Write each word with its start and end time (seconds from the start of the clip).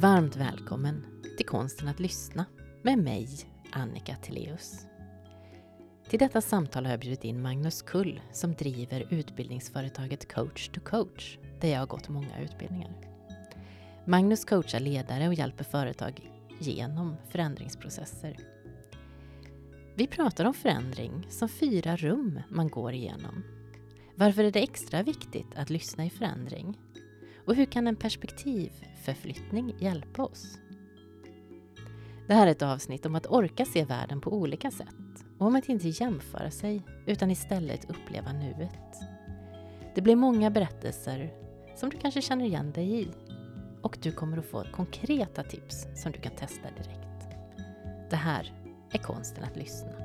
Varmt 0.00 0.36
välkommen 0.36 1.06
till 1.36 1.46
Konsten 1.46 1.88
att 1.88 2.00
lyssna 2.00 2.46
med 2.82 2.98
mig, 2.98 3.28
Annika 3.72 4.16
Teleus. 4.16 4.86
Till 6.08 6.18
detta 6.18 6.40
samtal 6.40 6.84
har 6.84 6.92
jag 6.92 7.00
bjudit 7.00 7.24
in 7.24 7.42
Magnus 7.42 7.82
Kull 7.82 8.20
som 8.32 8.54
driver 8.54 9.06
utbildningsföretaget 9.10 10.32
Coach 10.34 10.68
to 10.68 10.80
Coach, 10.80 11.38
där 11.60 11.68
jag 11.68 11.78
har 11.78 11.86
gått 11.86 12.08
många 12.08 12.40
utbildningar. 12.40 12.96
Magnus 14.06 14.44
coachar 14.44 14.80
ledare 14.80 15.28
och 15.28 15.34
hjälper 15.34 15.64
företag 15.64 16.30
genom 16.60 17.16
förändringsprocesser. 17.28 18.36
Vi 19.96 20.06
pratar 20.06 20.44
om 20.44 20.54
förändring 20.54 21.26
som 21.30 21.48
fyra 21.48 21.96
rum 21.96 22.40
man 22.48 22.68
går 22.68 22.92
igenom. 22.92 23.44
Varför 24.14 24.44
är 24.44 24.50
det 24.50 24.62
extra 24.62 25.02
viktigt 25.02 25.54
att 25.56 25.70
lyssna 25.70 26.06
i 26.06 26.10
förändring? 26.10 26.78
Och 27.50 27.56
hur 27.56 27.64
kan 27.64 27.86
en 27.86 27.96
perspektivförflyttning 27.96 29.74
hjälpa 29.78 30.22
oss? 30.22 30.58
Det 32.28 32.34
här 32.34 32.46
är 32.46 32.50
ett 32.50 32.62
avsnitt 32.62 33.06
om 33.06 33.14
att 33.14 33.26
orka 33.26 33.64
se 33.64 33.84
världen 33.84 34.20
på 34.20 34.32
olika 34.32 34.70
sätt 34.70 35.24
och 35.38 35.46
om 35.46 35.56
att 35.56 35.68
inte 35.68 35.88
jämföra 35.88 36.50
sig 36.50 36.82
utan 37.06 37.30
istället 37.30 37.90
uppleva 37.90 38.32
nuet. 38.32 39.00
Det 39.94 40.02
blir 40.02 40.16
många 40.16 40.50
berättelser 40.50 41.32
som 41.76 41.90
du 41.90 41.96
kanske 41.96 42.22
känner 42.22 42.44
igen 42.44 42.72
dig 42.72 43.02
i 43.02 43.08
och 43.82 43.98
du 44.02 44.12
kommer 44.12 44.36
att 44.36 44.46
få 44.46 44.64
konkreta 44.72 45.42
tips 45.42 45.86
som 46.02 46.12
du 46.12 46.20
kan 46.20 46.36
testa 46.36 46.70
direkt. 46.70 47.28
Det 48.10 48.16
här 48.16 48.52
är 48.90 48.98
konsten 48.98 49.44
att 49.44 49.56
lyssna. 49.56 49.99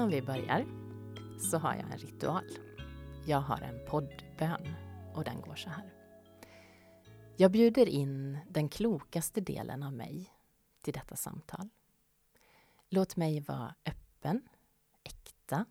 Innan 0.00 0.10
vi 0.10 0.22
börjar 0.22 0.66
så 1.50 1.58
har 1.58 1.74
jag 1.74 1.92
en 1.92 1.98
ritual. 1.98 2.44
Jag 3.26 3.40
har 3.40 3.60
en 3.60 3.86
poddbön 3.86 4.74
och 5.14 5.24
den 5.24 5.40
går 5.40 5.54
så 5.54 5.70
här. 5.70 5.94
Jag 7.36 7.50
bjuder 7.50 7.88
in 7.88 8.38
den 8.48 8.68
klokaste 8.68 9.40
delen 9.40 9.82
av 9.82 9.92
mig 9.92 10.30
till 10.82 10.92
detta 10.92 11.16
samtal. 11.16 11.68
Låt 12.88 13.16
mig 13.16 13.40
vara 13.40 13.74
öppen, 13.84 14.48
äkta 15.04 15.64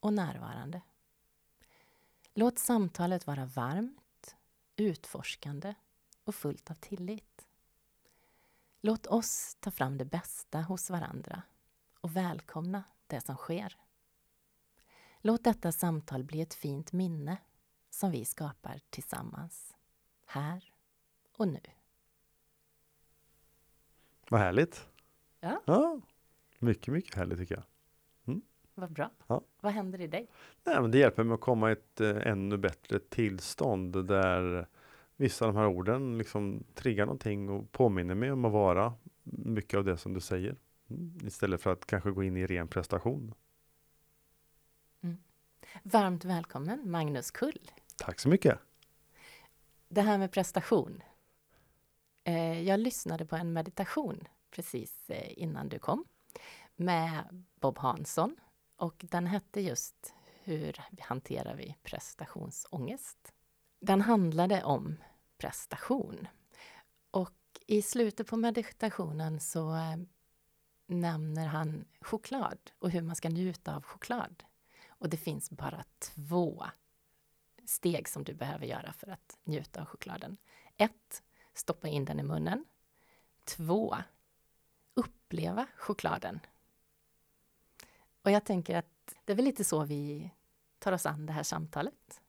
och 0.00 0.12
närvarande. 0.12 0.80
Låt 2.34 2.58
samtalet 2.58 3.26
vara 3.26 3.44
varmt, 3.44 4.36
utforskande 4.76 5.74
och 6.24 6.34
fullt 6.34 6.70
av 6.70 6.74
tillit. 6.74 7.46
Låt 8.80 9.06
oss 9.06 9.56
ta 9.60 9.70
fram 9.70 9.98
det 9.98 10.04
bästa 10.04 10.60
hos 10.60 10.90
varandra 10.90 11.42
och 12.00 12.16
välkomna 12.16 12.82
det 13.06 13.20
som 13.20 13.36
sker. 13.36 13.76
Låt 15.20 15.44
detta 15.44 15.72
samtal 15.72 16.24
bli 16.24 16.40
ett 16.40 16.54
fint 16.54 16.92
minne 16.92 17.36
som 17.90 18.10
vi 18.10 18.24
skapar 18.24 18.80
tillsammans, 18.90 19.74
här 20.26 20.72
och 21.36 21.48
nu. 21.48 21.60
Vad 24.28 24.40
härligt! 24.40 24.88
Ja. 25.40 25.60
ja 25.64 26.00
mycket, 26.58 26.94
mycket 26.94 27.14
härligt 27.14 27.38
tycker 27.38 27.54
jag. 27.54 27.64
Mm. 28.26 28.42
Vad 28.74 28.92
bra. 28.92 29.10
Ja. 29.26 29.42
Vad 29.60 29.72
händer 29.72 30.00
i 30.00 30.06
dig? 30.06 30.28
Nej, 30.64 30.80
men 30.80 30.90
det 30.90 30.98
hjälper 30.98 31.24
mig 31.24 31.34
att 31.34 31.40
komma 31.40 31.70
i 31.70 31.72
ett 31.72 32.00
eh, 32.00 32.26
ännu 32.26 32.56
bättre 32.56 32.98
tillstånd 32.98 34.06
där 34.06 34.66
vissa 35.16 35.46
av 35.46 35.54
de 35.54 35.58
här 35.58 35.68
orden 35.68 36.18
liksom 36.18 36.64
triggar 36.74 37.06
någonting 37.06 37.50
och 37.50 37.72
påminner 37.72 38.14
mig 38.14 38.32
om 38.32 38.44
att 38.44 38.52
vara 38.52 38.94
mycket 39.22 39.78
av 39.78 39.84
det 39.84 39.96
som 39.96 40.14
du 40.14 40.20
säger. 40.20 40.56
Istället 41.22 41.62
för 41.62 41.72
att 41.72 41.86
kanske 41.86 42.10
gå 42.10 42.22
in 42.22 42.36
i 42.36 42.46
ren 42.46 42.68
prestation. 42.68 43.34
Mm. 45.00 45.16
Varmt 45.82 46.24
välkommen 46.24 46.90
Magnus 46.90 47.30
Kull. 47.30 47.70
Tack 47.96 48.20
så 48.20 48.28
mycket. 48.28 48.58
Det 49.88 50.02
här 50.02 50.18
med 50.18 50.32
prestation. 50.32 51.02
Eh, 52.24 52.62
jag 52.62 52.80
lyssnade 52.80 53.26
på 53.26 53.36
en 53.36 53.52
meditation 53.52 54.28
precis 54.50 55.10
eh, 55.10 55.42
innan 55.42 55.68
du 55.68 55.78
kom 55.78 56.04
med 56.76 57.44
Bob 57.60 57.78
Hansson 57.78 58.36
och 58.76 59.04
den 59.10 59.26
hette 59.26 59.60
just 59.60 60.14
Hur 60.42 60.82
hanterar 60.98 61.54
vi 61.54 61.76
prestationsångest? 61.82 63.32
Den 63.80 64.00
handlade 64.00 64.64
om 64.64 64.96
prestation. 65.38 66.28
Och 67.10 67.30
i 67.66 67.82
slutet 67.82 68.26
på 68.26 68.36
meditationen 68.36 69.40
så 69.40 69.74
eh, 69.74 69.96
nämner 70.86 71.46
han 71.46 71.84
choklad 72.00 72.58
och 72.78 72.90
hur 72.90 73.02
man 73.02 73.16
ska 73.16 73.28
njuta 73.28 73.76
av 73.76 73.84
choklad. 73.84 74.44
Och 74.88 75.08
det 75.08 75.16
finns 75.16 75.50
bara 75.50 75.84
två 75.98 76.66
steg 77.64 78.08
som 78.08 78.24
du 78.24 78.34
behöver 78.34 78.66
göra 78.66 78.92
för 78.92 79.10
att 79.10 79.38
njuta 79.44 79.80
av 79.80 79.86
chokladen. 79.86 80.36
Ett, 80.76 81.22
stoppa 81.54 81.88
in 81.88 82.04
den 82.04 82.20
i 82.20 82.22
munnen. 82.22 82.64
Två, 83.44 83.96
uppleva 84.94 85.66
chokladen. 85.76 86.40
Och 88.22 88.30
jag 88.30 88.44
tänker 88.44 88.76
att 88.76 89.14
det 89.24 89.32
är 89.32 89.36
väl 89.36 89.44
lite 89.44 89.64
så 89.64 89.84
vi 89.84 90.30
tar 90.78 90.92
oss 90.92 91.06
an 91.06 91.26
det 91.26 91.32
här 91.32 91.42
samtalet. 91.42 92.20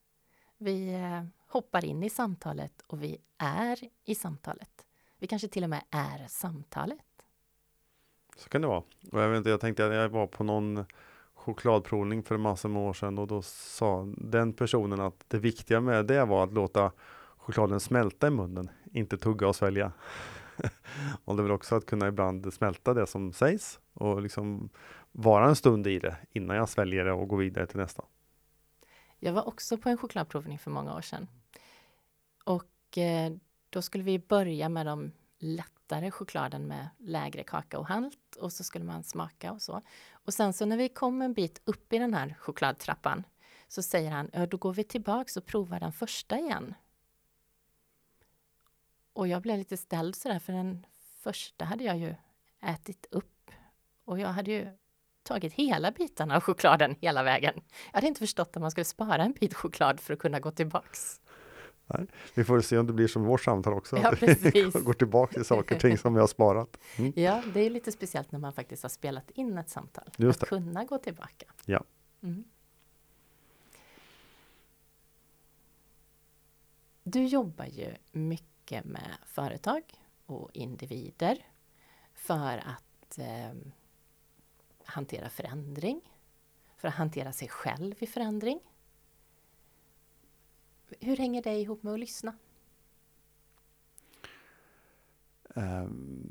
Vi 0.58 0.94
eh, 0.94 1.26
hoppar 1.48 1.86
in 1.86 2.04
i 2.04 2.10
samtalet 2.10 2.82
och 2.88 3.04
vi 3.04 3.18
är 3.38 3.90
i 4.04 4.16
samtalet. 4.16 4.86
Vi 5.18 5.28
kanske 5.28 5.48
till 5.48 5.64
och 5.64 5.70
med 5.70 5.84
är 5.90 6.28
samtalet. 6.28 7.05
Så 8.36 8.50
kan 8.50 8.62
det 8.62 8.68
vara. 8.68 8.84
Och 9.12 9.22
jag, 9.22 9.30
vet 9.30 9.38
inte, 9.38 9.50
jag 9.50 9.62
tänkte 9.62 9.88
att 9.88 9.94
jag 9.94 10.10
var 10.10 10.28
på 10.28 10.44
någon 10.44 10.86
chokladprovning 11.34 12.24
för 12.24 12.38
massor 12.38 12.70
med 12.70 12.82
år 12.82 12.94
sedan 12.94 13.18
och 13.18 13.28
då 13.28 13.42
sa 13.42 14.14
den 14.18 14.54
personen 14.54 15.00
att 15.00 15.26
det 15.28 15.40
viktiga 15.40 15.82
med 15.82 16.06
det 16.06 16.26
var 16.26 16.44
att 16.44 16.54
låta 16.54 16.92
chokladen 17.38 17.80
smälta 17.80 18.28
i 18.28 18.30
munnen, 18.30 18.70
inte 18.92 19.18
tugga 19.18 19.48
och 19.48 19.56
svälja. 19.56 19.92
och 21.26 21.36
det 21.36 21.42
är 21.42 21.44
väl 21.44 21.52
också 21.52 21.76
att 21.76 21.86
kunna 21.86 22.08
ibland 22.08 22.54
smälta 22.54 22.94
det 22.94 23.08
som 23.08 23.34
sägs 23.34 23.80
och 23.94 24.22
liksom 24.22 24.70
vara 25.12 25.48
en 25.48 25.56
stund 25.56 25.88
i 25.88 26.00
det 26.00 26.16
innan 26.32 26.58
jag 26.58 26.70
sväljer 26.70 27.06
det 27.06 27.12
och 27.12 27.28
går 27.28 27.38
vidare 27.38 27.68
till 27.68 27.78
nästa. 27.78 28.04
Jag 29.20 29.34
var 29.34 29.48
också 29.48 29.78
på 29.78 29.90
en 29.90 29.98
chokladprovning 29.98 30.60
för 30.60 30.72
många 30.72 30.96
år 30.96 31.02
sedan. 31.02 31.28
Och 32.44 32.98
eh, 32.98 33.34
då 33.70 33.82
skulle 33.82 34.04
vi 34.04 34.20
börja 34.20 34.70
med 34.70 34.86
de 34.86 35.12
lättare 35.86 36.12
chokladen 36.12 36.68
med 36.68 36.90
lägre 36.98 37.44
kakaohalt 37.44 38.36
och 38.40 38.54
så 38.54 38.64
skulle 38.64 38.86
man 38.86 39.04
smaka 39.04 39.52
och 39.52 39.62
så. 39.62 39.82
Och 40.12 40.34
sen 40.34 40.54
så 40.54 40.66
när 40.66 40.78
vi 40.78 40.90
kom 40.90 41.22
en 41.22 41.34
bit 41.34 41.62
upp 41.66 41.94
i 41.94 41.98
den 41.98 42.14
här 42.14 42.36
chokladtrappan 42.40 43.24
så 43.68 43.82
säger 43.82 44.12
han, 44.12 44.30
ja 44.34 44.46
då 44.46 44.58
går 44.58 44.74
vi 44.74 44.84
tillbaks 44.84 45.38
och 45.38 45.46
provar 45.46 45.80
den 45.80 45.92
första 45.92 46.40
igen. 46.40 46.74
Och 49.14 49.28
jag 49.28 49.42
blev 49.42 49.58
lite 49.58 49.78
ställd 49.78 50.16
sådär, 50.16 50.40
för 50.40 50.54
den 50.54 50.86
första 51.20 51.66
hade 51.66 51.84
jag 51.84 51.98
ju 51.98 52.16
ätit 52.62 53.06
upp. 53.12 53.52
Och 54.06 54.20
jag 54.20 54.30
hade 54.30 54.52
ju 54.52 54.78
tagit 55.24 55.54
hela 55.54 55.92
bitarna 55.92 56.36
av 56.36 56.42
chokladen 56.42 56.96
hela 57.02 57.24
vägen. 57.24 57.54
Jag 57.92 57.98
hade 57.98 58.08
inte 58.08 58.20
förstått 58.20 58.56
att 58.56 58.62
man 58.62 58.72
skulle 58.72 58.86
spara 58.86 59.24
en 59.24 59.34
bit 59.34 59.54
choklad 59.54 60.00
för 60.00 60.14
att 60.14 60.20
kunna 60.20 60.40
gå 60.40 60.52
tillbaks. 60.52 61.22
Nej, 61.88 62.08
vi 62.34 62.44
får 62.44 62.62
se 62.62 62.78
om 62.78 62.88
det 62.88 62.94
blir 62.94 63.08
som 63.08 63.24
vårt 63.24 63.42
samtal 63.42 63.74
också. 63.74 63.98
Ja, 63.98 64.14
precis. 64.20 64.74
går 64.74 64.94
tillbaka 64.94 65.34
till 65.34 65.46
saker 65.46 65.76
och 65.76 65.82
ting 65.82 65.98
som 65.98 66.14
vi 66.14 66.20
har 66.20 66.28
sparat. 66.28 66.78
Mm. 66.98 67.14
Ja, 67.16 67.44
det 67.54 67.60
är 67.60 67.70
lite 67.70 67.92
speciellt 67.92 68.32
när 68.32 68.40
man 68.40 68.54
faktiskt 68.54 68.84
har 68.84 68.90
spelat 68.90 69.32
in 69.32 69.58
ett 69.58 69.70
samtal. 69.70 70.10
Just 70.18 70.44
att 70.44 70.50
kunna 70.50 70.84
gå 70.84 70.98
tillbaka. 70.98 71.46
Ja. 71.66 71.84
Mm. 72.24 72.44
Du 77.04 77.26
jobbar 77.26 77.66
ju 77.66 77.94
mycket 78.12 78.86
med 78.86 79.18
företag 79.26 79.82
och 80.26 80.50
individer 80.54 81.46
för 82.14 82.58
att 82.58 83.18
eh, 83.18 83.54
hantera 84.86 85.30
förändring, 85.30 86.02
för 86.78 86.88
att 86.88 86.94
hantera 86.94 87.32
sig 87.32 87.48
själv 87.48 87.96
i 88.00 88.08
förändring. 88.08 88.60
Hur 91.00 91.18
hänger 91.18 91.42
det 91.42 91.56
ihop 91.60 91.84
med 91.84 91.94
att 91.94 92.00
lyssna? 92.00 92.34
Ehm, 95.56 96.24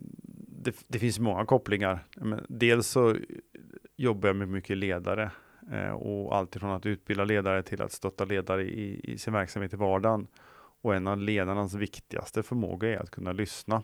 det, 0.48 0.84
det, 0.88 0.98
finns 0.98 1.18
många 1.18 1.44
kopplingar. 1.44 2.06
dels 2.48 2.86
så 2.86 3.16
jobbar 3.96 4.28
jag 4.28 4.36
med 4.36 4.48
mycket 4.48 4.76
ledare 4.76 5.30
eh, 5.72 5.90
och 5.90 6.36
alltifrån 6.36 6.70
att 6.70 6.86
utbilda 6.86 7.24
ledare 7.24 7.62
till 7.62 7.82
att 7.82 7.92
stötta 7.92 8.24
ledare 8.24 8.62
i, 8.64 9.12
i 9.12 9.18
sin 9.18 9.32
verksamhet 9.32 9.72
i 9.72 9.76
vardagen. 9.76 10.26
Och 10.82 10.94
en 10.94 11.06
av 11.06 11.18
ledarnas 11.18 11.74
viktigaste 11.74 12.42
förmåga 12.42 12.88
är 12.88 12.96
att 12.96 13.10
kunna 13.10 13.32
lyssna. 13.32 13.82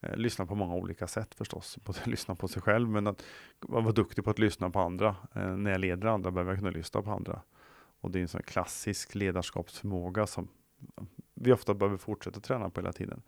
Eh, 0.00 0.16
lyssna 0.16 0.46
på 0.46 0.54
många 0.54 0.74
olika 0.74 1.06
sätt 1.06 1.34
förstås. 1.34 1.78
Både 1.84 1.98
lyssna 2.04 2.34
på 2.34 2.48
sig 2.48 2.62
själv 2.62 2.88
men 2.88 3.06
att 3.06 3.24
vara 3.60 3.92
duktig 3.92 4.24
på 4.24 4.30
att 4.30 4.38
lyssna 4.38 4.70
på 4.70 4.80
andra. 4.80 5.16
Eh, 5.34 5.56
när 5.56 5.70
jag 5.70 5.80
leder 5.80 6.08
andra 6.08 6.30
behöver 6.30 6.52
jag 6.52 6.58
kunna 6.58 6.70
lyssna 6.70 7.02
på 7.02 7.10
andra. 7.10 7.42
Och 8.00 8.10
det 8.10 8.18
är 8.18 8.22
en 8.22 8.28
sån 8.28 8.42
klassisk 8.42 9.14
ledarskapsförmåga 9.14 10.26
som 10.26 10.48
vi 11.34 11.52
ofta 11.52 11.74
behöver 11.74 11.96
fortsätta 11.96 12.40
träna 12.40 12.70
på 12.70 12.80
hela 12.80 12.92
tiden. 12.92 13.22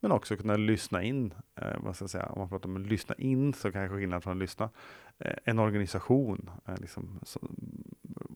Men 0.00 0.12
också 0.12 0.36
kunna 0.36 0.56
lyssna 0.56 1.02
in, 1.02 1.34
eh, 1.54 1.76
vad 1.80 1.94
ska 1.96 2.02
jag 2.02 2.10
säga, 2.10 2.26
om 2.26 2.38
man 2.38 2.48
pratar 2.48 2.68
om 2.68 2.76
att 2.76 2.88
lyssna 2.88 3.14
in 3.14 3.54
så 3.54 3.72
kanske 3.72 3.96
skillnad 3.96 4.22
från 4.22 4.32
att 4.32 4.38
lyssna. 4.38 4.70
Eh, 5.18 5.36
en 5.44 5.58
organisation, 5.58 6.50
eh, 6.66 6.78
liksom, 6.78 7.20
så, 7.22 7.40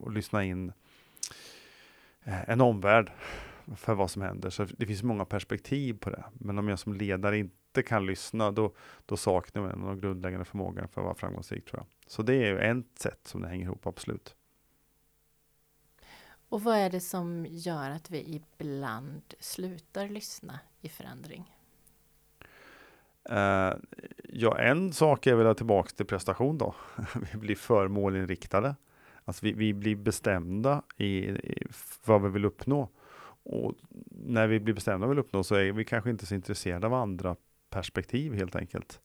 och 0.01 0.13
lyssna 0.13 0.45
in 0.45 0.73
eh, 2.25 2.51
en 2.51 2.61
omvärld 2.61 3.13
för 3.77 3.95
vad 3.95 4.11
som 4.11 4.23
händer. 4.23 4.51
Så 4.51 4.65
det 4.65 4.87
finns 4.87 5.03
många 5.03 5.25
perspektiv 5.25 5.99
på 5.99 6.11
det. 6.11 6.25
Men 6.33 6.59
om 6.59 6.69
jag 6.69 6.79
som 6.79 6.95
ledare 6.95 7.39
inte 7.39 7.83
kan 7.83 8.07
lyssna, 8.07 8.51
då, 8.51 8.75
då 9.07 9.17
saknar 9.17 9.63
jag 9.63 9.71
den 9.71 10.01
grundläggande 10.01 10.45
förmågan 10.45 10.89
för 10.89 11.01
att 11.01 11.05
vara 11.05 11.15
framgångsrik 11.15 11.65
tror 11.65 11.81
jag. 11.81 11.87
Så 12.07 12.23
det 12.23 12.35
är 12.35 12.47
ju 12.47 12.59
ett 12.59 12.99
sätt 12.99 13.21
som 13.27 13.43
det 13.43 13.49
hänger 13.49 13.65
ihop, 13.65 13.87
absolut. 13.87 14.37
Och 16.53 16.63
vad 16.63 16.77
är 16.77 16.91
det 16.91 17.01
som 17.01 17.47
gör 17.51 17.91
att 17.91 18.11
vi 18.11 18.43
ibland 18.59 19.23
slutar 19.39 20.09
lyssna 20.09 20.61
i 20.81 20.89
förändring? 20.89 21.57
Uh, 23.31 23.75
ja, 24.29 24.59
en 24.59 24.93
sak 24.93 25.27
är 25.27 25.35
väl 25.35 25.55
tillbaka 25.55 25.91
till 25.91 26.07
prestation 26.07 26.59
då. 26.59 26.75
vi 27.33 27.39
blir 27.39 27.57
för 27.57 27.89
målinriktade. 27.89 28.77
Alltså 29.25 29.47
vi, 29.47 29.53
vi 29.53 29.75
blir 29.75 29.97
bestämda 29.97 30.83
i, 30.97 31.07
i, 31.29 31.67
vad 32.05 32.23
vi 32.23 32.29
vill 32.29 32.45
uppnå. 32.45 32.89
Och 33.43 33.75
när 34.11 34.47
vi 34.47 34.61
blir 34.61 34.75
bestämda 34.75 35.07
vad 35.07 35.17
vi 35.17 35.21
vill 35.21 35.25
uppnå 35.25 35.45
så 35.45 35.55
är 35.55 35.73
vi 35.73 35.85
kanske 35.85 36.11
inte 36.11 36.27
så 36.27 36.35
intresserade 36.35 36.87
av 36.87 36.95
andra 36.95 37.37
perspektiv 37.71 38.35
helt 38.35 38.57
enkelt. 38.57 39.01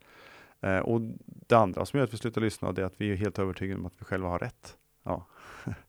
Uh, 0.66 0.80
och 0.80 1.02
det 1.26 1.56
andra 1.56 1.86
som 1.86 1.98
gör 1.98 2.04
att 2.04 2.14
vi 2.14 2.18
slutar 2.18 2.42
lyssna 2.42 2.72
det 2.72 2.82
är 2.82 2.86
att 2.86 3.02
vi 3.02 3.12
är 3.12 3.16
helt 3.16 3.40
övertygade 3.40 3.80
om 3.80 3.86
att 3.86 4.02
vi 4.02 4.06
själva 4.06 4.30
har 4.30 4.40
rätt. 4.40 4.78
Ja. 5.04 5.26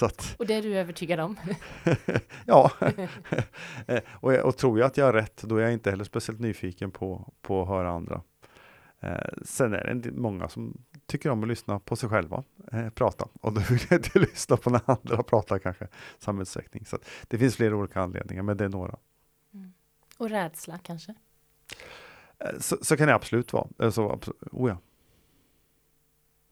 Att, 0.00 0.34
och 0.38 0.46
det 0.46 0.54
är 0.54 0.62
du 0.62 0.76
övertygad 0.76 1.20
om? 1.20 1.36
ja, 2.46 2.70
och, 4.10 4.32
och, 4.32 4.56
tror 4.56 4.78
jag 4.78 4.86
att 4.86 4.96
jag 4.96 5.04
har 5.04 5.12
rätt, 5.12 5.42
då 5.42 5.56
är 5.56 5.62
jag 5.62 5.72
inte 5.72 5.90
heller 5.90 6.04
speciellt 6.04 6.40
nyfiken 6.40 6.90
på, 6.90 7.32
på 7.42 7.62
att 7.62 7.68
höra 7.68 7.90
andra. 7.90 8.22
Eh, 9.00 9.42
sen 9.42 9.74
är 9.74 9.94
det 9.94 10.12
många 10.12 10.48
som 10.48 10.84
tycker 11.06 11.30
om 11.30 11.42
att 11.42 11.48
lyssna 11.48 11.78
på 11.78 11.96
sig 11.96 12.08
själva 12.08 12.44
eh, 12.72 12.90
prata 12.90 13.28
och 13.40 13.52
då 13.52 13.60
vill 13.70 13.80
jag 13.90 13.98
inte 13.98 14.18
lyssna 14.18 14.56
på 14.56 14.70
när 14.70 14.80
andra 14.86 15.22
pratar 15.22 15.58
kanske 15.58 15.88
samma 16.18 16.42
utsträckning. 16.42 16.84
Så 16.84 16.98
det 17.28 17.38
finns 17.38 17.56
flera 17.56 17.76
olika 17.76 18.00
anledningar, 18.00 18.42
men 18.42 18.56
det 18.56 18.64
är 18.64 18.68
några. 18.68 18.96
Mm. 19.54 19.72
Och 20.18 20.30
rädsla 20.30 20.78
kanske? 20.78 21.14
Eh, 22.38 22.58
så, 22.58 22.76
så, 22.82 22.96
kan 22.96 23.08
det 23.08 23.14
absolut 23.14 23.52
vara. 23.52 23.92
Så, 23.92 24.20
oh 24.52 24.70
ja. 24.70 24.78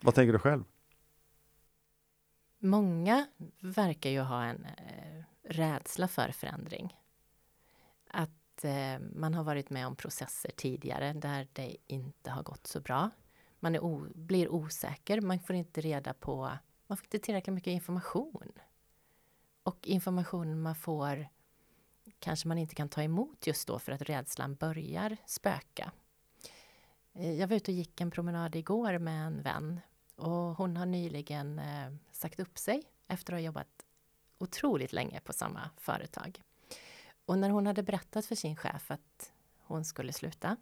Vad 0.01 0.15
tänker 0.15 0.33
du 0.33 0.39
själv? 0.39 0.65
Många 2.65 3.27
verkar 3.61 4.11
ju 4.11 4.21
ha 4.21 4.45
en 4.45 4.65
eh, 4.65 5.25
rädsla 5.43 6.09
för 6.09 6.33
förändring. 6.33 6.97
Att 8.07 8.65
eh, 8.65 8.99
man 9.15 9.35
har 9.35 9.45
varit 9.45 9.71
med 9.71 9.87
om 9.87 9.97
processer 9.97 10.51
tidigare 10.57 11.13
där 11.13 11.49
det 11.53 11.77
inte 11.87 12.31
har 12.31 12.43
gått 12.43 12.67
så 12.67 12.81
bra. 12.81 13.11
Man 13.61 13.79
o, 13.79 14.07
blir 14.15 14.49
osäker, 14.49 15.21
man 15.21 15.41
får 15.41 15.57
inte 15.57 15.81
reda 15.81 16.15
på, 16.15 16.59
man 16.87 16.97
får 16.99 17.07
inte 17.07 17.19
tillräckligt 17.19 17.55
mycket 17.55 17.71
information. 17.71 18.53
Och 19.63 19.87
informationen 19.87 20.63
man 20.63 20.75
får 20.75 21.29
kanske 22.19 22.49
man 22.49 22.59
inte 22.59 22.75
kan 22.75 22.89
ta 22.89 23.03
emot 23.03 23.47
just 23.47 23.69
då 23.69 23.79
för 23.79 23.93
att 23.93 24.03
rädslan 24.03 24.55
börjar 24.55 25.17
spöka. 25.27 25.93
Eh, 27.13 27.33
jag 27.33 27.49
var 27.49 27.57
ute 27.57 27.71
och 27.71 27.77
gick 27.77 28.01
en 28.01 28.11
promenad 28.11 28.57
igår 28.57 28.99
med 28.99 29.27
en 29.27 29.43
vän 29.43 29.81
och 30.17 30.57
hon 30.57 30.77
har 30.77 30.87
nyligen 30.87 31.59
eh, 31.59 31.93
sagt 32.13 32.41
upp 32.41 32.59
sig 32.59 32.83
efter 33.09 33.33
att 33.33 33.37
ha 33.37 33.45
jobbat 33.45 33.87
otroligt 34.39 34.93
länge 34.93 35.21
på 35.21 35.33
samma 35.33 35.71
företag. 35.77 36.43
Och 37.27 37.39
när 37.39 37.51
hon 37.51 37.67
hade 37.67 37.83
berättat 37.83 38.27
för 38.27 38.35
sin 38.35 38.57
chef 38.57 38.91
att 38.91 39.33
hon 39.61 39.85
skulle 39.85 40.13
sluta 40.13 40.57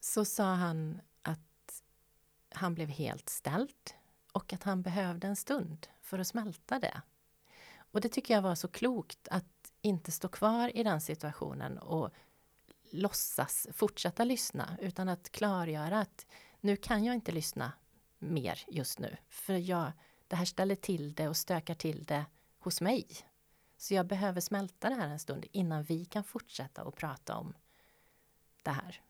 så 0.00 0.24
sa 0.24 0.54
han 0.54 1.00
att 1.22 1.82
han 2.50 2.74
blev 2.74 2.88
helt 2.88 3.28
ställd 3.28 3.90
och 4.32 4.52
att 4.52 4.62
han 4.62 4.82
behövde 4.82 5.26
en 5.26 5.36
stund 5.36 5.86
för 6.00 6.18
att 6.18 6.26
smälta 6.26 6.78
det. 6.78 7.02
Och 7.76 8.00
det 8.00 8.08
tycker 8.08 8.34
jag 8.34 8.42
var 8.42 8.54
så 8.54 8.68
klokt 8.68 9.28
att 9.30 9.72
inte 9.82 10.12
stå 10.12 10.28
kvar 10.28 10.76
i 10.76 10.82
den 10.82 11.00
situationen 11.00 11.78
och 11.78 12.10
låtsas 12.90 13.68
fortsätta 13.72 14.24
lyssna 14.24 14.78
utan 14.80 15.08
att 15.08 15.30
klargöra 15.30 16.00
att 16.00 16.26
nu 16.60 16.76
kan 16.76 17.04
jag 17.04 17.14
inte 17.14 17.32
lyssna 17.32 17.72
mer 18.18 18.64
just 18.68 18.98
nu, 18.98 19.16
för 19.28 19.56
jag, 19.56 19.92
det 20.28 20.36
här 20.36 20.44
ställer 20.44 20.74
till 20.74 21.14
det 21.14 21.28
och 21.28 21.36
stökar 21.36 21.74
till 21.74 22.04
det 22.04 22.24
hos 22.58 22.80
mig. 22.80 23.06
Så 23.76 23.94
jag 23.94 24.06
behöver 24.06 24.40
smälta 24.40 24.88
det 24.88 24.94
här 24.94 25.08
en 25.08 25.18
stund 25.18 25.44
innan 25.52 25.82
vi 25.82 26.04
kan 26.04 26.24
fortsätta 26.24 26.82
att 26.82 26.96
prata 26.96 27.36
om 27.36 27.54
det 28.62 28.70
här. 28.70 29.00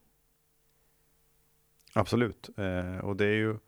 Absolut, 1.92 2.58
eh, 2.58 2.98
och 2.98 3.16
det 3.16 3.24
är 3.24 3.36
ju 3.36 3.58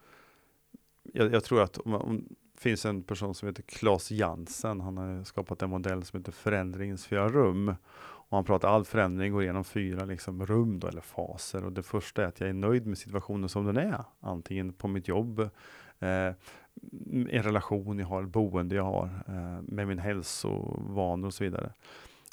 jag, 1.02 1.32
jag 1.32 1.44
tror 1.44 1.62
att 1.62 1.78
om, 1.78 1.94
om 1.94 2.26
det 2.54 2.60
finns 2.60 2.84
en 2.84 3.02
person 3.02 3.34
som 3.34 3.48
heter 3.48 3.62
Claes 3.62 4.10
Jansen. 4.10 4.80
Han 4.80 4.96
har 4.96 5.24
skapat 5.24 5.62
en 5.62 5.70
modell 5.70 6.04
som 6.04 6.20
heter 6.20 6.32
förändringens 6.32 7.06
fyra 7.06 7.28
rum. 7.28 7.74
Och 8.30 8.36
han 8.36 8.44
pratar 8.44 8.68
all 8.68 8.84
förändring 8.84 9.32
går 9.32 9.42
igenom 9.42 9.64
fyra 9.64 10.04
liksom, 10.04 10.46
rum 10.46 10.78
då, 10.78 10.88
eller 10.88 11.00
faser. 11.00 11.64
Och 11.64 11.72
det 11.72 11.82
första 11.82 12.22
är 12.22 12.26
att 12.26 12.40
jag 12.40 12.48
är 12.48 12.54
nöjd 12.54 12.86
med 12.86 12.98
situationen 12.98 13.48
som 13.48 13.64
den 13.64 13.76
är. 13.76 14.04
Antingen 14.20 14.72
på 14.72 14.88
mitt 14.88 15.08
jobb, 15.08 15.40
eh, 15.98 16.34
en 17.12 17.42
relation 17.42 17.98
jag 17.98 18.06
har, 18.06 18.22
ett 18.22 18.28
boende 18.28 18.74
jag 18.74 18.84
har, 18.84 19.04
eh, 19.28 19.62
med 19.62 19.88
min 19.88 19.98
hälsovanor 19.98 21.26
och 21.26 21.34
så 21.34 21.44
vidare. 21.44 21.72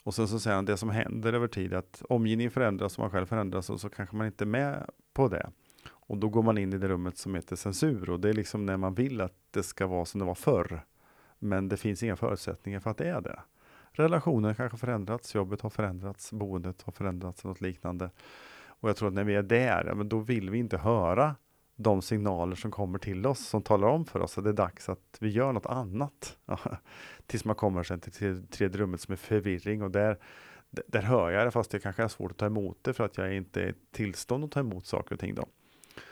Och 0.04 0.16
sen 0.16 0.28
så 0.28 0.40
säger 0.40 0.56
han 0.56 0.66
det 0.66 0.78
som 0.78 0.90
händer 0.90 1.34
över 1.34 1.48
tid, 1.48 1.74
är 1.74 1.78
att 1.78 2.04
omgivningen 2.10 2.52
förändras 2.52 2.98
och 2.98 3.02
man 3.02 3.12
själv 3.12 3.26
förändras 3.26 3.70
och 3.70 3.82
så 3.82 3.90
kanske 3.90 4.16
man 4.16 4.28
inte 4.28 4.44
är 4.44 4.46
med 4.46 4.90
på 5.14 5.28
det. 5.28 5.50
Och 5.90 6.18
då 6.18 6.30
går 6.30 6.44
man 6.44 6.58
in 6.58 6.74
i 6.74 6.78
det 6.78 6.88
rummet 6.88 7.18
som 7.18 7.36
heter 7.36 7.56
censur 7.56 8.10
och 8.10 8.20
det 8.20 8.30
är 8.30 8.34
liksom 8.34 8.66
när 8.66 8.78
man 8.78 8.94
vill 8.94 9.22
att 9.22 9.36
det 9.52 9.64
ska 9.64 9.88
vara 9.88 10.06
som 10.06 10.20
det 10.20 10.26
var 10.26 10.36
förr. 10.36 10.86
Men 11.40 11.70
det 11.70 11.78
finns 11.78 12.04
inga 12.04 12.16
förutsättningar 12.16 12.80
för 12.80 12.90
att 12.90 12.98
det 12.98 13.10
är 13.10 13.22
det. 13.22 13.40
Relationen 13.92 14.56
kanske 14.56 14.78
förändrats, 14.78 15.36
jobbet 15.36 15.62
har 15.62 15.70
förändrats, 15.70 16.32
boendet 16.32 16.82
har 16.82 16.92
förändrats, 16.92 17.44
något 17.44 17.62
liknande. 17.62 18.10
Och 18.68 18.90
jag 18.90 18.98
tror 18.98 19.08
att 19.08 19.14
när 19.14 19.24
vi 19.24 19.36
är 19.36 19.44
där, 19.44 19.94
men 19.96 20.10
då 20.10 20.20
vill 20.20 20.50
vi 20.50 20.58
inte 20.58 20.78
höra 20.78 21.36
de 21.76 22.02
signaler 22.02 22.56
som 22.56 22.72
kommer 22.72 23.00
till 23.00 23.26
oss, 23.26 23.48
som 23.48 23.62
talar 23.62 23.88
om 23.88 24.06
för 24.06 24.20
oss 24.20 24.38
att 24.38 24.44
det 24.44 24.50
är 24.50 24.54
dags 24.54 24.90
att 24.90 25.18
vi 25.20 25.30
gör 25.30 25.54
något 25.54 25.66
annat. 25.66 26.38
Tills 27.26 27.46
man 27.46 27.56
kommer 27.56 27.84
sen 27.84 28.00
till 28.00 28.48
tredje 28.48 28.82
rummet 28.82 29.02
som 29.02 29.12
är 29.12 29.16
förvirring 29.16 29.84
och 29.84 29.92
där, 29.92 30.18
där 30.70 31.02
hör 31.02 31.32
jag 31.32 31.48
det, 31.48 31.52
fast 31.52 31.72
det 31.72 31.80
kanske 31.80 32.04
är 32.04 32.08
svårt 32.08 32.32
att 32.32 32.38
ta 32.38 32.46
emot 32.46 32.78
det 32.82 32.94
för 32.94 33.06
att 33.06 33.18
jag 33.18 33.36
inte 33.36 33.62
är 33.62 33.70
i 33.70 33.74
tillstånd 33.92 34.44
att 34.44 34.52
ta 34.52 34.60
emot 34.60 34.86
saker 34.86 35.14
och 35.14 35.20
ting. 35.20 35.36
Då, 35.36 35.42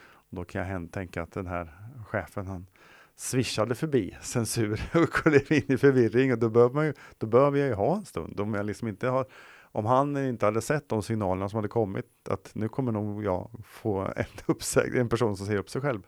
och 0.06 0.36
då 0.36 0.44
kan 0.44 0.68
jag 0.68 0.92
tänka 0.92 1.24
att 1.24 1.32
den 1.32 1.48
här 1.48 1.74
chefen, 2.08 2.48
han, 2.48 2.68
swishade 3.16 3.76
förbi 3.76 4.18
censur 4.22 4.82
och 4.94 5.10
klev 5.10 5.52
in 5.52 5.72
i 5.72 5.78
förvirring 5.78 6.32
och 6.32 6.40
då 6.40 6.50
behöver, 6.50 6.74
man 6.76 6.86
ju, 6.86 6.94
då 7.18 7.28
behöver 7.28 7.60
jag 7.60 7.68
ju 7.68 7.74
ha 7.74 7.96
en 7.96 8.06
stund. 8.06 8.40
Om, 8.40 8.54
jag 8.54 8.66
liksom 8.66 8.88
inte 8.88 9.08
har, 9.08 9.26
om 9.62 9.86
han 9.86 10.18
inte 10.18 10.46
hade 10.46 10.62
sett 10.62 10.90
de 10.90 11.04
signalerna 11.04 11.50
som 11.50 11.58
hade 11.58 11.68
kommit 11.68 12.28
att 12.30 12.52
nu 12.56 12.70
kommer 12.70 12.92
nog 12.92 13.24
jag 13.24 13.50
få 13.66 14.00
en, 14.00 14.26
uppsäg, 14.46 14.96
en 14.96 15.10
person 15.10 15.38
som 15.38 15.46
säger 15.46 15.60
upp 15.60 15.70
sig 15.70 15.82
själv. 15.82 16.02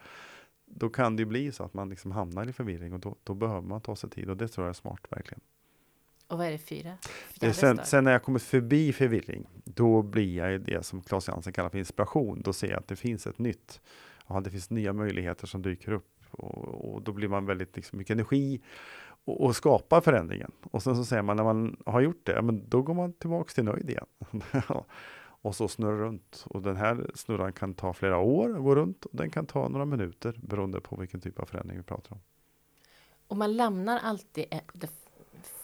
Då 0.65 0.89
kan 0.89 1.15
det 1.15 1.21
ju 1.21 1.25
bli 1.25 1.51
så 1.51 1.63
att 1.63 1.73
man 1.73 1.89
liksom 1.89 2.11
hamnar 2.11 2.49
i 2.49 2.53
förvirring 2.53 2.93
och 2.93 2.99
då, 2.99 3.15
då 3.23 3.33
behöver 3.33 3.67
man 3.67 3.81
ta 3.81 3.95
sig 3.95 4.09
tid 4.09 4.29
och 4.29 4.37
det 4.37 4.47
tror 4.47 4.65
jag 4.65 4.69
är 4.69 4.73
smart 4.73 5.07
verkligen. 5.09 5.41
Och 6.27 6.37
vad 6.37 6.47
är 6.47 6.51
det 6.51 6.57
fyra? 6.57 6.97
Det 7.39 7.53
sen, 7.53 7.79
sen, 7.83 8.03
när 8.03 8.11
jag 8.11 8.23
kommit 8.23 8.43
förbi 8.43 8.93
förvirring, 8.93 9.47
då 9.63 10.01
blir 10.01 10.37
jag 10.37 10.61
det 10.61 10.85
som 10.85 11.01
Claes 11.01 11.27
Jansen 11.27 11.53
kallar 11.53 11.69
för 11.69 11.77
inspiration. 11.77 12.41
Då 12.41 12.53
ser 12.53 12.69
jag 12.69 12.79
att 12.79 12.87
det 12.87 12.95
finns 12.95 13.27
ett 13.27 13.39
nytt. 13.39 13.81
Ja, 14.27 14.39
det 14.41 14.51
finns 14.51 14.69
nya 14.69 14.93
möjligheter 14.93 15.47
som 15.47 15.61
dyker 15.61 15.91
upp 15.91 16.16
och, 16.31 16.93
och 16.93 17.01
då 17.01 17.11
blir 17.11 17.27
man 17.27 17.45
väldigt 17.45 17.75
liksom, 17.75 17.97
mycket 17.97 18.13
energi 18.13 18.61
och, 19.25 19.41
och 19.41 19.55
skapar 19.55 20.01
förändringen. 20.01 20.51
Och 20.71 20.83
sen 20.83 20.95
så 20.95 21.05
säger 21.05 21.23
man 21.23 21.37
när 21.37 21.43
man 21.43 21.77
har 21.85 22.01
gjort 22.01 22.25
det, 22.25 22.41
men 22.41 22.69
då 22.69 22.81
går 22.81 22.93
man 22.93 23.13
tillbaks 23.13 23.53
till 23.53 23.63
nöjd 23.63 23.89
igen. 23.89 24.05
och 25.41 25.55
så 25.55 25.67
snurrar 25.67 25.97
runt. 25.97 26.45
Och 26.49 26.61
den 26.61 26.75
här 26.75 27.11
snurran 27.15 27.53
kan 27.53 27.73
ta 27.73 27.93
flera 27.93 28.17
år 28.17 28.55
att 28.55 28.63
gå 28.63 28.75
runt 28.75 29.05
och 29.05 29.15
den 29.15 29.29
kan 29.29 29.45
ta 29.45 29.67
några 29.67 29.85
minuter 29.85 30.39
beroende 30.43 30.81
på 30.81 30.95
vilken 30.95 31.21
typ 31.21 31.39
av 31.39 31.45
förändring 31.45 31.77
vi 31.77 31.83
pratar 31.83 32.15
om. 32.15 32.21
Och 33.27 33.37
man 33.37 33.57
lämnar 33.57 33.99
alltid 34.03 34.45
eh, 34.51 34.59
det 34.73 35.06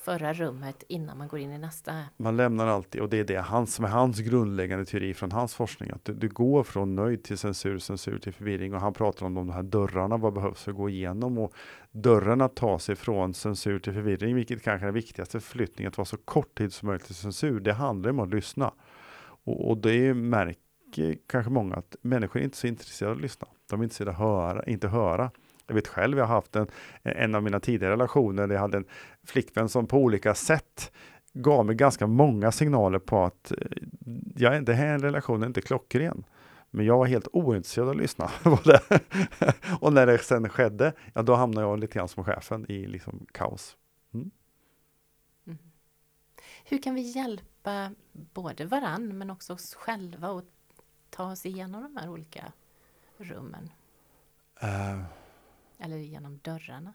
förra 0.03 0.33
rummet 0.33 0.83
innan 0.87 1.17
man 1.17 1.27
går 1.27 1.39
in 1.39 1.51
i 1.51 1.57
nästa. 1.57 2.05
Man 2.17 2.37
lämnar 2.37 2.67
alltid, 2.67 3.01
och 3.01 3.09
det 3.09 3.19
är 3.19 3.23
det 3.23 3.41
han 3.41 3.67
som 3.67 3.85
är 3.85 3.89
hans 3.89 4.19
grundläggande 4.19 4.85
teori 4.85 5.13
från 5.13 5.31
hans 5.31 5.55
forskning, 5.55 5.91
att 5.91 6.05
du, 6.05 6.13
du, 6.13 6.29
går 6.29 6.63
från 6.63 6.95
nöjd 6.95 7.23
till 7.23 7.37
censur, 7.37 7.79
censur 7.79 8.19
till 8.19 8.33
förvirring 8.33 8.73
och 8.73 8.81
han 8.81 8.93
pratar 8.93 9.25
om 9.25 9.33
de 9.33 9.49
här 9.49 9.63
dörrarna, 9.63 10.17
vad 10.17 10.33
behövs 10.33 10.63
för 10.63 10.71
att 10.71 10.77
gå 10.77 10.89
igenom 10.89 11.37
och 11.37 11.53
dörrarna 11.91 12.49
tar 12.49 12.77
sig 12.77 12.95
från 12.95 13.33
censur 13.33 13.79
till 13.79 13.93
förvirring, 13.93 14.35
vilket 14.35 14.63
kanske 14.63 14.83
är 14.83 14.87
den 14.87 14.93
viktigaste 14.93 15.39
förflyttningen, 15.39 15.89
att 15.89 15.97
vara 15.97 16.05
så 16.05 16.17
kort 16.17 16.57
tid 16.57 16.73
som 16.73 16.87
möjligt 16.87 17.05
till 17.05 17.15
censur. 17.15 17.59
Det 17.59 17.73
handlar 17.73 18.09
om 18.09 18.19
att 18.19 18.29
lyssna. 18.29 18.73
Och, 19.45 19.69
och 19.69 19.77
det 19.77 20.13
märker 20.13 21.17
kanske 21.27 21.51
många 21.51 21.75
att 21.75 21.95
människor 22.01 22.39
är 22.39 22.43
inte 22.43 22.57
så 22.57 22.67
intresserade 22.67 23.11
av 23.11 23.17
att 23.17 23.21
lyssna. 23.21 23.47
De 23.69 23.79
är 23.79 23.83
intresserade 23.83 24.17
av 24.17 24.23
att 24.23 24.55
höra, 24.55 24.63
inte 24.65 24.87
höra. 24.87 25.31
Jag 25.67 25.75
vet 25.75 25.87
själv, 25.87 26.17
jag 26.17 26.25
har 26.25 26.35
haft 26.35 26.55
en, 26.55 26.67
en 27.03 27.35
av 27.35 27.43
mina 27.43 27.59
tidigare 27.59 27.93
relationer, 27.93 28.47
där 28.47 28.55
jag 28.55 28.61
hade 28.61 28.77
en 28.77 28.85
flickvän 29.23 29.69
som 29.69 29.87
på 29.87 29.97
olika 29.97 30.35
sätt 30.35 30.91
gav 31.33 31.65
mig 31.65 31.75
ganska 31.75 32.07
många 32.07 32.51
signaler 32.51 32.99
på 32.99 33.23
att 33.23 33.51
eh, 33.51 33.57
ja, 34.35 34.61
det 34.61 34.73
här 34.73 34.99
relationen 34.99 35.43
är 35.43 35.47
inte 35.47 35.61
klockren. 35.61 36.25
Men 36.75 36.85
jag 36.85 36.97
var 36.97 37.05
helt 37.05 37.27
ointresserad 37.33 37.87
av 37.87 37.91
att 37.91 37.97
lyssna 37.97 38.27
på 38.43 38.59
det. 38.63 38.81
och 39.79 39.93
när 39.93 40.07
det 40.07 40.17
sen 40.17 40.49
skedde, 40.49 40.93
ja 41.13 41.21
då 41.21 41.35
hamnade 41.35 41.67
jag 41.67 41.79
lite 41.79 41.93
grann 41.93 42.07
som 42.07 42.23
chefen 42.23 42.71
i 42.71 42.85
liksom 42.87 43.25
kaos. 43.31 43.77
Mm. 44.13 44.31
Mm. 45.47 45.57
Hur 46.65 46.81
kan 46.81 46.95
vi 46.95 47.01
hjälpa 47.01 47.91
både 48.11 48.65
varann 48.65 49.17
men 49.17 49.29
också 49.29 49.53
oss 49.53 49.73
själva 49.73 50.27
att 50.27 50.45
ta 51.09 51.31
oss 51.31 51.45
igenom 51.45 51.83
de 51.83 51.97
här 51.97 52.09
olika 52.09 52.51
rummen? 53.17 53.69
Uh, 54.63 55.03
eller 55.77 55.97
genom 55.97 56.37
dörrarna? 56.37 56.93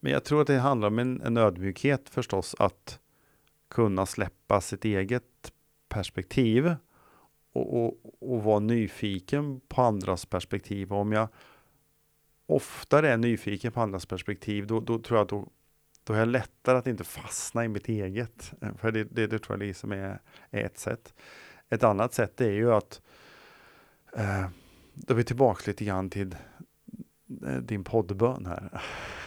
Men 0.00 0.12
jag 0.12 0.24
tror 0.24 0.40
att 0.40 0.46
det 0.46 0.58
handlar 0.58 0.88
om 0.88 0.98
en, 0.98 1.20
en 1.20 1.36
ödmjukhet 1.36 2.08
förstås 2.08 2.54
att 2.58 3.00
kunna 3.68 4.06
släppa 4.06 4.60
sitt 4.60 4.84
eget 4.84 5.52
perspektiv 5.88 6.74
och, 7.52 7.84
och, 7.84 7.94
och 8.20 8.42
vara 8.42 8.60
nyfiken 8.60 9.60
på 9.68 9.82
andras 9.82 10.26
perspektiv. 10.26 10.92
Och 10.92 10.98
om 10.98 11.12
jag 11.12 11.28
oftare 12.46 13.10
är 13.10 13.16
nyfiken 13.16 13.72
på 13.72 13.80
andras 13.80 14.06
perspektiv, 14.06 14.66
då, 14.66 14.80
då 14.80 14.98
tror 14.98 15.18
jag 15.18 15.24
att 15.24 15.28
då, 15.28 15.48
då 16.04 16.12
är 16.12 16.18
jag 16.18 16.28
lättare 16.28 16.78
att 16.78 16.86
inte 16.86 17.04
fastna 17.04 17.64
i 17.64 17.68
mitt 17.68 17.88
eget. 17.88 18.52
För 18.78 18.92
det, 18.92 19.04
det, 19.04 19.26
det 19.26 19.38
tror 19.38 19.58
jag 19.58 19.66
liksom 19.66 19.92
är, 19.92 20.20
är 20.50 20.64
ett 20.64 20.78
sätt. 20.78 21.14
Ett 21.68 21.82
annat 21.84 22.14
sätt 22.14 22.40
är 22.40 22.50
ju 22.50 22.72
att 22.72 23.02
eh, 24.16 24.48
då 25.06 25.14
är 25.14 25.16
vi 25.16 25.24
tillbaka 25.24 25.62
lite 25.66 25.84
grann 25.84 26.10
till 26.10 26.36
eh, 27.46 27.56
din 27.56 27.84
poddbön 27.84 28.46
här. 28.46 28.82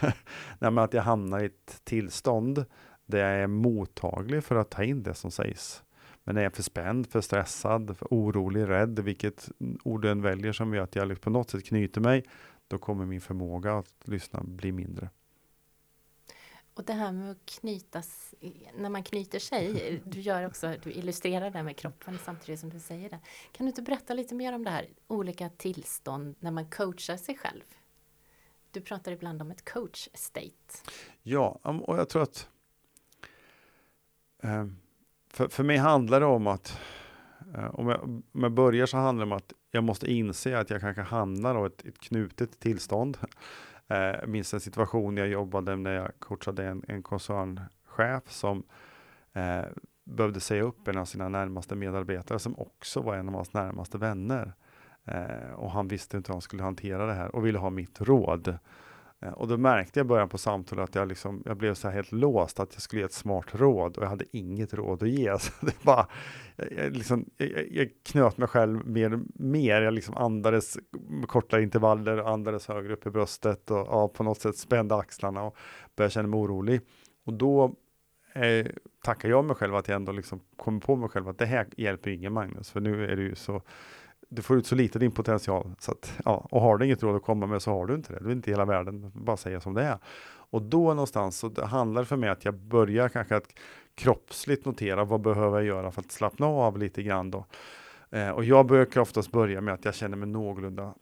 Nej, 0.58 0.70
men 0.70 0.78
att 0.78 0.92
jag 0.92 1.02
hamnar 1.02 1.40
i 1.40 1.46
ett 1.46 1.80
tillstånd 1.84 2.64
där 3.06 3.18
jag 3.18 3.42
är 3.42 3.46
mottaglig 3.46 4.44
för 4.44 4.56
att 4.56 4.70
ta 4.70 4.84
in 4.84 5.02
det 5.02 5.14
som 5.14 5.30
sägs. 5.30 5.82
Men 6.24 6.36
är 6.36 6.42
jag 6.42 6.54
för 6.54 6.62
spänd, 6.62 7.06
för 7.06 7.20
stressad, 7.20 7.96
för 7.98 8.08
orolig, 8.10 8.68
rädd, 8.68 8.98
vilket 8.98 9.48
ord 9.84 10.02
du 10.02 10.10
än 10.10 10.22
väljer 10.22 10.52
som 10.52 10.74
gör 10.74 10.82
att 10.82 10.96
jag 10.96 11.20
på 11.20 11.30
något 11.30 11.50
sätt 11.50 11.64
knyter 11.64 12.00
mig, 12.00 12.24
då 12.68 12.78
kommer 12.78 13.06
min 13.06 13.20
förmåga 13.20 13.78
att 13.78 13.94
lyssna 14.04 14.42
bli 14.44 14.72
mindre. 14.72 15.10
Och 16.74 16.84
det 16.84 16.92
här 16.92 17.12
med 17.12 17.30
att 17.30 17.46
knyta 17.46 18.02
när 18.76 18.88
man 18.88 19.02
knyter 19.02 19.38
sig, 19.38 20.02
du 20.06 20.20
gör 20.20 20.46
också, 20.46 20.74
du 20.82 20.92
illustrerar 20.92 21.50
det 21.50 21.62
med 21.62 21.76
kroppen 21.76 22.18
samtidigt 22.24 22.60
som 22.60 22.70
du 22.70 22.80
säger 22.80 23.10
det. 23.10 23.20
Kan 23.52 23.66
du 23.66 23.68
inte 23.68 23.82
berätta 23.82 24.14
lite 24.14 24.34
mer 24.34 24.52
om 24.52 24.64
det 24.64 24.70
här, 24.70 24.88
olika 25.06 25.48
tillstånd 25.48 26.36
när 26.40 26.50
man 26.50 26.70
coachar 26.70 27.16
sig 27.16 27.36
själv? 27.36 27.62
Du 28.70 28.80
pratar 28.80 29.12
ibland 29.12 29.42
om 29.42 29.50
ett 29.50 29.72
coach 29.72 30.08
state. 30.14 30.90
Ja, 31.22 31.60
och 31.62 31.98
jag 31.98 32.08
tror 32.08 32.22
att 32.22 32.48
ehm, 34.42 34.76
för, 35.28 35.48
för 35.48 35.64
mig 35.64 35.76
handlar 35.76 36.20
det 36.20 36.26
om 36.26 36.46
att 36.46 36.80
eh, 37.54 37.74
om 37.74 37.88
jag, 37.88 38.02
om 38.02 38.22
jag 38.32 38.52
börjar 38.52 38.86
så 38.86 38.96
handlar 38.96 39.26
det 39.26 39.32
om 39.32 39.36
att 39.36 39.52
jag 39.70 39.84
måste 39.84 40.12
inse 40.12 40.58
att 40.58 40.70
jag 40.70 40.80
kanske 40.80 41.02
hamnar 41.02 41.64
i 41.64 41.66
ett, 41.66 41.84
ett 41.84 41.98
knutet 41.98 42.60
tillstånd. 42.60 43.18
Jag 43.86 44.28
minns 44.28 44.54
en 44.54 44.60
situation 44.60 45.16
jag 45.16 45.28
jobbade 45.28 45.76
när 45.76 45.94
jag 45.94 46.10
coachade 46.18 46.66
en, 46.66 46.84
en 46.88 47.02
chef 47.94 48.30
som 48.30 48.62
eh, 49.32 49.64
behövde 50.04 50.40
säga 50.40 50.62
upp 50.62 50.88
en 50.88 50.98
av 50.98 51.04
sina 51.04 51.28
närmaste 51.28 51.74
medarbetare 51.74 52.38
som 52.38 52.58
också 52.58 53.00
var 53.00 53.16
en 53.16 53.28
av 53.28 53.34
hans 53.34 53.52
närmaste 53.52 53.98
vänner. 53.98 54.54
Eh, 55.04 55.52
och 55.54 55.70
han 55.70 55.88
visste 55.88 56.16
inte 56.16 56.28
hur 56.28 56.34
han 56.34 56.42
skulle 56.42 56.62
hantera 56.62 57.06
det 57.06 57.14
här 57.14 57.36
och 57.36 57.46
ville 57.46 57.58
ha 57.58 57.70
mitt 57.70 58.00
råd. 58.00 58.58
Eh, 59.20 59.32
och 59.32 59.48
då 59.48 59.56
märkte 59.56 60.00
jag 60.00 60.04
i 60.04 60.08
början 60.08 60.28
på 60.28 60.38
samtalet 60.38 60.88
att 60.88 60.94
jag, 60.94 61.08
liksom, 61.08 61.42
jag 61.44 61.56
blev 61.56 61.74
så 61.74 61.88
här 61.88 61.94
helt 61.94 62.12
låst, 62.12 62.60
att 62.60 62.72
jag 62.72 62.82
skulle 62.82 63.00
ge 63.00 63.06
ett 63.06 63.12
smart 63.12 63.54
råd 63.54 63.96
och 63.96 64.04
jag 64.04 64.08
hade 64.08 64.24
inget 64.36 64.74
råd 64.74 65.02
att 65.02 65.08
ge. 65.08 65.38
Så 65.38 65.66
det 65.66 65.82
bara, 65.82 66.06
jag, 66.56 66.96
liksom, 66.96 67.24
jag, 67.36 67.68
jag 67.70 67.88
knöt 68.02 68.38
mig 68.38 68.48
själv 68.48 68.86
mer 68.86 69.14
och 69.14 69.20
mer. 69.34 69.82
Jag 69.82 69.94
liksom 69.94 70.16
andades 70.16 70.78
med 71.08 71.28
korta 71.28 71.60
intervaller, 71.60 72.18
andades 72.18 72.68
högre 72.68 72.92
upp 72.92 73.06
i 73.06 73.10
bröstet 73.10 73.70
och 73.70 73.86
ja, 73.90 74.08
på 74.08 74.22
något 74.22 74.40
sätt 74.40 74.56
spände 74.56 74.96
axlarna 74.96 75.42
och 75.42 75.56
började 75.96 76.12
känna 76.12 76.28
mig 76.28 76.38
orolig. 76.38 76.80
Och 77.24 77.32
då 77.32 77.74
eh, 78.34 78.66
tackar 79.02 79.28
jag 79.28 79.44
mig 79.44 79.56
själv 79.56 79.74
att 79.74 79.88
jag 79.88 79.96
ändå 79.96 80.12
liksom 80.12 80.40
kommer 80.56 80.80
på 80.80 80.96
mig 80.96 81.08
själv 81.08 81.28
att 81.28 81.38
det 81.38 81.46
här 81.46 81.66
hjälper 81.76 82.10
ingen 82.10 82.32
Magnus, 82.32 82.70
för 82.70 82.80
nu 82.80 83.04
är 83.04 83.16
det 83.16 83.22
ju 83.22 83.34
så 83.34 83.62
du 84.28 84.42
får 84.42 84.56
ut 84.56 84.66
så 84.66 84.74
lite 84.74 84.98
din 84.98 85.12
potential. 85.12 85.70
Så 85.78 85.92
att, 85.92 86.18
ja, 86.24 86.46
och 86.50 86.60
har 86.60 86.78
du 86.78 86.84
inget 86.84 87.02
råd 87.02 87.16
att 87.16 87.22
komma 87.22 87.46
med 87.46 87.62
så 87.62 87.70
har 87.70 87.86
du 87.86 87.94
inte 87.94 88.12
det. 88.12 88.18
Du 88.20 88.28
är 88.28 88.32
inte 88.32 88.50
hela 88.50 88.64
världen, 88.64 89.12
bara 89.14 89.36
säga 89.36 89.60
som 89.60 89.74
det 89.74 89.82
är. 89.82 89.98
Och 90.50 90.62
då 90.62 90.88
någonstans 90.88 91.38
så 91.38 91.48
det 91.48 91.66
handlar 91.66 92.04
för 92.04 92.16
mig 92.16 92.30
att 92.30 92.44
jag 92.44 92.54
börjar 92.54 93.08
kanske 93.08 93.36
att 93.36 93.54
kroppsligt 93.94 94.64
notera 94.64 95.04
vad 95.04 95.20
behöver 95.20 95.56
jag 95.56 95.66
göra 95.66 95.90
för 95.90 96.00
att 96.00 96.12
slappna 96.12 96.46
av 96.46 96.78
lite 96.78 97.02
grann 97.02 97.30
då. 97.30 97.46
Eh, 98.10 98.30
och 98.30 98.44
jag 98.44 98.66
brukar 98.66 99.00
oftast 99.00 99.32
börja 99.32 99.60
med 99.60 99.74
att 99.74 99.84
jag 99.84 99.94
känner 99.94 100.16
mig 100.16 100.28
någorlunda 100.28 100.94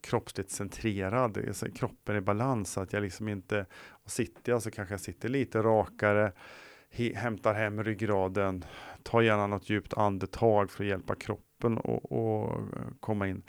kroppsligt 0.00 0.50
centrerad, 0.50 1.56
kroppen 1.74 2.16
i 2.16 2.20
balans, 2.20 2.78
att 2.78 2.92
jag 2.92 3.02
liksom 3.02 3.28
inte, 3.28 3.66
och 3.88 4.10
sitter 4.10 4.52
jag 4.52 4.62
så 4.62 4.70
kanske 4.70 4.92
jag 4.92 5.00
sitter 5.00 5.28
lite 5.28 5.62
rakare, 5.62 6.32
hämtar 7.14 7.54
hem 7.54 7.84
ryggraden, 7.84 8.64
tar 9.02 9.20
gärna 9.20 9.46
något 9.46 9.70
djupt 9.70 9.94
andetag 9.94 10.70
för 10.70 10.84
att 10.84 10.90
hjälpa 10.90 11.14
kroppen 11.14 11.78
att 11.78 11.84
och, 11.84 12.12
och, 12.12 12.52
eh, 12.52 12.86
komma 13.00 13.28
in. 13.28 13.42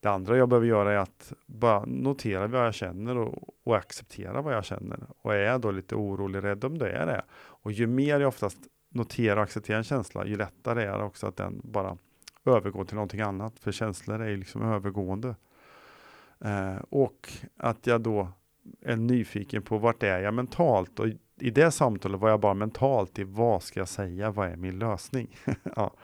Det 0.00 0.08
andra 0.08 0.36
jag 0.36 0.48
behöver 0.48 0.66
göra 0.66 0.92
är 0.92 0.96
att 0.96 1.32
bara 1.46 1.84
notera 1.84 2.46
vad 2.46 2.66
jag 2.66 2.74
känner 2.74 3.16
och, 3.16 3.54
och 3.64 3.76
acceptera 3.76 4.42
vad 4.42 4.54
jag 4.54 4.64
känner. 4.64 5.00
Och 5.22 5.34
är 5.34 5.38
jag 5.38 5.60
då 5.60 5.70
lite 5.70 5.94
orolig, 5.94 6.44
rädd 6.44 6.64
om 6.64 6.78
det 6.78 6.90
är 6.90 7.06
det. 7.06 7.24
Och 7.32 7.72
ju 7.72 7.86
mer 7.86 8.20
jag 8.20 8.28
oftast 8.28 8.58
noterar 8.88 9.36
och 9.36 9.42
accepterar 9.42 9.78
en 9.78 9.84
känsla, 9.84 10.26
ju 10.26 10.36
lättare 10.36 10.84
är 10.84 10.98
det 10.98 11.04
också 11.04 11.26
att 11.26 11.36
den 11.36 11.60
bara 11.64 11.98
övergår 12.44 12.84
till 12.84 12.94
någonting 12.94 13.20
annat. 13.20 13.58
För 13.58 13.72
känslor 13.72 14.22
är 14.22 14.28
ju 14.28 14.36
liksom 14.36 14.62
övergående. 14.62 15.34
Eh, 16.40 16.76
och 16.88 17.32
att 17.56 17.86
jag 17.86 18.00
då 18.00 18.28
är 18.80 18.96
nyfiken 18.96 19.62
på 19.62 19.78
vart 19.78 20.02
är 20.02 20.18
jag 20.18 20.34
mentalt 20.34 21.00
och 21.00 21.06
i 21.40 21.50
det 21.50 21.70
samtalet 21.70 22.20
var 22.20 22.30
jag 22.30 22.40
bara 22.40 22.54
mentalt 22.54 23.18
i 23.18 23.24
vad 23.24 23.62
ska 23.62 23.80
jag 23.80 23.88
säga, 23.88 24.30
vad 24.30 24.48
är 24.48 24.56
min 24.56 24.78
lösning? 24.78 25.36
ja. 25.76 25.94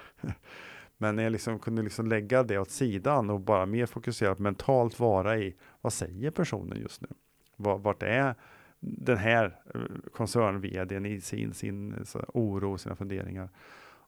Men 0.97 1.17
när 1.17 1.23
jag 1.23 1.33
liksom 1.33 1.59
kunde 1.59 1.83
liksom 1.83 2.07
lägga 2.07 2.43
det 2.43 2.59
åt 2.59 2.71
sidan 2.71 3.31
och 3.31 3.41
bara 3.41 3.67
mer 3.67 3.87
fokusera 3.87 4.35
på 4.35 4.43
mentalt 4.43 5.01
vara 5.01 5.39
i 5.39 5.57
vad 5.81 5.93
säger 5.93 6.31
personen 6.31 6.81
just 6.81 7.01
nu? 7.01 7.09
Vart 7.57 8.03
är 8.03 8.35
den 8.81 9.19
här 9.19 9.61
eh, 9.75 9.81
koncern-vdn 10.12 11.07
i 11.07 11.21
sin, 11.21 11.55
sin 11.55 12.07
oro 12.35 12.73
och 12.73 12.81
sina 12.81 12.97
funderingar? 12.97 13.51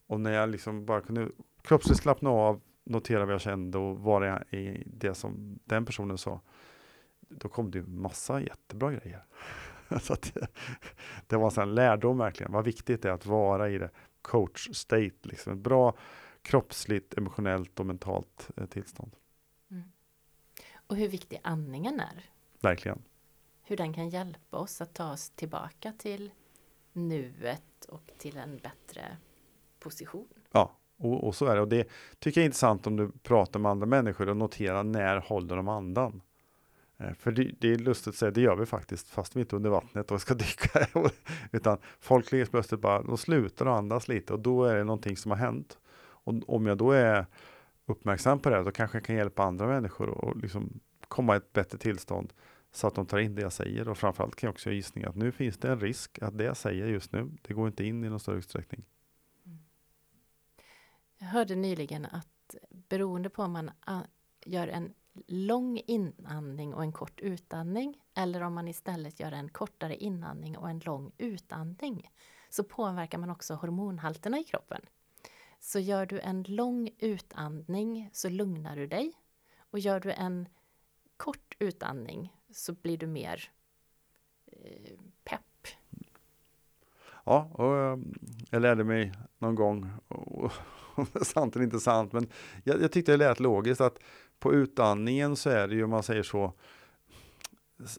Och 0.06 0.20
när 0.20 0.32
jag 0.32 0.48
liksom 0.48 0.86
bara 0.86 1.00
kunde 1.00 1.28
kroppsligt 1.62 2.00
slappna 2.00 2.30
av, 2.30 2.60
notera 2.84 3.24
vad 3.24 3.34
jag 3.34 3.40
kände 3.40 3.78
och 3.78 3.98
vara 3.98 4.42
i 4.42 4.82
det 4.86 5.14
som 5.14 5.58
den 5.64 5.84
personen 5.84 6.18
sa, 6.18 6.40
då 7.28 7.48
kom 7.48 7.70
det 7.70 7.78
ju 7.78 7.86
massa 7.86 8.40
jättebra 8.40 8.90
grejer. 8.92 9.24
så 10.00 10.12
att, 10.12 10.36
det 11.26 11.36
var 11.36 11.62
en 11.62 11.74
lärdom 11.74 12.18
verkligen, 12.18 12.52
vad 12.52 12.64
viktigt 12.64 13.02
det 13.02 13.08
är 13.08 13.12
att 13.12 13.26
vara 13.26 13.70
i 13.70 13.78
det 13.78 13.90
coach 14.22 14.68
state, 14.72 15.14
liksom 15.22 15.52
ett 15.52 15.58
bra 15.58 15.96
kroppsligt, 16.42 17.14
emotionellt 17.18 17.80
och 17.80 17.86
mentalt 17.86 18.50
eh, 18.56 18.66
tillstånd. 18.66 19.16
Mm. 19.70 19.82
Och 20.86 20.96
hur 20.96 21.08
viktig 21.08 21.40
andningen 21.42 22.00
är. 22.00 22.30
Verkligen. 22.60 23.02
Hur 23.62 23.76
den 23.76 23.94
kan 23.94 24.08
hjälpa 24.08 24.56
oss 24.56 24.80
att 24.80 24.94
ta 24.94 25.12
oss 25.12 25.30
tillbaka 25.30 25.92
till 25.98 26.30
nuet 26.92 27.84
och 27.88 28.10
till 28.18 28.36
en 28.36 28.58
bättre 28.58 29.16
position. 29.78 30.28
Ja, 30.52 30.76
och, 30.96 31.26
och 31.26 31.34
så 31.34 31.46
är 31.46 31.54
det. 31.54 31.60
Och 31.60 31.68
det 31.68 31.88
tycker 32.18 32.40
jag 32.40 32.42
är 32.42 32.46
intressant 32.46 32.86
om 32.86 32.96
du 32.96 33.12
pratar 33.22 33.60
med 33.60 33.70
andra 33.70 33.86
människor 33.86 34.28
och 34.28 34.36
noterar 34.36 34.84
när 34.84 35.16
håller 35.16 35.56
de 35.56 35.68
andan. 35.68 36.22
Eh, 37.04 37.14
för 37.14 37.32
det, 37.32 37.50
det, 37.58 37.72
är 37.72 37.78
lustigt 37.78 38.08
att 38.08 38.14
säga, 38.14 38.30
det 38.30 38.40
gör 38.40 38.56
vi 38.56 38.66
faktiskt, 38.66 39.08
fast 39.08 39.36
vi 39.36 39.40
inte 39.40 39.56
under 39.56 39.70
vattnet 39.70 40.10
och 40.10 40.20
ska 40.20 40.34
dyka. 40.44 40.86
Utan 41.52 41.78
folk 42.00 42.32
ligger 42.32 42.46
plötsligt 42.46 42.80
bara, 42.80 43.02
de 43.02 43.18
slutar 43.18 43.66
att 43.66 43.78
andas 43.78 44.08
lite 44.08 44.32
och 44.32 44.40
då 44.40 44.64
är 44.64 44.76
det 44.76 44.84
någonting 44.84 45.16
som 45.16 45.30
har 45.30 45.38
hänt. 45.38 45.78
Och 45.96 46.34
om 46.46 46.66
jag 46.66 46.78
då 46.78 46.92
är 46.92 47.26
uppmärksam 47.86 48.38
på 48.38 48.50
det, 48.50 48.62
då 48.62 48.70
kanske 48.70 48.96
jag 48.96 49.04
kan 49.04 49.16
hjälpa 49.16 49.42
andra 49.42 49.66
människor 49.66 50.08
och 50.08 50.36
liksom 50.36 50.80
komma 51.08 51.34
i 51.34 51.36
ett 51.36 51.52
bättre 51.52 51.78
tillstånd 51.78 52.32
så 52.72 52.86
att 52.86 52.94
de 52.94 53.06
tar 53.06 53.18
in 53.18 53.34
det 53.34 53.42
jag 53.42 53.52
säger. 53.52 53.88
Och 53.88 53.98
framförallt 53.98 54.36
kan 54.36 54.46
jag 54.46 54.52
också 54.52 54.70
gissning 54.70 55.04
att 55.04 55.16
nu 55.16 55.32
finns 55.32 55.58
det 55.58 55.70
en 55.70 55.80
risk 55.80 56.18
att 56.22 56.38
det 56.38 56.44
jag 56.44 56.56
säger 56.56 56.86
just 56.86 57.12
nu, 57.12 57.30
det 57.42 57.54
går 57.54 57.66
inte 57.66 57.84
in 57.84 58.04
i 58.04 58.08
någon 58.08 58.20
större 58.20 58.36
utsträckning. 58.36 58.84
Mm. 59.46 59.58
Jag 61.18 61.26
hörde 61.26 61.54
nyligen 61.54 62.06
att 62.06 62.54
beroende 62.70 63.30
på 63.30 63.42
om 63.42 63.52
man 63.52 63.70
gör 64.44 64.68
en 64.68 64.94
lång 65.26 65.80
inandning 65.86 66.74
och 66.74 66.82
en 66.82 66.92
kort 66.92 67.20
utandning 67.20 67.96
eller 68.14 68.42
om 68.42 68.54
man 68.54 68.68
istället 68.68 69.20
gör 69.20 69.32
en 69.32 69.48
kortare 69.48 69.96
inandning 69.96 70.58
och 70.58 70.70
en 70.70 70.78
lång 70.78 71.12
utandning 71.18 72.10
så 72.48 72.64
påverkar 72.64 73.18
man 73.18 73.30
också 73.30 73.54
hormonhalterna 73.54 74.38
i 74.38 74.44
kroppen. 74.44 74.80
Så 75.60 75.78
gör 75.78 76.06
du 76.06 76.20
en 76.20 76.42
lång 76.42 76.90
utandning 76.98 78.10
så 78.12 78.28
lugnar 78.28 78.76
du 78.76 78.86
dig. 78.86 79.12
Och 79.70 79.78
gör 79.78 80.00
du 80.00 80.12
en 80.12 80.48
kort 81.16 81.56
utandning 81.58 82.36
så 82.50 82.72
blir 82.72 82.98
du 82.98 83.06
mer 83.06 83.50
eh, 84.46 84.98
pepp. 85.24 85.66
ja, 87.24 87.50
och 87.52 87.76
ehm, 87.76 88.14
jag 88.50 88.62
lärde 88.62 88.84
mig 88.84 89.12
någon 89.38 89.54
gång, 89.54 89.90
och, 90.08 90.52
och, 90.94 91.26
sant 91.26 91.56
eller 91.56 91.64
inte 91.64 91.80
sant, 91.80 92.12
men 92.12 92.28
jag, 92.64 92.82
jag 92.82 92.92
tyckte 92.92 93.12
det 93.12 93.16
lät 93.16 93.40
logiskt 93.40 93.80
att 93.80 93.98
på 94.44 94.54
utandningen 94.54 95.36
så 95.36 95.50
är 95.50 95.68
det 95.68 95.74
ju, 95.74 95.84
om 95.84 95.90
man 95.90 96.02
säger 96.02 96.22
så, 96.22 96.52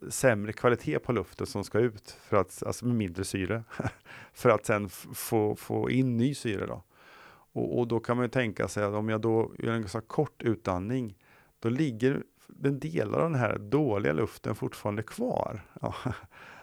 sämre 0.10 0.54
kvalitet 0.54 1.00
på 1.00 1.12
luften 1.12 1.48
som 1.48 1.64
ska 1.64 1.80
ut, 1.80 2.10
för 2.10 2.38
att, 2.38 2.64
alltså 2.64 2.86
med 2.86 2.96
mindre 2.96 3.24
syre, 3.24 3.64
för 4.34 4.50
att 4.50 4.66
sen 4.66 4.90
få, 4.90 5.56
få 5.56 5.90
in 5.90 6.18
ny 6.18 6.36
syre. 6.36 6.66
Då. 6.66 6.84
Och, 7.28 7.80
och, 7.80 7.88
då 7.88 8.00
kan 8.00 8.18
man 8.18 8.26
ju 8.26 8.30
tänka 8.30 8.68
sig 8.68 8.84
att 8.84 8.94
om 8.94 9.10
jag 9.10 9.22
då 9.22 9.52
gör 9.60 9.74
en 9.74 9.82
ganska 9.82 10.02
kort 10.02 10.42
utandning, 10.44 11.18
då 11.60 11.70
ligger 11.70 12.24
den 12.48 12.80
delar 12.80 13.20
av 13.20 13.32
den 13.32 13.40
här 13.40 13.58
dåliga 13.58 14.14
luften 14.14 14.56
fortfarande 14.56 15.04
kvar. 15.04 15.62
Ja. 15.82 15.96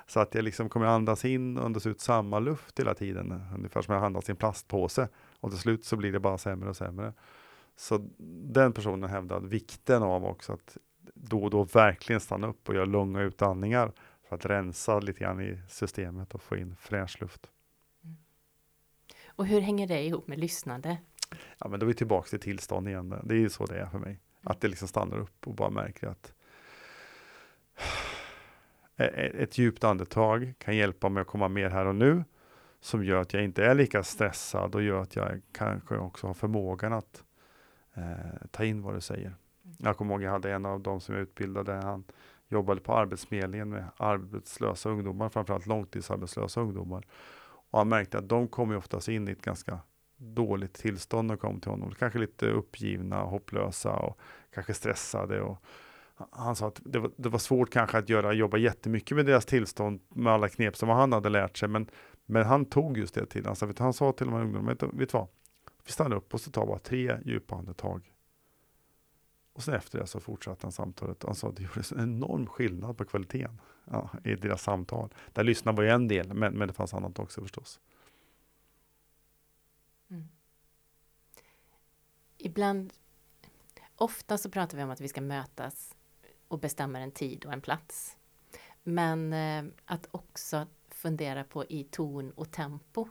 Så 0.06 0.20
att 0.20 0.34
jag 0.34 0.44
liksom 0.44 0.68
kommer 0.68 0.86
andas 0.86 1.24
in 1.24 1.58
och 1.58 1.64
andas 1.64 1.86
ut 1.86 2.00
samma 2.00 2.38
luft 2.38 2.78
hela 2.78 2.94
tiden, 2.94 3.42
ungefär 3.54 3.82
som 3.82 3.94
jag 3.94 4.04
andas 4.04 4.28
i 4.28 4.32
en 4.32 4.36
plastpåse. 4.36 5.08
Och 5.40 5.50
till 5.50 5.58
slut 5.58 5.84
så 5.84 5.96
blir 5.96 6.12
det 6.12 6.20
bara 6.20 6.38
sämre 6.38 6.68
och 6.68 6.76
sämre. 6.76 7.12
Så 7.76 8.08
den 8.52 8.72
personen 8.72 9.10
hävdade 9.10 9.48
vikten 9.48 10.02
av 10.02 10.24
också 10.24 10.52
att 10.52 10.76
då 11.14 11.44
och 11.44 11.50
då 11.50 11.64
verkligen 11.64 12.20
stanna 12.20 12.46
upp 12.46 12.68
och 12.68 12.74
göra 12.74 12.84
långa 12.84 13.20
utandningar 13.20 13.92
för 14.28 14.36
att 14.36 14.46
rensa 14.46 15.00
lite 15.00 15.20
grann 15.20 15.40
i 15.40 15.58
systemet 15.68 16.34
och 16.34 16.42
få 16.42 16.56
in 16.56 16.76
fräsch 16.76 17.20
luft. 17.20 17.50
Mm. 18.04 18.16
Och 19.26 19.46
hur 19.46 19.60
hänger 19.60 19.86
det 19.86 20.02
ihop 20.02 20.26
med 20.26 20.38
lyssnande? 20.38 20.98
Ja, 21.58 21.68
men 21.68 21.80
då 21.80 21.86
är 21.86 21.88
vi 21.88 21.94
tillbaka 21.94 22.28
till 22.28 22.40
tillstånd 22.40 22.88
igen. 22.88 23.14
Det 23.24 23.34
är 23.34 23.38
ju 23.38 23.50
så 23.50 23.66
det 23.66 23.80
är 23.80 23.86
för 23.86 23.98
mig. 23.98 24.20
Att 24.42 24.60
det 24.60 24.68
liksom 24.68 24.88
stannar 24.88 25.18
upp 25.18 25.46
och 25.46 25.54
bara 25.54 25.70
märker 25.70 26.06
att 26.06 26.32
ett 28.96 29.58
djupt 29.58 29.84
andetag 29.84 30.54
kan 30.58 30.76
hjälpa 30.76 31.08
mig 31.08 31.20
att 31.20 31.26
komma 31.26 31.48
mer 31.48 31.70
här 31.70 31.86
och 31.86 31.94
nu 31.94 32.24
som 32.80 33.04
gör 33.04 33.20
att 33.20 33.34
jag 33.34 33.44
inte 33.44 33.64
är 33.64 33.74
lika 33.74 34.02
stressad 34.02 34.74
och 34.74 34.82
gör 34.82 35.02
att 35.02 35.16
jag 35.16 35.42
kanske 35.52 35.96
också 35.96 36.26
har 36.26 36.34
förmågan 36.34 36.92
att 36.92 37.24
eh, 37.94 38.46
ta 38.50 38.64
in 38.64 38.82
vad 38.82 38.94
du 38.94 39.00
säger. 39.00 39.26
Mm. 39.26 39.76
Jag 39.78 39.96
kommer 39.96 40.14
ihåg, 40.14 40.22
jag 40.22 40.30
hade 40.30 40.52
en 40.52 40.66
av 40.66 40.80
dem 40.80 41.00
som 41.00 41.14
jag 41.14 41.22
utbildade, 41.22 41.72
han 41.72 42.04
jobbade 42.48 42.80
på 42.80 42.94
Arbetsförmedlingen 42.94 43.70
med 43.70 43.84
arbetslösa 43.96 44.90
ungdomar, 44.90 45.28
framförallt 45.28 45.66
långtidsarbetslösa 45.66 46.60
ungdomar. 46.60 47.06
Och 47.70 47.78
han 47.78 47.88
märkte 47.88 48.18
att 48.18 48.28
de 48.28 48.48
kommer 48.48 48.76
oftast 48.76 49.08
in 49.08 49.28
i 49.28 49.32
ett 49.32 49.42
ganska 49.42 49.78
dåligt 50.16 50.74
tillstånd 50.74 51.28
när 51.28 51.34
de 51.34 51.40
kom 51.40 51.60
till 51.60 51.70
honom. 51.70 51.94
Kanske 51.98 52.18
lite 52.18 52.46
uppgivna, 52.46 53.22
hopplösa 53.22 53.92
och 53.92 54.18
kanske 54.54 54.74
stressade. 54.74 55.40
Och 55.40 55.64
han 56.30 56.56
sa 56.56 56.68
att 56.68 56.80
det 56.84 56.98
var, 56.98 57.10
det 57.16 57.28
var 57.28 57.38
svårt 57.38 57.70
kanske 57.70 57.98
att 57.98 58.08
göra, 58.08 58.32
jobba 58.32 58.56
jättemycket 58.56 59.16
med 59.16 59.26
deras 59.26 59.46
tillstånd 59.46 60.00
med 60.08 60.32
alla 60.32 60.48
knep 60.48 60.76
som 60.76 60.88
han 60.88 61.12
hade 61.12 61.28
lärt 61.28 61.56
sig. 61.56 61.68
Men, 61.68 61.90
men 62.26 62.44
han 62.44 62.64
tog 62.64 62.98
just 62.98 63.14
det 63.14 63.26
till. 63.26 63.48
Alltså, 63.48 63.72
han 63.78 63.92
sa 63.92 64.12
till 64.12 64.26
de 64.26 64.34
här 64.34 64.42
ungdomarna, 64.42 64.70
vet, 64.70 64.82
vet 64.82 65.12
du 65.12 65.18
vad? 65.18 65.28
Vi 65.84 65.92
stannar 65.92 66.16
upp 66.16 66.34
och 66.34 66.40
så 66.40 66.50
tar 66.50 66.66
bara 66.66 66.78
tre 66.78 67.18
djupa 67.24 67.54
andetag. 67.54 68.12
Och 69.52 69.62
sen 69.62 69.74
efter 69.74 69.98
det 69.98 70.06
så 70.06 70.20
fortsatte 70.20 70.66
han 70.66 70.72
samtalet. 70.72 71.22
Han 71.22 71.34
sa 71.34 71.48
att 71.48 71.56
det 71.56 71.62
gjorde 71.62 71.82
en 71.90 72.00
enorm 72.00 72.46
skillnad 72.46 72.96
på 72.96 73.04
kvaliteten 73.04 73.60
ja, 73.84 74.10
i 74.24 74.34
deras 74.34 74.62
samtal. 74.62 75.14
Där 75.32 75.44
lyssnade 75.44 75.76
var 75.76 75.84
ju 75.84 75.90
en 75.90 76.08
del, 76.08 76.34
men, 76.34 76.54
men 76.54 76.68
det 76.68 76.74
fanns 76.74 76.94
annat 76.94 77.18
också 77.18 77.40
förstås. 77.40 77.80
Mm. 80.10 80.28
Ibland, 82.38 82.92
ofta 83.96 84.38
så 84.38 84.50
pratar 84.50 84.76
vi 84.76 84.84
om 84.84 84.90
att 84.90 85.00
vi 85.00 85.08
ska 85.08 85.20
mötas 85.20 85.96
och 86.48 86.58
bestämmer 86.58 87.00
en 87.00 87.12
tid 87.12 87.44
och 87.44 87.52
en 87.52 87.60
plats. 87.60 88.16
Men 88.82 89.32
eh, 89.32 89.72
att 89.84 90.08
också 90.10 90.66
fundera 90.88 91.44
på 91.44 91.64
i 91.64 91.84
ton 91.84 92.30
och 92.30 92.50
tempo. 92.50 93.08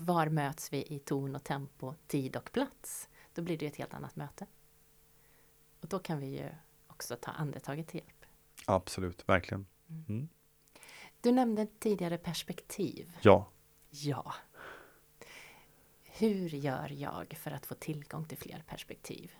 Var 0.00 0.28
möts 0.28 0.72
vi 0.72 0.82
i 0.82 0.98
ton 0.98 1.36
och 1.36 1.44
tempo, 1.44 1.94
tid 2.06 2.36
och 2.36 2.52
plats? 2.52 3.08
Då 3.34 3.42
blir 3.42 3.58
det 3.58 3.66
ett 3.66 3.76
helt 3.76 3.94
annat 3.94 4.16
möte. 4.16 4.46
Och 5.80 5.88
då 5.88 5.98
kan 5.98 6.20
vi 6.20 6.26
ju 6.26 6.48
också 6.86 7.16
ta 7.16 7.30
andetaget 7.30 7.88
till 7.88 8.00
hjälp. 8.00 8.24
Absolut, 8.66 9.28
verkligen. 9.28 9.66
Mm. 9.88 10.04
mm. 10.08 10.28
Du 11.20 11.32
nämnde 11.32 11.66
tidigare 11.78 12.18
perspektiv. 12.18 13.16
Ja. 13.22 13.50
Ja. 13.90 14.34
Hur 16.04 16.48
gör 16.48 16.92
jag 16.92 17.36
för 17.38 17.50
att 17.50 17.66
få 17.66 17.74
tillgång 17.74 18.24
till 18.24 18.38
fler 18.38 18.64
perspektiv? 18.66 19.32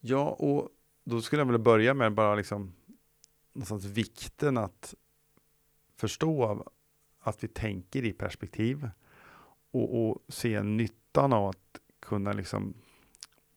Ja, 0.00 0.28
och 0.28 0.68
då 1.04 1.22
skulle 1.22 1.40
jag 1.40 1.46
vilja 1.46 1.58
börja 1.58 1.94
med 1.94 2.14
bara 2.14 2.34
liksom 2.34 2.74
någonstans 3.52 3.84
vikten 3.84 4.58
att 4.58 4.94
förstå 5.96 6.64
att 7.20 7.44
vi 7.44 7.48
tänker 7.48 8.04
i 8.04 8.12
perspektiv 8.12 8.90
och, 9.74 10.10
och 10.10 10.18
se 10.28 10.62
nyttan 10.62 11.32
av 11.32 11.48
att 11.48 11.80
kunna 12.00 12.32
liksom 12.32 12.74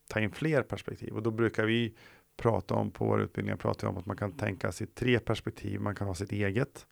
ta 0.08 0.20
in 0.20 0.30
fler 0.30 0.62
perspektiv. 0.62 1.14
Och 1.14 1.22
då 1.22 1.30
brukar 1.30 1.64
vi 1.64 1.94
prata 2.36 2.74
om 2.74 2.90
på 2.90 3.04
våra 3.04 3.22
utbildningar, 3.22 3.56
prata 3.56 3.88
om 3.88 3.96
att 3.96 4.06
man 4.06 4.16
kan 4.16 4.32
tänka 4.32 4.72
sig 4.72 4.86
tre 4.86 5.18
perspektiv. 5.18 5.80
Man 5.80 5.94
kan 5.94 6.06
ha 6.06 6.14
sitt 6.14 6.32
eget, 6.32 6.86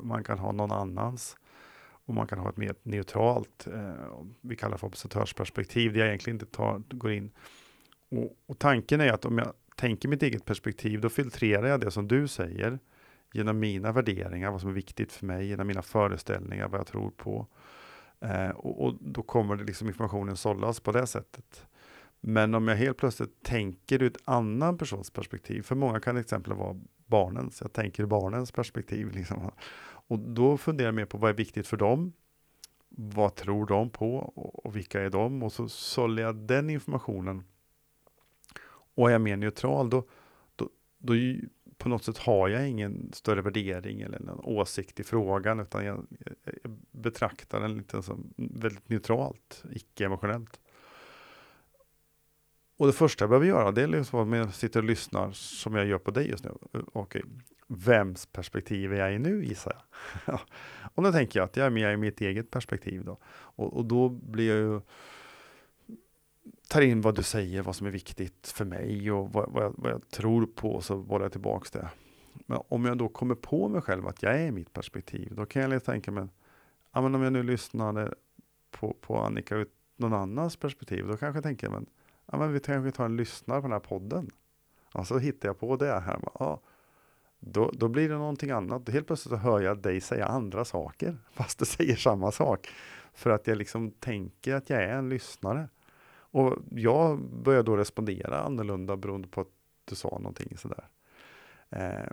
man 0.00 0.24
kan 0.24 0.38
ha 0.38 0.52
någon 0.52 0.72
annans 0.72 1.36
och 2.10 2.14
man 2.14 2.26
kan 2.26 2.38
ha 2.38 2.48
ett 2.48 2.56
mer 2.56 2.74
neutralt, 2.82 3.66
eh, 3.66 3.92
vi 4.40 4.56
kallar 4.56 4.72
det 4.72 4.78
för 4.78 4.86
observatörsperspektiv, 4.86 5.92
där 5.92 6.00
jag 6.00 6.08
egentligen 6.08 6.34
inte 6.34 6.56
tar, 6.56 6.82
går 6.88 7.12
in 7.12 7.30
och, 8.10 8.36
och, 8.46 8.58
tanken 8.58 9.00
är 9.00 9.12
att 9.12 9.24
om 9.24 9.38
jag 9.38 9.52
tänker 9.76 10.08
mitt 10.08 10.22
eget 10.22 10.44
perspektiv, 10.44 11.00
då 11.00 11.08
filtrerar 11.08 11.66
jag 11.66 11.80
det 11.80 11.90
som 11.90 12.08
du 12.08 12.28
säger 12.28 12.78
genom 13.32 13.58
mina 13.58 13.92
värderingar, 13.92 14.50
vad 14.50 14.60
som 14.60 14.70
är 14.70 14.74
viktigt 14.74 15.12
för 15.12 15.26
mig, 15.26 15.46
genom 15.46 15.66
mina 15.66 15.82
föreställningar, 15.82 16.68
vad 16.68 16.80
jag 16.80 16.86
tror 16.86 17.10
på. 17.10 17.46
Eh, 18.20 18.50
och, 18.50 18.84
och, 18.84 18.94
då 19.00 19.22
kommer 19.22 19.56
det 19.56 19.64
liksom 19.64 19.88
informationen 19.88 20.36
sållas 20.36 20.80
på 20.80 20.92
det 20.92 21.06
sättet. 21.06 21.66
Men 22.20 22.54
om 22.54 22.68
jag 22.68 22.76
helt 22.76 22.96
plötsligt 22.96 23.42
tänker 23.42 24.02
ur 24.02 24.06
ett 24.06 24.22
annan 24.24 24.78
persons 24.78 25.10
perspektiv, 25.10 25.62
för 25.62 25.74
många 25.74 26.00
kan 26.00 26.16
exempel 26.16 26.52
vara 26.52 26.76
barnens, 27.06 27.60
jag 27.60 27.72
tänker 27.72 28.02
ur 28.02 28.06
barnens 28.06 28.52
perspektiv. 28.52 29.10
Liksom. 29.12 29.50
Och 29.82 30.18
då 30.18 30.56
funderar 30.56 30.88
jag 30.88 30.94
mer 30.94 31.06
på 31.06 31.18
vad 31.18 31.30
är 31.30 31.34
viktigt 31.34 31.66
för 31.66 31.76
dem? 31.76 32.12
Vad 32.88 33.34
tror 33.34 33.66
de 33.66 33.90
på 33.90 34.16
och, 34.16 34.66
och 34.66 34.76
vilka 34.76 35.00
är 35.00 35.10
de? 35.10 35.42
Och 35.42 35.52
så 35.52 35.68
sållar 35.68 36.22
jag 36.22 36.36
den 36.36 36.70
informationen 36.70 37.44
och 38.94 39.08
är 39.08 39.12
jag 39.12 39.20
mer 39.20 39.36
neutral, 39.36 39.90
då, 39.90 40.04
då, 40.56 40.68
då 40.98 41.14
på 41.80 41.88
något 41.88 42.04
sätt 42.04 42.18
har 42.18 42.48
jag 42.48 42.68
ingen 42.68 43.12
större 43.12 43.42
värdering 43.42 44.00
eller 44.00 44.20
någon 44.20 44.40
åsikt 44.44 45.00
i 45.00 45.04
frågan, 45.04 45.60
utan 45.60 45.84
jag, 45.84 46.06
jag 46.62 46.76
betraktar 46.90 47.60
den 47.60 47.76
lite 47.76 48.02
som 48.02 48.34
väldigt 48.36 48.88
neutralt, 48.88 49.64
icke-emotionellt. 49.72 50.60
Och 52.76 52.86
det 52.86 52.92
första 52.92 53.22
jag 53.22 53.30
behöver 53.30 53.46
göra, 53.46 53.72
det 53.72 53.82
är 53.82 53.86
liksom 53.86 54.32
att 54.32 54.38
jag 54.38 54.54
sitter 54.54 54.80
och 54.80 54.86
lyssnar, 54.86 55.32
som 55.32 55.74
jag 55.74 55.86
gör 55.86 55.98
på 55.98 56.10
dig 56.10 56.28
just 56.28 56.44
nu. 56.44 56.50
Okej, 56.92 57.22
vems 57.66 58.26
perspektiv 58.26 58.92
är 58.92 58.98
jag 58.98 59.14
i 59.14 59.18
nu, 59.18 59.44
gissar 59.44 59.82
jag? 60.26 60.40
och 60.94 61.02
då 61.02 61.12
tänker 61.12 61.40
jag 61.40 61.44
att 61.44 61.56
jag 61.56 61.66
är 61.66 61.70
med 61.70 61.94
i 61.94 61.96
mitt 61.96 62.20
eget 62.20 62.50
perspektiv 62.50 63.04
då. 63.04 63.18
Och, 63.24 63.76
och 63.76 63.84
då 63.84 64.08
blir 64.08 64.48
jag 64.48 64.58
ju 64.58 64.80
tar 66.70 66.80
in 66.80 67.00
vad 67.00 67.14
du 67.14 67.22
säger, 67.22 67.62
vad 67.62 67.76
som 67.76 67.86
är 67.86 67.90
viktigt 67.90 68.52
för 68.54 68.64
mig 68.64 69.12
och 69.12 69.32
vad, 69.32 69.52
vad, 69.52 69.64
jag, 69.64 69.74
vad 69.76 69.92
jag, 69.92 70.10
tror 70.10 70.46
på, 70.46 70.80
så 70.80 70.96
bollar 70.96 71.24
jag 71.24 71.32
tillbaks 71.32 71.70
det. 71.70 71.88
Men 72.46 72.58
om 72.68 72.84
jag 72.84 72.98
då 72.98 73.08
kommer 73.08 73.34
på 73.34 73.68
mig 73.68 73.80
själv 73.80 74.06
att 74.06 74.22
jag 74.22 74.40
är 74.40 74.46
i 74.46 74.50
mitt 74.50 74.72
perspektiv, 74.72 75.34
då 75.34 75.46
kan 75.46 75.70
jag 75.70 75.84
tänka 75.84 76.10
mig, 76.10 76.28
ja, 76.92 77.00
men 77.00 77.14
om 77.14 77.22
jag 77.22 77.32
nu 77.32 77.42
lyssnade 77.42 78.14
på, 78.70 78.96
på 79.00 79.18
Annika 79.18 79.56
ur 79.56 79.66
någon 79.96 80.12
annans 80.12 80.56
perspektiv, 80.56 81.06
då 81.06 81.16
kanske 81.16 81.36
jag 81.36 81.44
tänker, 81.44 81.70
men, 81.70 81.86
ja, 82.26 82.38
men 82.38 82.52
vi 82.52 82.60
kanske 82.60 82.96
tar 82.96 83.04
en 83.04 83.16
lyssnare 83.16 83.60
på 83.60 83.66
den 83.66 83.72
här 83.72 83.80
podden. 83.80 84.30
Och 84.94 85.06
så 85.06 85.18
hittar 85.18 85.48
jag 85.48 85.58
på 85.58 85.76
det 85.76 86.00
här. 86.00 86.20
Ja, 86.38 86.60
då, 87.38 87.70
då 87.74 87.88
blir 87.88 88.08
det 88.08 88.14
någonting 88.14 88.50
annat. 88.50 88.88
Helt 88.88 89.06
plötsligt 89.06 89.30
så 89.30 89.36
hör 89.36 89.60
jag 89.60 89.78
dig 89.78 90.00
säga 90.00 90.26
andra 90.26 90.64
saker, 90.64 91.16
fast 91.32 91.58
du 91.58 91.64
säger 91.64 91.96
samma 91.96 92.32
sak. 92.32 92.68
För 93.14 93.30
att 93.30 93.46
jag 93.46 93.58
liksom 93.58 93.90
tänker 93.90 94.54
att 94.54 94.70
jag 94.70 94.82
är 94.82 94.98
en 94.98 95.08
lyssnare. 95.08 95.68
Och 96.30 96.56
jag 96.70 97.20
börjar 97.20 97.62
då 97.62 97.76
respondera 97.76 98.40
annorlunda 98.40 98.96
beroende 98.96 99.28
på 99.28 99.40
att 99.40 99.48
du 99.84 99.94
sa 99.94 100.08
någonting 100.08 100.56
sådär. 100.56 100.88
Eh, 101.70 102.10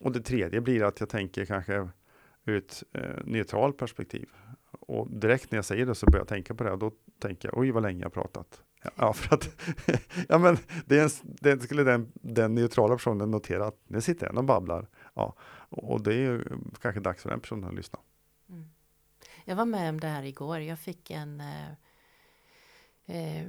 och 0.00 0.12
det 0.12 0.20
tredje 0.20 0.60
blir 0.60 0.84
att 0.84 1.00
jag 1.00 1.08
tänker 1.08 1.44
kanske 1.44 1.88
ur 2.44 2.56
ett 2.56 2.82
eh, 2.92 3.24
neutralt 3.24 3.76
perspektiv. 3.76 4.28
Och 4.70 5.10
direkt 5.10 5.50
när 5.50 5.58
jag 5.58 5.64
säger 5.64 5.86
det 5.86 5.94
så 5.94 6.06
börjar 6.06 6.20
jag 6.20 6.28
tänka 6.28 6.54
på 6.54 6.64
det 6.64 6.72
och 6.72 6.78
då 6.78 6.92
tänker 7.18 7.48
jag 7.48 7.58
oj 7.58 7.70
vad 7.70 7.82
länge 7.82 8.02
jag 8.02 8.12
pratat. 8.12 8.62
Ja, 8.94 9.12
för 9.12 9.34
att 9.34 9.48
ja, 10.28 10.38
men 10.38 10.58
det, 10.86 10.98
är 10.98 11.02
en, 11.02 11.10
det 11.22 11.62
skulle 11.62 11.82
den, 11.82 12.12
den 12.14 12.54
neutrala 12.54 12.94
personen 12.94 13.30
notera 13.30 13.66
att 13.66 13.80
nu 13.86 14.00
sitter 14.00 14.26
en 14.26 14.38
och 14.38 14.44
babblar. 14.44 14.88
Ja, 15.14 15.36
och 15.68 16.02
det 16.02 16.14
är 16.14 16.52
kanske 16.80 17.00
dags 17.00 17.22
för 17.22 17.30
den 17.30 17.40
personen 17.40 17.64
att 17.64 17.74
lyssna. 17.74 17.98
Mm. 18.48 18.68
Jag 19.44 19.56
var 19.56 19.64
med 19.64 19.90
om 19.90 20.00
det 20.00 20.06
här 20.06 20.22
igår. 20.22 20.58
Jag 20.58 20.78
fick 20.78 21.10
en 21.10 21.40
eh, 21.40 21.68
eh, 23.08 23.46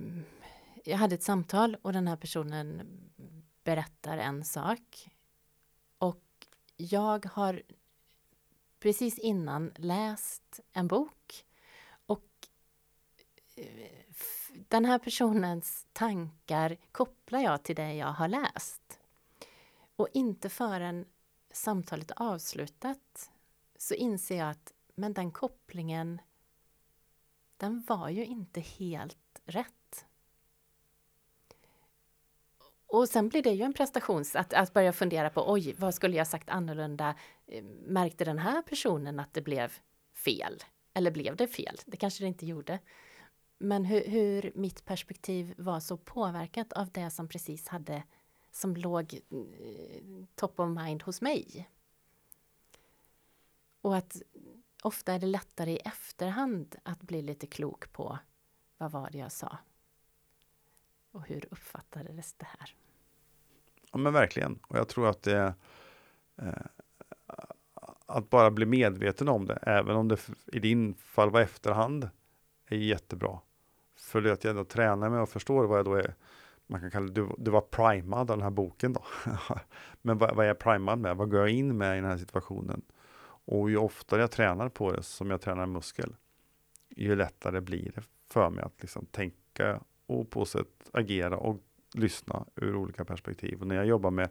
jag 0.84 0.98
hade 0.98 1.16
ett 1.16 1.24
samtal 1.24 1.78
och 1.82 1.94
den 1.94 2.08
här 2.08 2.16
personen 2.16 2.82
berättar 3.64 4.18
en 4.18 4.46
sak. 4.46 5.10
Och 5.98 6.48
jag 6.78 7.26
har 7.26 7.62
precis 8.80 9.18
innan 9.18 9.72
läst 9.76 10.60
en 10.74 10.88
bok 10.88 11.46
och 12.06 12.30
eh, 13.56 13.66
den 14.68 14.86
här 14.86 15.00
personens 15.00 15.88
tankar 15.94 16.78
kopplar 16.92 17.40
jag 17.40 17.64
till 17.64 17.76
det 17.76 17.94
jag 17.94 18.14
har 18.14 18.28
läst. 18.28 19.00
Och 19.96 20.08
inte 20.14 20.50
förrän 20.50 21.06
samtalet 21.52 22.12
är 22.12 22.22
avslutat 22.22 23.32
så 23.78 23.94
inser 23.94 24.38
jag 24.38 24.50
att 24.50 24.74
men 24.96 25.14
den 25.14 25.32
kopplingen 25.32 26.22
den 27.58 27.84
var 27.88 28.10
ju 28.10 28.26
inte 28.26 28.60
helt 28.60 29.19
rätt. 29.50 30.06
Och 32.88 33.10
sen 33.10 33.30
blir 33.30 33.44
det 33.44 33.52
ju 33.52 33.64
en 33.64 33.74
prestations... 33.74 34.36
att, 34.36 34.54
att 34.54 34.74
börja 34.74 34.94
fundera 34.94 35.30
på 35.30 35.52
oj, 35.52 35.76
vad 35.78 35.96
skulle 35.96 36.18
jag 36.18 36.28
sagt 36.28 36.50
annorlunda? 36.50 37.16
Eh, 37.48 37.64
märkte 37.88 38.26
den 38.26 38.40
här 38.40 38.62
personen 38.62 39.20
att 39.20 39.34
det 39.34 39.42
blev 39.42 39.74
fel? 40.14 40.64
Eller 40.94 41.12
blev 41.12 41.36
det 41.36 41.48
fel? 41.48 41.78
Det 41.86 41.98
kanske 41.98 42.24
det 42.24 42.28
inte 42.28 42.46
gjorde. 42.46 42.80
Men 43.58 43.86
hur, 43.86 44.06
hur 44.06 44.52
mitt 44.56 44.86
perspektiv 44.86 45.54
var 45.58 45.80
så 45.80 45.98
påverkat 45.98 46.74
av 46.74 46.90
det 46.92 47.10
som 47.10 47.28
precis 47.28 47.68
hade 47.68 48.04
som 48.52 48.76
låg 48.76 49.14
eh, 49.14 50.04
top 50.36 50.60
of 50.60 50.70
mind 50.70 51.04
hos 51.04 51.22
mig. 51.22 51.70
Och 53.82 53.96
att 53.96 54.22
ofta 54.84 55.14
är 55.14 55.20
det 55.20 55.28
lättare 55.28 55.72
i 55.72 55.78
efterhand 55.78 56.76
att 56.84 57.02
bli 57.02 57.22
lite 57.22 57.48
klok 57.48 57.92
på 57.94 58.20
vad 58.80 58.92
var 58.92 59.10
det 59.12 59.18
jag 59.18 59.32
sa? 59.32 59.58
Och 61.12 61.28
hur 61.28 61.46
uppfattades 61.52 62.34
det 62.34 62.46
här? 62.60 62.76
Ja 63.92 63.98
men 63.98 64.14
verkligen. 64.14 64.60
Och 64.68 64.78
jag 64.78 64.88
tror 64.88 65.10
att 65.10 65.24
det 65.24 65.54
eh, 66.38 66.54
att 68.06 68.30
bara 68.30 68.52
bli 68.52 68.66
medveten 68.66 69.30
om 69.30 69.46
det, 69.46 69.60
även 69.62 69.96
om 69.96 70.08
det 70.08 70.30
i 70.46 70.60
din 70.60 70.94
fall 70.94 71.30
var 71.30 71.42
efterhand, 71.42 72.10
är 72.68 72.78
jättebra. 72.78 73.40
För 73.96 74.22
det 74.22 74.34
att 74.34 74.44
jag 74.44 74.52
ändå 74.52 74.64
tränar 74.64 75.10
mig 75.10 75.20
och 75.20 75.30
förstår 75.30 75.68
vad 75.68 75.78
jag 75.78 75.86
då 75.86 75.96
är, 75.96 76.16
man 76.68 76.82
kan 76.82 76.92
kalla 76.92 77.06
det, 77.08 77.14
du, 77.14 77.30
du 77.38 77.52
var 77.52 77.62
primad 77.62 78.32
av 78.32 78.38
den 78.38 78.42
här 78.42 78.50
boken 78.50 78.94
då. 78.94 79.04
men 80.02 80.18
vad, 80.18 80.36
vad 80.36 80.46
är 80.46 80.48
jag 80.48 80.60
primad 80.60 81.00
med? 81.00 81.18
Vad 81.18 81.30
går 81.30 81.40
jag 81.40 81.50
in 81.50 81.78
med 81.78 81.98
i 81.98 82.02
den 82.02 82.10
här 82.10 82.18
situationen? 82.18 82.82
Och 83.46 83.70
ju 83.70 83.78
oftare 83.78 84.22
jag 84.22 84.32
tränar 84.32 84.70
på 84.70 84.92
det, 84.92 85.04
som 85.04 85.32
jag 85.32 85.42
tränar 85.42 85.66
muskel, 85.66 86.16
ju 86.90 87.16
lättare 87.16 87.62
blir 87.62 87.92
det 87.96 88.04
för 88.30 88.50
mig 88.50 88.64
att 88.64 88.82
liksom 88.82 89.06
tänka 89.06 89.80
och 90.06 90.30
på 90.30 90.46
sätt 90.46 90.90
agera 90.92 91.38
och 91.38 91.62
lyssna 91.94 92.46
ur 92.56 92.76
olika 92.76 93.06
perspektiv. 93.06 93.62
Och 93.62 93.68
när 93.68 93.76
jag 93.76 93.86
jobbar 93.86 94.12
med, 94.12 94.30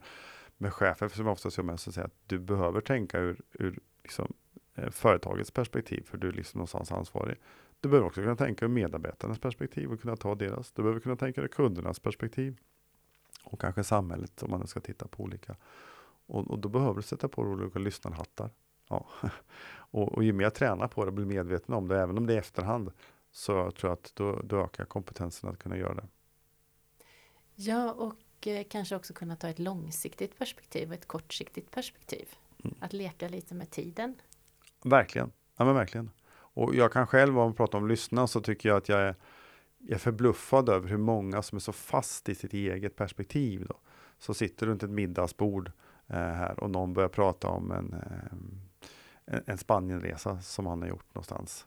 med 0.57 0.73
chefer, 0.73 1.09
som 1.09 1.27
jag 1.27 1.33
oftast 1.33 1.59
jobbar 1.59 1.73
med, 1.73 1.81
så 1.81 1.93
säger 1.93 2.05
jag 2.05 2.09
att 2.09 2.29
du 2.29 2.39
behöver 2.39 2.81
tänka 2.81 3.19
ur, 3.19 3.41
ur 3.53 3.79
liksom, 4.03 4.33
eh, 4.75 4.91
företagets 4.91 5.51
perspektiv, 5.51 6.03
för 6.03 6.19
du 6.19 6.29
är 6.29 6.33
liksom 6.33 6.59
någonstans 6.59 6.93
ansvarig. 6.93 7.37
Du 7.81 7.89
behöver 7.89 8.07
också 8.07 8.21
kunna 8.21 8.37
tänka 8.37 8.65
ur 8.65 8.69
medarbetarnas 8.69 9.39
perspektiv 9.39 9.93
och 9.93 10.01
kunna 10.01 10.17
ta 10.17 10.35
deras. 10.35 10.73
Du 10.73 10.83
behöver 10.83 11.01
kunna 11.01 11.17
tänka 11.17 11.41
ur 11.41 11.49
kundernas 11.49 11.99
perspektiv. 11.99 12.59
Och 13.45 13.61
kanske 13.61 13.85
samhället 13.85 14.43
om 14.43 14.51
man 14.51 14.67
ska 14.67 14.81
titta 14.81 15.09
på 15.09 15.23
olika. 15.23 15.57
Och, 16.27 16.51
och 16.51 16.59
då 16.59 16.69
behöver 16.69 16.95
du 16.95 17.03
sätta 17.03 17.29
på 17.29 17.43
dig 17.43 17.53
olika 17.53 17.79
lyssnarhattar. 17.79 18.51
Ja. 18.89 19.07
Och, 19.91 20.13
och 20.13 20.25
ju 20.25 20.33
mer 20.33 20.45
jag 20.45 20.55
tränar 20.55 20.89
på 20.89 21.05
det 21.05 21.09
och 21.09 21.15
blir 21.15 21.27
medveten 21.27 21.75
om 21.75 21.89
det, 21.89 22.01
även 22.01 22.19
om 22.19 22.27
det 22.27 22.35
är 22.35 22.39
efterhand, 22.39 22.93
så 23.38 23.53
jag 23.53 23.74
tror 23.74 23.90
jag 23.90 23.98
att 23.98 24.12
då, 24.14 24.40
då 24.44 24.64
ökar 24.64 24.85
kompetensen 24.85 25.51
att 25.51 25.59
kunna 25.59 25.77
göra 25.77 25.94
det. 25.94 26.07
Ja, 27.55 27.92
och 27.92 28.46
eh, 28.46 28.66
kanske 28.70 28.96
också 28.96 29.14
kunna 29.14 29.37
ta 29.37 29.48
ett 29.48 29.59
långsiktigt 29.59 30.38
perspektiv 30.38 30.88
och 30.88 30.94
ett 30.94 31.09
kortsiktigt 31.09 31.70
perspektiv. 31.70 32.29
Mm. 32.64 32.77
Att 32.81 32.92
leka 32.92 33.29
lite 33.29 33.55
med 33.55 33.70
tiden. 33.70 34.14
Verkligen, 34.83 35.33
ja 35.57 35.64
men 35.64 35.74
verkligen. 35.74 36.11
Och 36.31 36.74
jag 36.74 36.92
kan 36.92 37.07
själv, 37.07 37.38
om 37.38 37.44
man 37.44 37.55
pratar 37.55 37.79
om 37.79 37.88
lyssna, 37.88 38.27
så 38.27 38.40
tycker 38.40 38.68
jag 38.68 38.79
att 38.79 38.88
jag 38.88 39.01
är, 39.01 39.14
jag 39.79 39.94
är 39.94 39.98
förbluffad 39.98 40.68
över 40.68 40.88
hur 40.88 40.96
många 40.96 41.42
som 41.42 41.57
är 41.57 41.61
så 41.61 41.72
fast 41.72 42.29
i 42.29 42.35
sitt 42.35 42.53
eget 42.53 42.96
perspektiv. 42.96 43.66
Då. 43.68 43.77
Så 44.18 44.35
sitter 44.35 44.66
runt 44.66 44.83
ett 44.83 44.90
middagsbord 44.90 45.72
eh, 46.07 46.16
här 46.16 46.61
och 46.61 46.70
någon 46.70 46.92
börjar 46.94 47.09
prata 47.09 47.48
om 47.48 47.70
en, 47.70 47.92
eh, 49.27 49.38
en 49.46 49.59
Spanienresa 49.59 50.40
som 50.40 50.66
han 50.66 50.83
har 50.83 50.88
gjort 50.88 51.14
någonstans. 51.14 51.66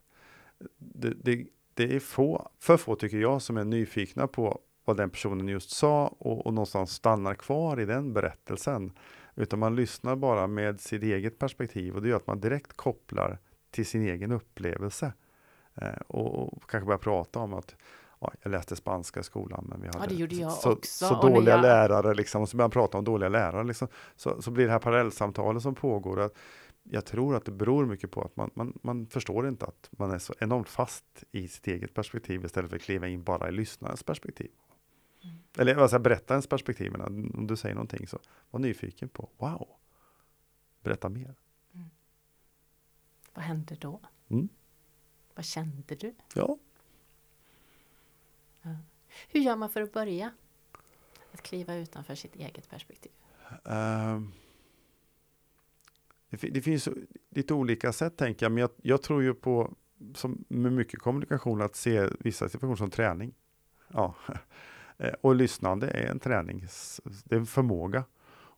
Det, 0.77 1.13
det, 1.13 1.47
det 1.73 1.95
är 1.95 1.99
få, 1.99 2.49
för 2.59 2.77
få 2.77 2.95
tycker 2.95 3.17
jag, 3.17 3.41
som 3.41 3.57
är 3.57 3.63
nyfikna 3.63 4.27
på 4.27 4.61
vad 4.85 4.97
den 4.97 5.09
personen 5.09 5.47
just 5.47 5.69
sa 5.69 6.07
och, 6.07 6.45
och 6.45 6.53
någonstans 6.53 6.91
stannar 6.91 7.33
kvar 7.33 7.79
i 7.79 7.85
den 7.85 8.13
berättelsen. 8.13 8.91
Utan 9.35 9.59
man 9.59 9.75
lyssnar 9.75 10.15
bara 10.15 10.47
med 10.47 10.81
sitt 10.81 11.03
eget 11.03 11.39
perspektiv 11.39 11.95
och 11.95 12.01
det 12.01 12.09
gör 12.09 12.17
att 12.17 12.27
man 12.27 12.39
direkt 12.39 12.73
kopplar 12.73 13.39
till 13.71 13.85
sin 13.85 14.01
egen 14.01 14.31
upplevelse. 14.31 15.13
Eh, 15.75 16.01
och, 16.07 16.53
och, 16.53 16.69
kanske 16.69 16.85
börjar 16.85 16.97
prata 16.97 17.39
om 17.39 17.53
att 17.53 17.75
ja, 18.19 18.31
jag 18.41 18.51
läste 18.51 18.75
spanska 18.75 19.19
i 19.19 19.23
skolan, 19.23 19.65
men 19.69 19.81
vi 19.81 19.87
hade 19.87 20.35
ja, 20.35 20.49
så, 20.49 20.71
också. 20.71 21.05
så 21.05 21.21
dåliga 21.21 21.55
jag... 21.55 21.61
lärare, 21.61 22.13
liksom, 22.13 22.41
och 22.41 22.49
så 22.49 22.57
börjar 22.57 22.67
man 22.67 22.71
prata 22.71 22.97
om 22.97 23.03
dåliga 23.03 23.29
lärare. 23.29 23.63
Liksom. 23.63 23.87
Så, 24.15 24.41
så 24.41 24.51
blir 24.51 24.65
det 24.65 24.71
här 24.71 24.79
parallellsamtalet 24.79 25.63
som 25.63 25.75
pågår. 25.75 26.19
Att 26.19 26.33
jag 26.83 27.05
tror 27.05 27.35
att 27.35 27.45
det 27.45 27.51
beror 27.51 27.85
mycket 27.85 28.11
på 28.11 28.21
att 28.21 28.35
man, 28.35 28.51
man, 28.53 28.79
man 28.81 29.07
förstår 29.07 29.47
inte 29.47 29.65
att 29.65 29.89
man 29.91 30.11
är 30.11 30.19
så 30.19 30.33
enormt 30.39 30.69
fast 30.69 31.23
i 31.31 31.47
sitt 31.47 31.67
eget 31.67 31.93
perspektiv 31.93 32.45
istället 32.45 32.69
för 32.69 32.77
att 32.77 32.83
kliva 32.83 33.07
in 33.07 33.23
bara 33.23 33.49
i 33.49 33.51
lyssnarens 33.51 34.03
perspektiv. 34.03 34.51
Mm. 35.23 35.35
Eller 35.57 35.75
alltså, 35.75 35.99
berättarens 35.99 36.47
perspektiv, 36.47 36.91
men 36.91 37.01
om 37.35 37.47
du 37.47 37.55
säger 37.55 37.75
någonting 37.75 38.07
så 38.07 38.19
var 38.51 38.59
nyfiken 38.59 39.09
på, 39.09 39.29
wow, 39.37 39.67
berätta 40.83 41.09
mer. 41.09 41.35
Mm. 41.73 41.89
Vad 43.33 43.43
hände 43.43 43.75
då? 43.75 43.99
Mm. 44.29 44.49
Vad 45.35 45.45
kände 45.45 45.95
du? 45.95 46.15
Ja. 46.35 46.57
ja. 48.61 48.75
Hur 49.27 49.39
gör 49.39 49.55
man 49.55 49.69
för 49.69 49.81
att 49.81 49.93
börja? 49.93 50.33
Att 51.31 51.41
kliva 51.41 51.75
utanför 51.75 52.15
sitt 52.15 52.35
eget 52.35 52.69
perspektiv? 52.69 53.11
Uh, 53.67 54.21
det, 56.31 56.49
det, 56.49 56.61
finns 56.61 56.89
lite 57.29 57.53
olika 57.53 57.93
sätt 57.93 58.17
tänker 58.17 58.45
jag, 58.45 58.51
men 58.51 58.61
jag, 58.61 58.69
jag, 58.81 59.01
tror 59.01 59.23
ju 59.23 59.33
på, 59.33 59.73
som 60.15 60.45
med 60.47 60.73
mycket 60.73 60.99
kommunikation, 60.99 61.61
att 61.61 61.75
se 61.75 62.07
vissa 62.19 62.49
situationer 62.49 62.75
som 62.75 62.89
träning. 62.89 63.33
Ja. 63.87 64.15
Eh, 64.97 65.13
och 65.21 65.35
lyssnande 65.35 65.87
är 65.87 66.07
en 66.07 66.19
träning, 66.19 66.65
det 67.23 67.35
är 67.35 67.39
en 67.39 67.45
förmåga. 67.45 68.03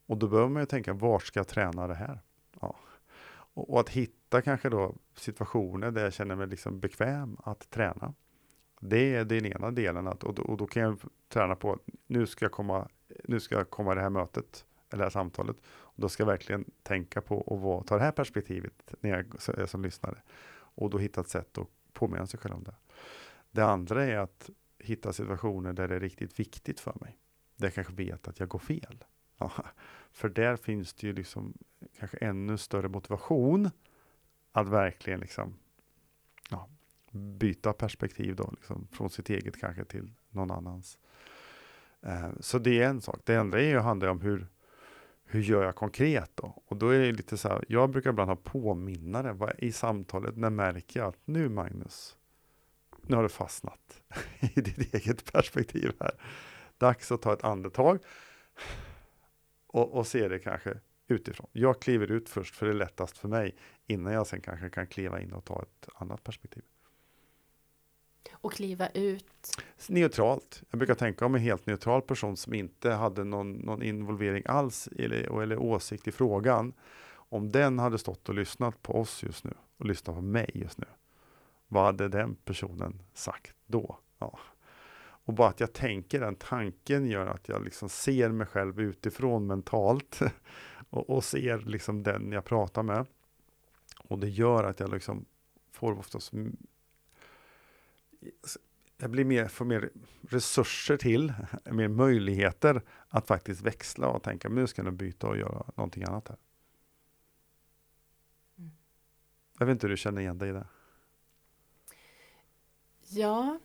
Och 0.05 0.17
då 0.17 0.27
behöver 0.27 0.49
man 0.49 0.61
ju 0.61 0.65
tänka, 0.65 0.93
var 0.93 1.19
ska 1.19 1.39
jag 1.39 1.47
träna 1.47 1.87
det 1.87 1.93
här? 1.93 2.19
Ja. 2.61 2.75
Och, 3.53 3.69
och, 3.69 3.79
att 3.79 3.89
hitta 3.89 4.41
kanske 4.41 4.69
då 4.69 4.95
situationer 5.15 5.91
där 5.91 6.03
jag 6.03 6.13
känner 6.13 6.35
mig 6.35 6.47
liksom 6.47 6.79
bekväm 6.79 7.37
att 7.43 7.69
träna. 7.69 8.13
Det 8.79 9.15
är 9.15 9.25
den 9.25 9.45
ena 9.45 9.71
delen, 9.71 10.07
att, 10.07 10.23
och, 10.23 10.33
då, 10.33 10.43
och 10.43 10.57
då 10.57 10.67
kan 10.67 10.83
jag 10.83 10.99
träna 11.29 11.55
på, 11.55 11.79
nu 12.07 12.27
ska 12.27 12.45
jag 12.45 12.51
komma, 12.51 12.87
nu 13.23 13.39
ska 13.39 13.55
jag 13.55 13.69
komma 13.69 13.91
i 13.91 13.95
det 13.95 14.01
här 14.01 14.09
mötet, 14.09 14.65
eller 14.89 14.97
det 14.97 15.05
här 15.05 15.09
samtalet. 15.09 15.57
Då 15.95 16.09
ska 16.09 16.23
jag 16.23 16.27
verkligen 16.27 16.65
tänka 16.83 17.21
på 17.21 17.77
att 17.79 17.87
ta 17.87 17.97
det 17.97 18.03
här 18.03 18.11
perspektivet 18.11 18.93
när 18.99 19.09
jag 19.09 19.19
är 19.59 19.65
som 19.65 19.81
lyssnare. 19.81 20.21
Och 20.55 20.89
då 20.89 20.97
hitta 20.97 21.21
ett 21.21 21.29
sätt 21.29 21.57
att 21.57 21.67
påminna 21.93 22.27
sig 22.27 22.39
själv 22.39 22.55
om 22.55 22.63
det. 22.63 22.75
Det 23.51 23.65
andra 23.65 24.03
är 24.03 24.17
att 24.17 24.49
hitta 24.79 25.13
situationer 25.13 25.73
där 25.73 25.87
det 25.87 25.95
är 25.95 25.99
riktigt 25.99 26.39
viktigt 26.39 26.79
för 26.79 26.93
mig. 27.01 27.17
Där 27.55 27.67
jag 27.67 27.73
kanske 27.73 27.93
vet 27.93 28.27
att 28.27 28.39
jag 28.39 28.49
går 28.49 28.59
fel. 28.59 29.03
Ja, 29.37 29.51
för 30.11 30.29
där 30.29 30.55
finns 30.55 30.93
det 30.93 31.07
ju 31.07 31.13
liksom 31.13 31.53
kanske 31.99 32.17
ännu 32.17 32.57
större 32.57 32.87
motivation 32.87 33.69
att 34.51 34.67
verkligen 34.67 35.19
liksom 35.19 35.55
ja, 36.49 36.69
byta 37.11 37.73
perspektiv 37.73 38.35
då, 38.35 38.51
liksom, 38.51 38.87
från 38.91 39.09
sitt 39.09 39.29
eget 39.29 39.59
kanske 39.59 39.85
till 39.85 40.11
någon 40.29 40.51
annans. 40.51 40.99
Eh, 42.01 42.31
så 42.39 42.59
det 42.59 42.81
är 42.81 42.89
en 42.89 43.01
sak. 43.01 43.21
Det 43.23 43.35
andra 43.35 43.61
är 43.61 43.69
ju, 43.69 43.79
handlar 43.79 44.07
om 44.07 44.21
hur, 44.21 44.47
hur 45.33 45.41
gör 45.41 45.63
jag 45.63 45.75
konkret 45.75 46.31
då? 46.35 46.63
Och 46.65 46.77
då 46.77 46.89
är 46.89 46.99
det 46.99 47.11
lite 47.11 47.37
så 47.37 47.49
här, 47.49 47.65
jag 47.67 47.89
brukar 47.89 48.09
ibland 48.09 48.29
ha 48.29 48.35
påminnare 48.35 49.33
vad, 49.33 49.53
i 49.57 49.71
samtalet, 49.71 50.37
när 50.37 50.49
märker 50.49 50.99
jag 50.99 51.09
att 51.09 51.19
nu 51.25 51.49
Magnus, 51.49 52.17
nu 53.01 53.15
har 53.15 53.23
du 53.23 53.29
fastnat 53.29 54.01
i 54.39 54.61
ditt 54.61 54.93
eget 54.93 55.33
perspektiv 55.33 55.91
här. 55.99 56.11
Dags 56.77 57.11
att 57.11 57.21
ta 57.21 57.33
ett 57.33 57.43
andetag 57.43 57.99
och, 59.67 59.93
och 59.93 60.07
se 60.07 60.27
det 60.27 60.39
kanske 60.39 60.79
utifrån. 61.07 61.47
Jag 61.51 61.81
kliver 61.81 62.11
ut 62.11 62.29
först 62.29 62.55
för 62.55 62.65
det 62.65 62.71
är 62.71 62.75
lättast 62.75 63.17
för 63.17 63.27
mig 63.27 63.55
innan 63.87 64.13
jag 64.13 64.27
sen 64.27 64.41
kanske 64.41 64.69
kan 64.69 64.87
kliva 64.87 65.21
in 65.21 65.33
och 65.33 65.45
ta 65.45 65.61
ett 65.61 65.89
annat 65.95 66.23
perspektiv. 66.23 66.63
Och 68.43 68.53
kliva 68.53 68.89
ut? 68.89 69.61
Neutralt. 69.87 70.63
Jag 70.69 70.77
brukar 70.77 70.95
tänka 70.95 71.25
om 71.25 71.35
en 71.35 71.41
helt 71.41 71.65
neutral 71.65 72.01
person 72.01 72.37
som 72.37 72.53
inte 72.53 72.91
hade 72.91 73.23
någon, 73.23 73.51
någon 73.53 73.83
involvering 73.83 74.43
alls 74.45 74.89
eller, 74.97 75.41
eller 75.41 75.57
åsikt 75.57 76.07
i 76.07 76.11
frågan. 76.11 76.73
Om 77.11 77.51
den 77.51 77.79
hade 77.79 77.97
stått 77.97 78.29
och 78.29 78.35
lyssnat 78.35 78.81
på 78.81 78.99
oss 78.99 79.23
just 79.23 79.43
nu 79.43 79.53
och 79.77 79.85
lyssnat 79.85 80.15
på 80.15 80.21
mig 80.21 80.49
just 80.53 80.77
nu. 80.77 80.85
Vad 81.67 81.85
hade 81.85 82.07
den 82.07 82.35
personen 82.35 83.01
sagt 83.13 83.55
då? 83.65 83.97
Ja. 84.19 84.39
Och 85.25 85.33
bara 85.33 85.49
att 85.49 85.59
jag 85.59 85.73
tänker 85.73 86.19
den 86.19 86.35
tanken 86.35 87.05
gör 87.05 87.27
att 87.27 87.49
jag 87.49 87.63
liksom 87.63 87.89
ser 87.89 88.29
mig 88.29 88.47
själv 88.47 88.79
utifrån 88.79 89.47
mentalt 89.47 90.19
och, 90.89 91.09
och 91.09 91.23
ser 91.23 91.57
liksom 91.57 92.03
den 92.03 92.31
jag 92.31 92.45
pratar 92.45 92.83
med. 92.83 93.05
Och 93.99 94.19
det 94.19 94.29
gör 94.29 94.63
att 94.63 94.79
jag 94.79 94.91
liksom 94.91 95.25
får 95.71 95.99
oftast 95.99 96.31
jag 98.97 99.09
blir 99.09 99.25
mer, 99.25 99.47
får 99.47 99.65
mer 99.65 99.89
resurser 100.21 100.97
till, 100.97 101.33
mer 101.65 101.87
möjligheter 101.87 102.81
att 103.07 103.27
faktiskt 103.27 103.61
växla 103.61 104.07
och 104.07 104.23
tänka, 104.23 104.49
men 104.49 104.55
nu 104.55 104.67
ska 104.67 104.83
jag 104.83 104.93
byta 104.93 105.27
och 105.27 105.37
göra 105.37 105.65
någonting 105.75 106.03
annat 106.03 106.27
här. 106.27 106.37
Mm. 108.57 108.71
Jag 109.59 109.65
vet 109.65 109.73
inte 109.73 109.87
hur 109.87 109.91
du 109.91 109.97
känner 109.97 110.21
igen 110.21 110.37
dig 110.37 110.49
i 110.49 110.51
det? 110.51 110.67
Ja, 113.07 113.59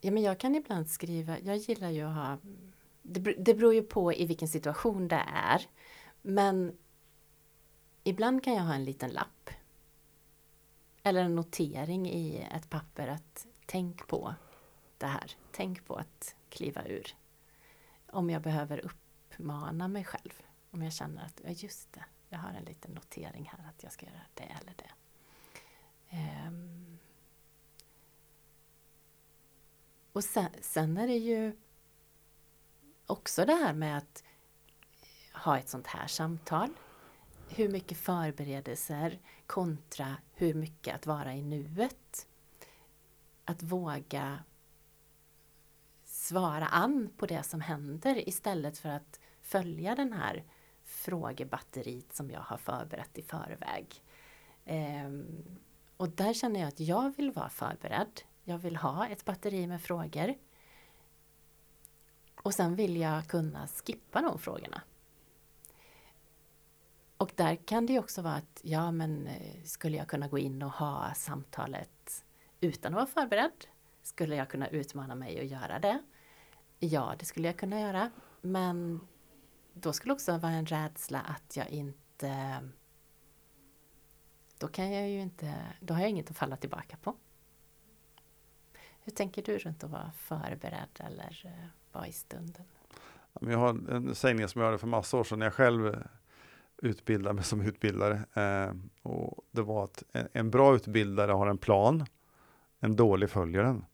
ja 0.00 0.10
men 0.10 0.22
jag 0.22 0.40
kan 0.40 0.54
ibland 0.54 0.90
skriva, 0.90 1.38
jag 1.38 1.56
gillar 1.56 1.90
ju 1.90 2.02
att 2.02 2.14
ha, 2.14 2.38
det, 3.02 3.20
det 3.20 3.54
beror 3.54 3.74
ju 3.74 3.82
på 3.82 4.12
i 4.12 4.26
vilken 4.26 4.48
situation 4.48 5.08
det 5.08 5.24
är, 5.34 5.62
men 6.22 6.76
ibland 8.04 8.44
kan 8.44 8.54
jag 8.54 8.62
ha 8.62 8.74
en 8.74 8.84
liten 8.84 9.10
lapp 9.10 9.50
eller 11.06 11.24
en 11.24 11.34
notering 11.34 12.10
i 12.10 12.48
ett 12.52 12.70
papper 12.70 13.08
att 13.08 13.46
tänk 13.66 14.06
på 14.06 14.34
det 14.98 15.06
här. 15.06 15.36
Tänk 15.52 15.86
på 15.86 15.94
att 15.94 16.34
kliva 16.48 16.84
ur. 16.84 17.16
Om 18.06 18.30
jag 18.30 18.42
behöver 18.42 18.78
uppmana 18.84 19.88
mig 19.88 20.04
själv. 20.04 20.42
Om 20.70 20.82
jag 20.82 20.92
känner 20.92 21.24
att, 21.24 21.40
ja 21.44 21.50
just 21.50 21.92
det, 21.92 22.04
jag 22.28 22.38
har 22.38 22.50
en 22.50 22.64
liten 22.64 22.92
notering 22.92 23.50
här 23.52 23.68
att 23.68 23.82
jag 23.82 23.92
ska 23.92 24.06
göra 24.06 24.26
det 24.34 24.42
eller 24.60 24.74
det. 24.76 24.90
Um, 26.48 26.98
och 30.12 30.24
sen, 30.24 30.50
sen 30.60 30.96
är 30.96 31.06
det 31.06 31.16
ju 31.16 31.56
också 33.06 33.44
det 33.44 33.54
här 33.54 33.74
med 33.74 33.98
att 33.98 34.24
ha 35.32 35.58
ett 35.58 35.68
sånt 35.68 35.86
här 35.86 36.06
samtal. 36.06 36.70
Hur 37.48 37.68
mycket 37.68 37.98
förberedelser 37.98 39.18
kontra 39.46 40.16
hur 40.34 40.54
mycket 40.54 40.94
att 40.94 41.06
vara 41.06 41.34
i 41.34 41.42
nuet 41.42 42.26
att 43.44 43.62
våga 43.62 44.38
svara 46.04 46.66
an 46.66 47.10
på 47.16 47.26
det 47.26 47.42
som 47.42 47.60
händer 47.60 48.28
istället 48.28 48.78
för 48.78 48.88
att 48.88 49.20
följa 49.40 49.94
den 49.94 50.12
här 50.12 50.44
frågebatteriet 50.84 52.14
som 52.14 52.30
jag 52.30 52.40
har 52.40 52.56
förberett 52.56 53.18
i 53.18 53.22
förväg. 53.22 54.02
Ehm, 54.64 55.58
och 55.96 56.08
där 56.08 56.32
känner 56.32 56.60
jag 56.60 56.68
att 56.68 56.80
jag 56.80 57.16
vill 57.16 57.32
vara 57.32 57.48
förberedd. 57.48 58.20
Jag 58.44 58.58
vill 58.58 58.76
ha 58.76 59.06
ett 59.08 59.24
batteri 59.24 59.66
med 59.66 59.82
frågor. 59.82 60.34
Och 62.42 62.54
sen 62.54 62.76
vill 62.76 62.96
jag 62.96 63.26
kunna 63.26 63.66
skippa 63.66 64.22
de 64.22 64.38
frågorna. 64.38 64.82
Och 67.24 67.32
där 67.36 67.56
kan 67.56 67.86
det 67.86 67.92
ju 67.92 67.98
också 67.98 68.22
vara 68.22 68.34
att, 68.34 68.60
ja 68.62 68.90
men 68.90 69.26
eh, 69.26 69.62
skulle 69.64 69.96
jag 69.96 70.08
kunna 70.08 70.28
gå 70.28 70.38
in 70.38 70.62
och 70.62 70.70
ha 70.70 71.14
samtalet 71.14 72.24
utan 72.60 72.92
att 72.92 72.96
vara 72.96 73.06
förberedd. 73.06 73.66
Skulle 74.02 74.36
jag 74.36 74.48
kunna 74.50 74.68
utmana 74.68 75.14
mig 75.14 75.38
och 75.38 75.44
göra 75.44 75.78
det? 75.78 76.02
Ja, 76.78 77.14
det 77.18 77.24
skulle 77.24 77.48
jag 77.48 77.56
kunna 77.56 77.80
göra. 77.80 78.10
Men 78.40 79.00
då 79.72 79.92
skulle 79.92 80.14
också 80.14 80.38
vara 80.38 80.52
en 80.52 80.66
rädsla 80.66 81.20
att 81.20 81.56
jag 81.56 81.68
inte... 81.68 82.60
Då 84.58 84.68
kan 84.68 84.92
jag 84.92 85.08
ju 85.08 85.20
inte... 85.20 85.54
Då 85.80 85.94
har 85.94 86.00
jag 86.00 86.10
inget 86.10 86.30
att 86.30 86.38
falla 86.38 86.56
tillbaka 86.56 86.96
på. 86.96 87.16
Hur 89.00 89.12
tänker 89.12 89.42
du 89.42 89.58
runt 89.58 89.84
att 89.84 89.90
vara 89.90 90.12
förberedd 90.12 91.00
eller 91.00 91.42
eh, 91.44 91.66
vara 91.92 92.06
i 92.06 92.12
stunden? 92.12 92.64
Jag 93.40 93.58
har 93.58 93.68
en 93.68 94.14
sägning 94.14 94.48
som 94.48 94.60
jag 94.60 94.66
hörde 94.66 94.78
för 94.78 94.86
massa 94.86 95.16
år 95.16 95.24
sedan 95.24 95.38
när 95.38 95.46
jag 95.46 95.54
själv 95.54 96.04
utbilda 96.84 97.32
mig 97.32 97.44
som 97.44 97.60
utbildare. 97.60 98.20
Eh, 98.34 98.74
och 99.02 99.44
det 99.50 99.62
var 99.62 99.84
att 99.84 100.02
en 100.32 100.50
bra 100.50 100.74
utbildare 100.74 101.32
har 101.32 101.46
en 101.46 101.58
plan 101.58 102.04
en 102.84 102.96
dålig 102.96 103.30
följer 103.30 103.62
den. 103.62 103.84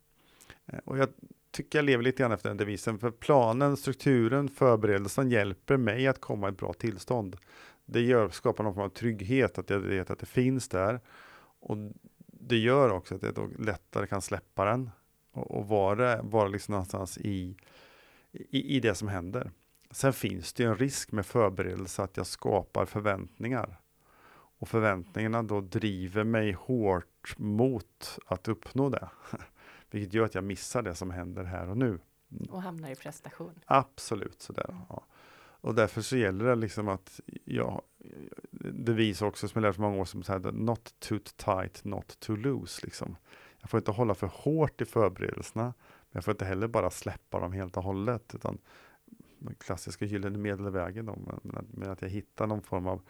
Eh, 0.67 0.79
och 0.85 0.99
jag 0.99 1.09
tycker 1.51 1.79
jag 1.79 1.85
lever 1.85 2.03
lite 2.03 2.23
grann 2.23 2.33
efter 2.33 2.49
den 2.49 2.57
devisen, 2.57 2.99
för 2.99 3.11
planen, 3.11 3.77
strukturen, 3.77 4.49
förberedelsen 4.49 5.31
hjälper 5.31 5.77
mig 5.77 6.07
att 6.07 6.21
komma 6.21 6.49
i 6.49 6.51
ett 6.51 6.59
bra 6.59 6.73
tillstånd. 6.73 7.37
Det 7.85 8.01
gör, 8.01 8.29
skapar 8.29 8.65
någon 8.65 8.75
form 8.75 8.85
av 8.85 8.89
trygghet, 8.89 9.59
att 9.59 9.71
jag 9.71 9.79
vet 9.79 10.11
att 10.11 10.19
det 10.19 10.27
finns 10.27 10.69
där. 10.69 11.01
Och 11.61 11.77
det 12.27 12.59
gör 12.59 12.91
också 12.91 13.15
att 13.15 13.23
jag 13.23 13.35
då 13.35 13.49
lättare 13.59 14.07
kan 14.07 14.23
släppa 14.23 14.65
den 14.65 14.91
och, 15.33 15.51
och 15.51 15.69
vara, 15.69 16.23
vara 16.23 16.49
liksom 16.49 16.73
någonstans 16.73 17.19
i, 17.19 17.57
i, 18.33 18.77
i 18.77 18.81
det 18.81 18.95
som 18.95 19.09
händer. 19.09 19.51
Sen 19.91 20.13
finns 20.13 20.53
det 20.53 20.65
en 20.65 20.77
risk 20.77 21.13
med 21.13 21.27
förberedelse 21.27 22.03
att 22.03 22.17
jag 22.17 22.27
skapar 22.27 22.87
förväntningar. 22.87 23.81
Och 24.33 24.69
förväntningarna 24.69 25.43
då 25.43 25.61
driver 25.61 26.25
mig 26.25 26.53
hårt 26.53 27.39
mot 27.39 28.19
att 28.27 28.49
uppnå 28.49 28.89
det. 28.89 29.09
Vilket 29.91 30.15
gör 30.15 30.25
att 30.25 30.35
jag 30.35 30.45
missar 30.45 30.83
det 30.83 30.95
som 30.95 31.11
händer 31.11 31.45
här 31.45 31.71
och 31.71 31.77
nu. 31.77 31.99
Och 32.49 32.63
hamnar 32.63 32.91
i 32.91 32.95
prestation. 32.95 33.61
Absolut 33.67 34.43
sådär. 34.43 34.71
Mm. 34.71 34.83
Ja. 34.89 35.05
Och 35.63 35.75
därför 35.75 36.01
så 36.01 36.17
gäller 36.17 36.45
det 36.45 36.55
liksom 36.55 36.89
att, 36.89 37.21
ja, 37.45 37.83
det 38.73 38.93
visar 38.93 39.27
också 39.27 39.49
som 39.49 39.63
jag 39.63 39.69
lärt 39.69 39.75
för 39.75 39.83
många 39.83 40.01
år 40.01 40.05
så 40.05 40.33
här, 40.33 40.53
not 40.53 40.95
too 40.99 41.19
tight, 41.37 41.85
not 41.85 42.21
too 42.21 42.37
loose. 42.37 42.81
Liksom. 42.87 43.17
Jag 43.61 43.71
får 43.71 43.79
inte 43.79 43.91
hålla 43.91 44.15
för 44.15 44.27
hårt 44.27 44.81
i 44.81 44.85
förberedelserna, 44.85 45.65
men 45.65 46.11
jag 46.11 46.25
får 46.25 46.33
inte 46.33 46.45
heller 46.45 46.69
bara 46.69 46.91
släppa 46.91 47.41
dem 47.41 47.53
helt 47.53 47.77
och 47.77 47.83
hållet, 47.83 48.35
utan 48.35 48.59
den 49.41 49.55
klassiska 49.55 50.05
gyllene 50.05 50.39
medelvägen 50.39 51.07
då, 51.07 51.17
med, 51.43 51.65
med 51.71 51.89
att 51.89 52.03
jag 52.03 52.09
hittar 52.09 52.47
någon 52.47 52.63
form 52.63 52.87
av 52.87 53.03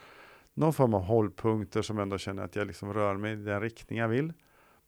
någon 0.54 0.72
form 0.72 0.94
av 0.94 1.02
hållpunkter 1.02 1.82
som 1.82 1.98
ändå 1.98 2.18
känner 2.18 2.42
att 2.42 2.56
jag 2.56 2.66
liksom 2.66 2.92
rör 2.94 3.16
mig 3.16 3.32
i 3.32 3.36
den 3.36 3.60
riktning 3.60 3.98
jag 3.98 4.08
vill. 4.08 4.32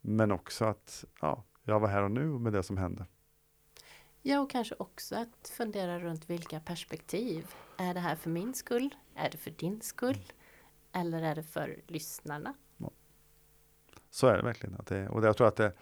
Men 0.01 0.33
också 0.33 0.65
att 0.65 1.05
ja, 1.21 1.45
jag 1.65 1.81
var 1.81 1.89
här 1.89 2.03
och 2.03 2.11
nu 2.11 2.25
med 2.27 2.53
det 2.53 2.63
som 2.63 2.77
hände. 2.77 3.07
Ja, 4.23 4.41
och 4.41 4.51
kanske 4.51 4.75
också 4.79 5.17
att 5.17 5.49
fundera 5.49 5.99
runt 5.99 6.31
vilka 6.31 6.61
perspektiv. 6.61 7.47
Är 7.77 7.95
det 7.95 8.01
här 8.01 8.17
för 8.17 8.31
min 8.31 8.55
skull? 8.55 8.95
Är 9.15 9.31
det 9.31 9.39
för 9.39 9.51
din 9.51 9.81
skull? 9.81 10.33
Eller 10.93 11.23
är 11.23 11.35
det 11.35 11.43
för 11.43 11.81
lyssnarna? 11.87 12.55
Ja. 12.77 12.91
Så 14.11 14.27
är 14.27 14.37
det 14.37 14.43
verkligen. 14.43 14.75
Att 14.75 14.87
det, 14.87 15.09
och 15.09 15.25
jag 15.25 15.37
tror 15.37 15.49
att 15.49 15.57
det, 15.57 15.73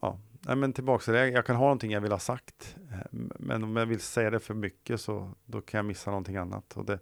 ja, 0.00 0.18
nej 0.40 0.56
men 0.56 0.72
tillbaka 0.72 1.04
till 1.04 1.12
det, 1.12 1.28
jag 1.28 1.46
kan 1.46 1.56
ha 1.56 1.64
någonting 1.64 1.90
jag 1.90 2.00
vill 2.00 2.12
ha 2.12 2.18
sagt, 2.18 2.76
eh, 2.92 3.18
men 3.38 3.64
om 3.64 3.76
jag 3.76 3.86
vill 3.86 4.00
säga 4.00 4.30
det 4.30 4.40
för 4.40 4.54
mycket 4.54 5.00
så 5.00 5.34
då 5.44 5.60
kan 5.60 5.78
jag 5.78 5.84
missa 5.84 6.10
någonting 6.10 6.36
annat. 6.36 6.76
Och 6.76 6.84
det, 6.84 6.98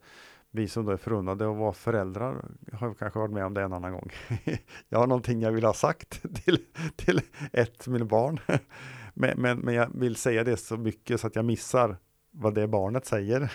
vi 0.50 0.68
som 0.68 0.84
då 0.84 0.92
är 0.92 0.96
förunnade 0.96 1.50
att 1.50 1.56
vara 1.56 1.72
föräldrar 1.72 2.44
har 2.72 2.94
kanske 2.94 3.18
varit 3.18 3.32
med 3.32 3.46
om 3.46 3.54
det 3.54 3.62
en 3.62 3.72
annan 3.72 3.92
gång. 3.92 4.10
jag 4.88 4.98
har 4.98 5.06
någonting 5.06 5.40
jag 5.40 5.52
vill 5.52 5.64
ha 5.64 5.74
sagt 5.74 6.22
till, 6.44 6.58
till 6.96 7.20
ett 7.52 7.86
av 7.86 7.92
mina 7.92 8.04
barn. 8.04 8.40
men, 9.14 9.40
men, 9.40 9.58
men 9.58 9.74
jag 9.74 9.90
vill 9.94 10.16
säga 10.16 10.44
det 10.44 10.56
så 10.56 10.76
mycket 10.76 11.20
så 11.20 11.26
att 11.26 11.36
jag 11.36 11.44
missar 11.44 11.96
vad 12.30 12.54
det 12.54 12.68
barnet 12.68 13.06
säger. 13.06 13.52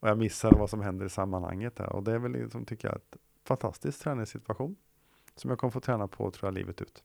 och 0.00 0.08
jag 0.08 0.18
missar 0.18 0.50
vad 0.50 0.70
som 0.70 0.80
händer 0.80 1.06
i 1.06 1.08
sammanhanget. 1.08 1.78
Här. 1.78 1.92
Och 1.92 2.02
det 2.02 2.12
är 2.12 2.18
väl 2.18 2.32
liksom, 2.32 2.64
tycker 2.64 2.88
jag, 2.88 2.96
ett 2.96 3.16
fantastiskt 3.46 4.02
träningssituation. 4.02 4.76
Som 5.34 5.50
jag 5.50 5.58
kommer 5.58 5.70
få 5.70 5.80
träna 5.80 6.08
på, 6.08 6.30
tror 6.30 6.46
jag, 6.46 6.54
livet 6.54 6.80
ut. 6.80 7.02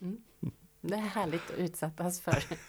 Mm. 0.00 0.22
Det 0.80 0.94
är 0.94 0.98
härligt 0.98 1.50
att 1.50 1.58
utsättas 1.58 2.20
för. 2.20 2.44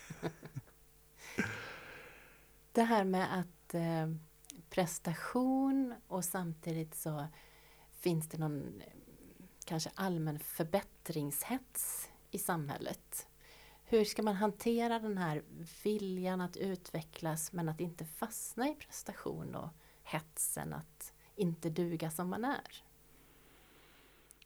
det 2.71 2.83
här 2.83 3.03
med 3.03 3.39
att 3.39 3.73
eh, 3.73 4.07
prestation 4.69 5.95
och 6.07 6.25
samtidigt 6.25 6.95
så 6.95 7.27
finns 7.91 8.29
det 8.29 8.37
någon 8.37 8.81
kanske 9.65 9.91
allmän 9.95 10.39
förbättringshets 10.39 12.09
i 12.31 12.39
samhället. 12.39 13.27
Hur 13.83 14.05
ska 14.05 14.23
man 14.23 14.35
hantera 14.35 14.99
den 14.99 15.17
här 15.17 15.43
viljan 15.83 16.41
att 16.41 16.57
utvecklas 16.57 17.51
men 17.51 17.69
att 17.69 17.79
inte 17.79 18.05
fastna 18.05 18.69
i 18.69 18.75
prestation 18.75 19.55
och 19.55 19.69
hetsen 20.03 20.73
att 20.73 21.13
inte 21.35 21.69
duga 21.69 22.11
som 22.11 22.29
man 22.29 22.45
är? 22.45 22.83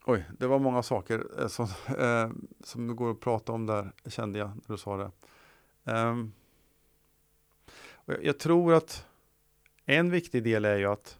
Oj, 0.06 0.26
det 0.40 0.48
var 0.48 0.60
många 0.60 0.84
saker 0.84 1.42
eh, 1.42 1.48
som, 1.48 1.68
eh, 1.98 2.30
som 2.64 2.88
det 2.88 2.94
går 2.94 3.12
att 3.12 3.20
prata 3.20 3.52
om 3.52 3.66
där, 3.66 3.92
kände 4.06 4.40
jag 4.40 4.48
när 4.48 4.76
du 4.76 4.78
sa 4.78 4.98
det. 4.98 5.12
Um, 5.92 6.34
jag, 8.06 8.26
jag 8.26 8.40
tror 8.40 8.74
att 8.74 9.08
en 9.86 10.12
viktig 10.12 10.44
del 10.44 10.66
är 10.66 10.78
ju 10.78 10.86
att 10.86 11.20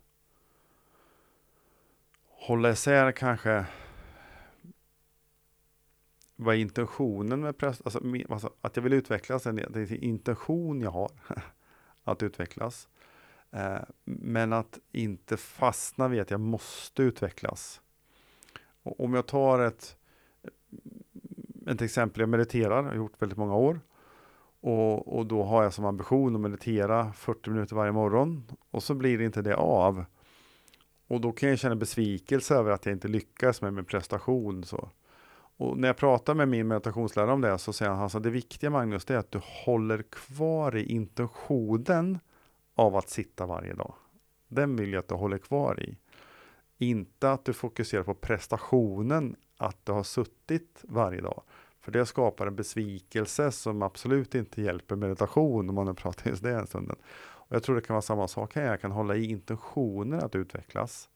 hålla 2.28 2.72
isär 2.72 3.12
kanske 3.12 3.66
vad 6.36 6.56
är 6.56 6.60
intentionen 6.60 7.42
med 7.42 7.58
press, 7.58 7.82
alltså, 7.86 8.02
alltså, 8.30 8.54
att 8.62 8.76
jag 8.76 8.84
vill 8.84 8.94
utvecklas, 8.94 9.44
det 9.44 9.50
är 9.50 10.04
intention 10.04 10.82
jag 10.82 10.92
har 10.92 11.12
att 12.04 12.24
utvecklas. 12.24 12.88
Eh, 13.52 13.82
men 14.04 14.54
att 14.54 14.80
inte 14.92 15.38
fastna 15.38 16.08
vid 16.08 16.22
att 16.22 16.32
jag 16.32 16.40
måste 16.40 17.04
utvecklas. 17.04 17.82
Och 18.84 19.00
om 19.00 19.14
jag 19.14 19.26
tar 19.26 19.60
ett, 19.60 19.96
ett 21.68 21.82
exempel, 21.82 22.20
jag 22.20 22.30
mediterar, 22.30 22.76
jag 22.76 22.90
har 22.90 22.96
gjort 22.96 23.22
väldigt 23.22 23.38
många 23.38 23.56
år. 23.56 23.80
Och, 24.60 25.18
och 25.18 25.26
då 25.26 25.44
har 25.44 25.64
jag 25.64 25.74
som 25.74 25.86
ambition 25.86 26.36
att 26.36 26.42
meditera 26.42 27.14
40 27.14 27.50
minuter 27.50 27.76
varje 27.76 27.92
morgon 27.92 28.44
och 28.72 28.84
så 28.84 28.94
blir 28.94 29.18
det 29.18 29.26
inte 29.26 29.42
det 29.42 29.56
av. 29.56 30.06
Och 31.08 31.22
då 31.22 31.32
kan 31.32 31.50
jag 31.50 31.60
känna 31.60 31.76
besvikelse 31.76 32.56
över 32.56 32.72
att 32.72 32.86
jag 32.86 32.96
inte 32.96 33.08
lyckas 33.08 33.62
med 33.62 33.74
min 33.74 33.86
prestation. 33.86 34.64
Så. 34.64 34.90
Och 35.58 35.78
när 35.78 35.88
jag 35.88 35.98
pratar 35.98 36.34
med 36.34 36.48
min 36.48 36.68
meditationslärare 36.68 37.32
om 37.32 37.42
det 37.42 37.58
så 37.58 37.74
säger 37.74 37.92
han 37.92 38.06
att 38.06 38.24
det 38.24 38.30
viktiga 38.30 38.70
Magnus, 38.70 39.06
det 39.06 39.14
är 39.14 39.18
att 39.18 39.32
du 39.32 39.42
håller 39.66 40.02
kvar 40.02 40.76
i 40.76 40.84
intentionen 40.84 42.20
av 42.76 42.96
att 42.96 43.10
sitta 43.10 43.46
varje 43.46 43.74
dag. 43.74 43.94
Den 44.48 44.76
vill 44.76 44.94
jag 44.94 45.00
att 45.00 45.08
du 45.08 45.16
håller 45.16 45.38
kvar 45.38 45.84
i. 45.84 45.98
Inte 46.84 47.32
att 47.32 47.46
du 47.46 47.54
fokuserar 47.54 48.04
på 48.04 48.14
prestationen, 48.14 49.36
att 49.58 49.86
du 49.86 49.92
har 49.92 50.04
suttit 50.04 50.84
varje 50.84 51.22
dag. 51.22 51.44
För 51.82 51.92
det 51.92 52.06
skapar 52.06 52.48
en 52.48 52.56
besvikelse 52.56 53.52
som 53.52 53.82
absolut 53.82 54.36
inte 54.36 54.62
hjälper 54.62 54.96
meditation 54.96 55.70
om 55.70 55.76
man 55.76 55.86
nu 55.86 55.94
pratar 55.94 56.30
just 56.30 56.44
det 56.44 56.52
en. 56.74 56.90
Och 57.22 57.56
jag 57.56 57.64
tror 57.64 57.76
det 57.76 57.82
kan 57.82 57.94
vara 57.94 58.02
samma 58.02 58.28
sak 58.28 58.56
här. 58.56 58.66
Jag 58.66 58.82
kan 58.82 58.92
hålla 58.92 59.16
i 59.16 59.26
intentionen 59.26 60.20
att 60.20 60.36
utvecklas. 60.36 61.10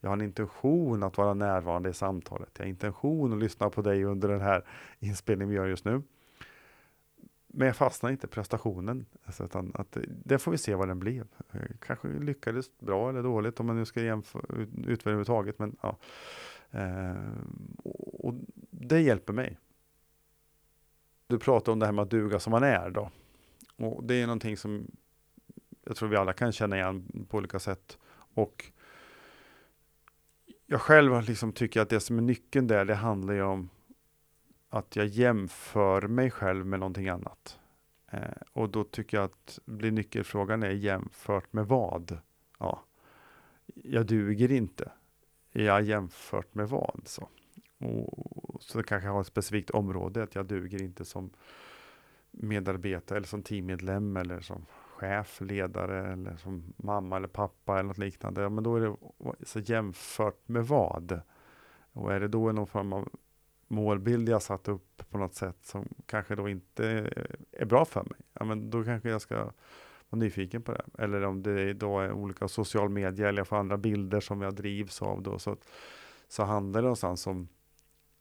Jag 0.00 0.10
har 0.10 0.16
en 0.16 0.22
intention 0.22 1.02
att 1.02 1.16
vara 1.16 1.34
närvarande 1.34 1.88
i 1.88 1.94
samtalet. 1.94 2.50
Jag 2.56 2.64
har 2.64 2.68
intention 2.68 3.32
att 3.32 3.38
lyssna 3.38 3.70
på 3.70 3.82
dig 3.82 4.04
under 4.04 4.28
den 4.28 4.40
här 4.40 4.64
inspelningen 4.98 5.50
vi 5.50 5.56
gör 5.56 5.66
just 5.66 5.84
nu. 5.84 6.02
Men 7.48 7.66
jag 7.66 7.76
fastnar 7.76 8.10
inte 8.10 8.26
i 8.26 8.30
prestationen. 8.30 9.06
Alltså, 9.24 9.44
utan 9.44 9.72
att, 9.74 9.96
det 10.08 10.38
får 10.38 10.50
vi 10.50 10.58
se 10.58 10.74
vad 10.74 10.88
den 10.88 10.98
blev. 10.98 11.26
Eh, 11.52 11.60
kanske 11.80 12.08
lyckades 12.08 12.78
bra 12.78 13.08
eller 13.08 13.22
dåligt 13.22 13.60
om 13.60 13.66
man 13.66 13.76
nu 13.76 13.84
ska 13.84 14.02
jämföra 14.02 14.62
ut, 14.86 15.02
överhuvudtaget. 15.02 15.58
Men, 15.58 15.76
ja. 15.80 15.96
Eh, 16.70 17.14
och 18.12 18.34
det 18.70 19.00
hjälper 19.00 19.32
mig. 19.32 19.58
Du 21.26 21.38
pratar 21.38 21.72
om 21.72 21.78
det 21.78 21.86
här 21.86 21.92
med 21.92 22.02
att 22.02 22.10
duga 22.10 22.40
som 22.40 22.50
man 22.50 22.62
är 22.62 22.90
då. 22.90 23.10
Och 23.76 24.04
det 24.04 24.14
är 24.14 24.26
någonting 24.26 24.56
som 24.56 24.86
jag 25.84 25.96
tror 25.96 26.08
vi 26.08 26.16
alla 26.16 26.32
kan 26.32 26.52
känna 26.52 26.76
igen 26.76 27.26
på 27.28 27.36
olika 27.36 27.58
sätt. 27.58 27.98
Och 28.34 28.72
jag 30.66 30.80
själv 30.80 31.22
liksom 31.22 31.52
tycker 31.52 31.80
att 31.80 31.88
det 31.88 32.00
som 32.00 32.18
är 32.18 32.22
nyckeln 32.22 32.66
där, 32.66 32.84
det 32.84 32.94
handlar 32.94 33.34
ju 33.34 33.42
om 33.42 33.70
att 34.68 34.96
jag 34.96 35.06
jämför 35.06 36.02
mig 36.02 36.30
själv 36.30 36.66
med 36.66 36.80
någonting 36.80 37.08
annat. 37.08 37.58
Eh, 38.10 38.20
och 38.52 38.70
då 38.70 38.84
tycker 38.84 39.16
jag 39.16 39.24
att 39.24 39.58
blir 39.64 39.90
nyckelfrågan 39.90 40.62
är 40.62 40.70
jämfört 40.70 41.52
med 41.52 41.66
vad? 41.66 42.18
Ja, 42.58 42.84
jag 43.74 44.06
duger 44.06 44.52
inte. 44.52 44.92
Jag 45.52 45.82
jämfört 45.82 46.54
med 46.54 46.68
vad? 46.68 47.00
Så, 47.04 47.28
och, 47.78 48.62
så 48.62 48.78
det 48.78 48.84
kanske 48.84 49.08
har 49.08 49.20
ett 49.20 49.26
specifikt 49.26 49.70
område, 49.70 50.22
att 50.22 50.34
jag 50.34 50.46
duger 50.46 50.82
inte 50.82 51.04
som 51.04 51.30
medarbetare 52.30 53.16
eller 53.16 53.26
som 53.26 53.42
teammedlem 53.42 54.16
eller 54.16 54.40
som 54.40 54.66
chef, 54.98 55.40
ledare 55.40 56.12
eller 56.12 56.36
som 56.36 56.72
mamma 56.76 57.16
eller 57.16 57.28
pappa 57.28 57.78
eller 57.78 57.88
något 57.88 57.98
liknande. 57.98 58.40
Ja, 58.40 58.48
men 58.48 58.64
då 58.64 58.76
är 58.76 58.80
det 58.80 58.96
så 59.42 59.58
jämfört 59.58 60.48
med 60.48 60.66
vad? 60.66 61.20
Och 61.92 62.12
är 62.12 62.20
det 62.20 62.28
då 62.28 62.52
någon 62.52 62.66
form 62.66 62.92
av 62.92 63.08
målbild 63.68 64.28
jag 64.28 64.42
satt 64.42 64.68
upp 64.68 65.02
på 65.10 65.18
något 65.18 65.34
sätt 65.34 65.56
som 65.62 65.88
kanske 66.06 66.34
då 66.34 66.48
inte 66.48 67.10
är 67.52 67.64
bra 67.64 67.84
för 67.84 68.02
mig? 68.02 68.18
Ja, 68.32 68.44
men 68.44 68.70
då 68.70 68.84
kanske 68.84 69.08
jag 69.08 69.20
ska 69.20 69.36
vara 70.08 70.20
nyfiken 70.20 70.62
på 70.62 70.72
det. 70.72 70.84
Eller 70.98 71.24
om 71.24 71.42
det 71.42 71.72
då 71.72 72.00
är 72.00 72.12
olika 72.12 72.48
social 72.48 72.88
media 72.88 73.28
eller 73.28 73.40
jag 73.40 73.48
får 73.48 73.56
andra 73.56 73.76
bilder 73.76 74.20
som 74.20 74.42
jag 74.42 74.54
drivs 74.54 75.02
av 75.02 75.22
då. 75.22 75.38
Så, 75.38 75.56
så 76.28 76.44
handlar 76.44 76.80
det 76.80 76.84
någonstans 76.84 77.26
om 77.26 77.48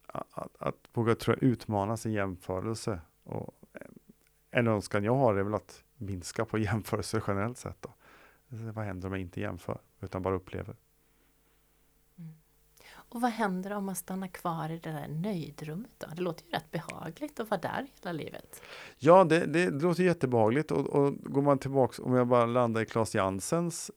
att, 0.08 0.56
att 0.60 0.90
våga 0.94 1.16
tror 1.16 1.38
jag, 1.42 1.50
utmana 1.50 1.98
sin 1.98 2.12
jämförelse. 2.12 3.02
Och 3.24 3.54
eh, 3.74 3.82
en 4.52 4.68
önskan 4.68 5.04
jag 5.04 5.16
har 5.16 5.36
är 5.36 5.44
väl 5.44 5.54
att 5.54 5.84
minska 5.98 6.46
på 6.46 6.58
jämförelser 6.58 7.24
generellt 7.28 7.58
sett. 7.58 7.82
Då. 7.82 7.94
Vad 8.48 8.86
händer 8.86 9.08
om 9.08 9.14
jag 9.14 9.22
inte 9.22 9.42
jämför, 9.42 9.78
utan 10.00 10.22
bara 10.22 10.36
upplever? 10.36 10.76
Och 13.10 13.22
vad 13.22 13.32
händer 13.32 13.74
om 13.74 13.86
man 13.86 13.96
stannar 13.96 14.28
kvar 14.28 14.70
i 14.70 14.80
det 14.80 14.92
där 14.92 15.08
nöjdrummet 15.08 15.92
då? 15.98 16.08
Det 16.16 16.22
låter 16.22 16.46
ju 16.46 16.52
rätt 16.52 16.72
behagligt 16.72 17.40
att 17.40 17.50
vara 17.50 17.62
där 17.62 17.88
hela 17.96 18.12
livet. 18.12 18.62
Ja, 18.98 19.24
det, 19.24 19.46
det, 19.46 19.70
det 19.70 19.84
låter 19.84 20.04
jättebehagligt 20.04 20.72
och, 20.72 20.88
och 20.88 21.14
går 21.18 21.42
man 21.42 21.60
tillbaks, 21.60 22.00
om 22.00 22.14
jag 22.14 22.28
bara 22.28 22.46
landar 22.46 22.82
i 22.82 22.86
Claes 22.86 23.16
Jansens 23.16 23.92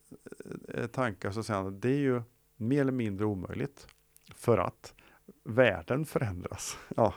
eh, 0.67 0.87
tankar 0.87 1.31
så 1.31 1.43
säger 1.43 1.57
han 1.57 1.67
att 1.67 1.81
det 1.81 1.89
är 1.89 1.99
ju 1.99 2.21
mer 2.55 2.81
eller 2.81 2.91
mindre 2.91 3.25
omöjligt 3.25 3.87
för 4.35 4.57
att 4.57 4.93
världen 5.43 6.05
förändras. 6.05 6.77
Ja. 6.95 7.13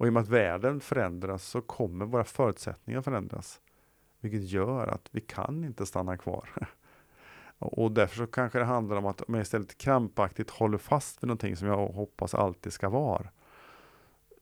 Och 0.00 0.06
i 0.06 0.08
och 0.08 0.12
med 0.12 0.22
att 0.22 0.28
världen 0.28 0.80
förändras 0.80 1.44
så 1.44 1.60
kommer 1.60 2.06
våra 2.06 2.24
förutsättningar 2.24 3.02
förändras. 3.02 3.60
Vilket 4.20 4.42
gör 4.42 4.86
att 4.86 5.08
vi 5.10 5.20
kan 5.20 5.64
inte 5.64 5.86
stanna 5.86 6.16
kvar. 6.16 6.48
Och 7.60 7.92
därför 7.92 8.16
så 8.16 8.26
kanske 8.26 8.58
det 8.58 8.64
handlar 8.64 8.96
om 8.96 9.06
att 9.06 9.20
om 9.20 9.34
jag 9.34 9.42
istället 9.42 9.78
krampaktigt 9.78 10.50
håller 10.50 10.78
fast 10.78 11.22
vid 11.22 11.28
någonting 11.28 11.56
som 11.56 11.68
jag 11.68 11.86
hoppas 11.86 12.34
alltid 12.34 12.72
ska 12.72 12.88
vara. 12.88 13.28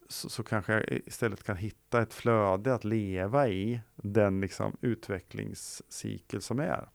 Så, 0.09 0.28
så 0.28 0.42
kanske 0.42 0.72
jag 0.72 1.00
istället 1.07 1.44
kan 1.44 1.57
hitta 1.57 2.02
ett 2.02 2.14
flöde 2.14 2.74
att 2.74 2.85
leva 2.85 3.48
i 3.48 3.81
den 3.96 4.40
liksom 4.40 4.76
utvecklingscykel 4.81 6.42
som 6.42 6.59
är. 6.59 6.88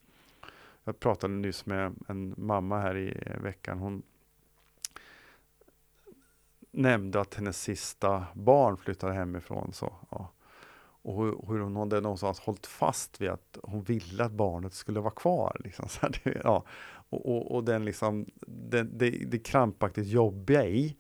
Jag 0.84 1.00
pratade 1.00 1.34
nyss 1.34 1.66
med 1.66 1.96
en 2.08 2.34
mamma 2.38 2.80
här 2.80 2.98
i 2.98 3.38
veckan. 3.42 3.80
Hon 3.80 4.04
nämnde 6.72 7.22
att 7.22 7.36
hennes 7.36 7.62
sista 7.62 8.26
barn 8.34 8.78
flyttade 8.78 9.14
hemifrån. 9.14 9.74
Så, 9.74 9.94
ja 10.10 10.32
och 11.04 11.24
hur, 11.24 11.48
hur 11.48 11.60
hon 11.60 11.76
hade 11.76 12.02
någonstans 12.02 12.40
hållit 12.40 12.66
fast 12.66 13.22
vid 13.22 13.30
att 13.30 13.58
hon 13.64 13.84
ville 13.84 14.24
att 14.24 14.32
barnet 14.32 14.74
skulle 14.74 15.00
vara 15.00 15.12
kvar. 15.12 15.62
Liksom. 15.64 15.86
Så 15.90 16.00
här, 16.02 16.22
det, 16.24 16.42
ja. 16.44 16.64
och, 17.10 17.26
och, 17.26 17.56
och, 17.56 17.64
den 17.64 17.86
liksom, 17.86 18.26
det, 18.48 18.84
det, 18.84 19.10
det 19.10 19.40
krampaktigt 19.40 20.08
jobbiga 20.08 20.66
i 20.66 20.98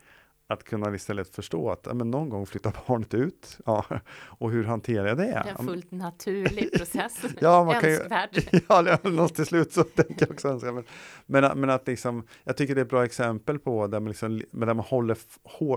att 0.47 0.63
kunna 0.63 0.95
istället 0.95 1.35
förstå 1.35 1.71
att 1.71 1.95
men 1.95 2.11
någon 2.11 2.29
gång 2.29 2.45
flyttar 2.45 2.73
barnet 2.87 3.13
ut. 3.13 3.59
Ja. 3.65 3.85
Och 4.15 4.51
hur 4.51 4.63
hanterar 4.63 5.07
jag 5.07 5.17
det? 5.17 5.23
Det 5.23 5.49
är 5.49 5.55
en 5.59 5.65
fullt 5.65 5.91
naturlig 5.91 6.73
process. 6.77 7.25
ja, 7.39 7.63
man 7.63 7.81
kan 7.81 7.89
ju, 7.89 7.99
ja, 8.69 8.97
något 9.03 9.35
till 9.35 9.45
slut 9.45 9.73
så 9.73 9.83
tänker 9.95 10.25
jag 10.25 10.31
också 10.31 10.47
önska. 10.47 10.71
Men, 10.71 10.83
men, 11.25 11.59
men, 11.59 11.69
att 11.69 11.87
liksom, 11.87 12.27
jag 12.43 12.57
tycker 12.57 12.75
det 12.75 12.81
är 12.81 12.85
ett 12.85 12.89
bra 12.89 13.05
exempel 13.05 13.59
på 13.59 13.87
där 13.87 13.99
man, 13.99 14.09
liksom, 14.09 14.41
där 14.51 14.73
man 14.73 14.79
håller 14.79 15.17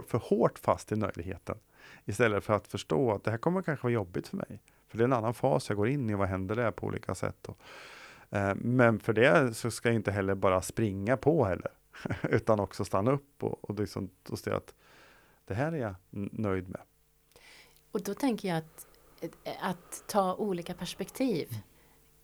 för 0.07 0.19
hårt 0.19 0.59
fast 0.59 0.93
i 0.93 0.97
nöjdheten. 0.97 1.57
Istället 2.05 2.45
för 2.45 2.55
att 2.55 2.67
förstå 2.67 3.13
att 3.13 3.25
det 3.25 3.31
här 3.31 3.39
kommer 3.39 3.63
kanske 3.63 3.85
vara 3.85 3.93
jobbigt 3.93 4.29
för 4.29 4.37
mig. 4.37 4.63
För 4.89 4.99
det 4.99 5.03
är 5.03 5.07
en 5.07 5.13
annan 5.13 5.35
fas 5.35 5.69
jag 5.69 5.77
går 5.77 5.89
in 5.89 6.11
i, 6.11 6.15
vad 6.15 6.29
händer 6.29 6.57
där 6.57 6.71
på 6.71 6.87
olika 6.87 7.15
sätt. 7.15 7.47
Och, 7.49 7.59
eh, 8.37 8.55
men 8.55 9.01
för 9.01 9.13
det 9.13 9.55
så 9.55 9.71
ska 9.71 9.89
jag 9.89 9.97
inte 9.97 10.11
heller 10.11 10.35
bara 10.35 10.63
springa 10.63 11.17
på 11.17 11.45
heller. 11.45 11.71
utan 12.23 12.61
också 12.61 12.85
stanna 12.85 13.11
upp 13.11 13.43
och, 13.43 13.71
och, 13.71 13.81
liksom, 13.81 14.11
och 14.29 14.39
se 14.39 14.51
att 14.51 14.75
det 15.45 15.55
här 15.55 15.73
är 15.73 15.77
jag 15.77 15.95
nöjd 16.33 16.69
med. 16.69 16.81
Och 17.91 18.03
då 18.03 18.15
tänker 18.15 18.49
jag 18.49 18.59
att, 18.59 18.87
att 19.61 20.05
ta 20.07 20.35
olika 20.35 20.75
perspektiv 20.75 21.57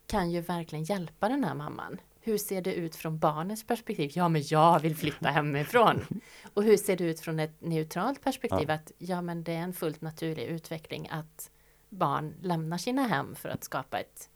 kan 0.07 0.31
ju 0.31 0.41
verkligen 0.41 0.83
hjälpa 0.83 1.29
den 1.29 1.43
här 1.43 1.55
mamman. 1.55 1.97
Hur 2.19 2.37
ser 2.37 2.61
det 2.61 2.73
ut 2.73 2.95
från 2.95 3.19
barnets 3.19 3.63
perspektiv? 3.63 4.11
Ja, 4.13 4.29
men 4.29 4.41
jag 4.45 4.79
vill 4.79 4.95
flytta 4.95 5.29
hemifrån. 5.29 6.05
Och 6.53 6.63
hur 6.63 6.77
ser 6.77 6.97
det 6.97 7.03
ut 7.03 7.19
från 7.19 7.39
ett 7.39 7.61
neutralt 7.61 8.23
perspektiv? 8.23 8.65
Ja. 8.67 8.73
Att 8.73 8.91
ja, 8.97 9.21
men 9.21 9.43
det 9.43 9.53
är 9.53 9.57
en 9.57 9.73
fullt 9.73 10.01
naturlig 10.01 10.43
utveckling 10.43 11.07
att 11.11 11.51
barn 11.89 12.35
lämnar 12.41 12.77
sina 12.77 13.07
hem 13.07 13.35
för 13.35 13.49
att 13.49 13.63
skapa 13.63 13.99
ett 13.99 14.29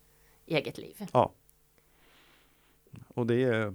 eget 0.46 0.78
liv. 0.78 1.08
Ja. 1.14 1.34
Och 3.08 3.28
det 3.28 3.44
är 3.44 3.74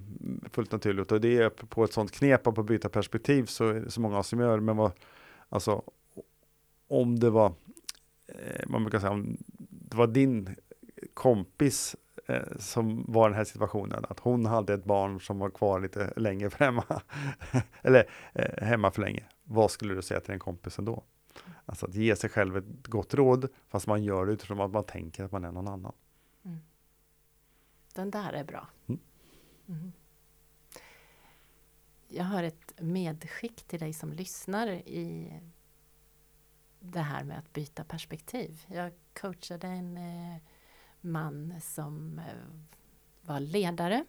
fullt 0.50 0.72
naturligt 0.72 1.12
och 1.12 1.20
det 1.20 1.38
är 1.38 1.48
på 1.48 1.84
ett 1.84 1.92
sånt 1.92 2.12
knep 2.12 2.46
att 2.46 2.66
byta 2.66 2.88
perspektiv 2.88 3.46
så 3.46 3.68
är 3.68 3.74
det 3.74 3.90
så 3.90 4.00
många 4.00 4.22
som 4.22 4.40
gör. 4.40 4.60
Men 4.60 4.76
vad, 4.76 4.92
alltså, 5.48 5.82
om 6.88 7.18
det 7.18 7.30
var, 7.30 7.54
eh, 8.26 8.68
man 8.68 8.84
brukar 8.84 8.98
säga, 8.98 9.12
om 9.12 9.36
det 9.58 9.96
var 9.96 10.06
din 10.06 10.56
kompis 11.14 11.96
eh, 12.26 12.56
som 12.58 13.04
var 13.08 13.28
den 13.28 13.36
här 13.36 13.44
situationen, 13.44 14.04
att 14.08 14.20
hon 14.20 14.46
hade 14.46 14.74
ett 14.74 14.84
barn 14.84 15.20
som 15.20 15.38
var 15.38 15.50
kvar 15.50 15.80
lite 15.80 16.12
länge 16.16 16.50
för 16.50 16.58
hemma, 16.64 17.02
eller 17.82 18.10
eh, 18.32 18.64
hemma 18.64 18.90
för 18.90 19.02
länge. 19.02 19.24
Vad 19.44 19.70
skulle 19.70 19.94
du 19.94 20.02
säga 20.02 20.20
till 20.20 20.30
den 20.30 20.38
kompisen 20.38 20.84
då? 20.84 21.02
Alltså 21.66 21.86
att 21.86 21.94
ge 21.94 22.16
sig 22.16 22.30
själv 22.30 22.56
ett 22.56 22.86
gott 22.86 23.14
råd, 23.14 23.48
fast 23.68 23.86
man 23.86 24.04
gör 24.04 24.26
det 24.26 24.32
utifrån 24.32 24.60
att 24.60 24.70
man 24.70 24.84
tänker 24.84 25.24
att 25.24 25.32
man 25.32 25.44
är 25.44 25.52
någon 25.52 25.68
annan. 25.68 25.92
Mm. 26.44 26.58
Den 27.94 28.10
där 28.10 28.32
är 28.32 28.44
bra. 28.44 28.68
Mm. 28.86 29.00
Mm. 29.68 29.92
Jag 32.08 32.24
har 32.24 32.42
ett 32.42 32.72
medskick 32.80 33.62
till 33.62 33.80
dig 33.80 33.92
som 33.92 34.12
lyssnar 34.12 34.66
i 34.68 35.32
det 36.80 37.00
här 37.00 37.24
med 37.24 37.38
att 37.38 37.52
byta 37.52 37.84
perspektiv. 37.84 38.64
Jag 38.66 38.92
coachade 39.12 39.66
en 39.66 39.96
eh, 39.96 40.36
man 41.00 41.60
som 41.60 42.18
eh, 42.18 42.24
var 43.20 43.40
ledare. 43.40 44.04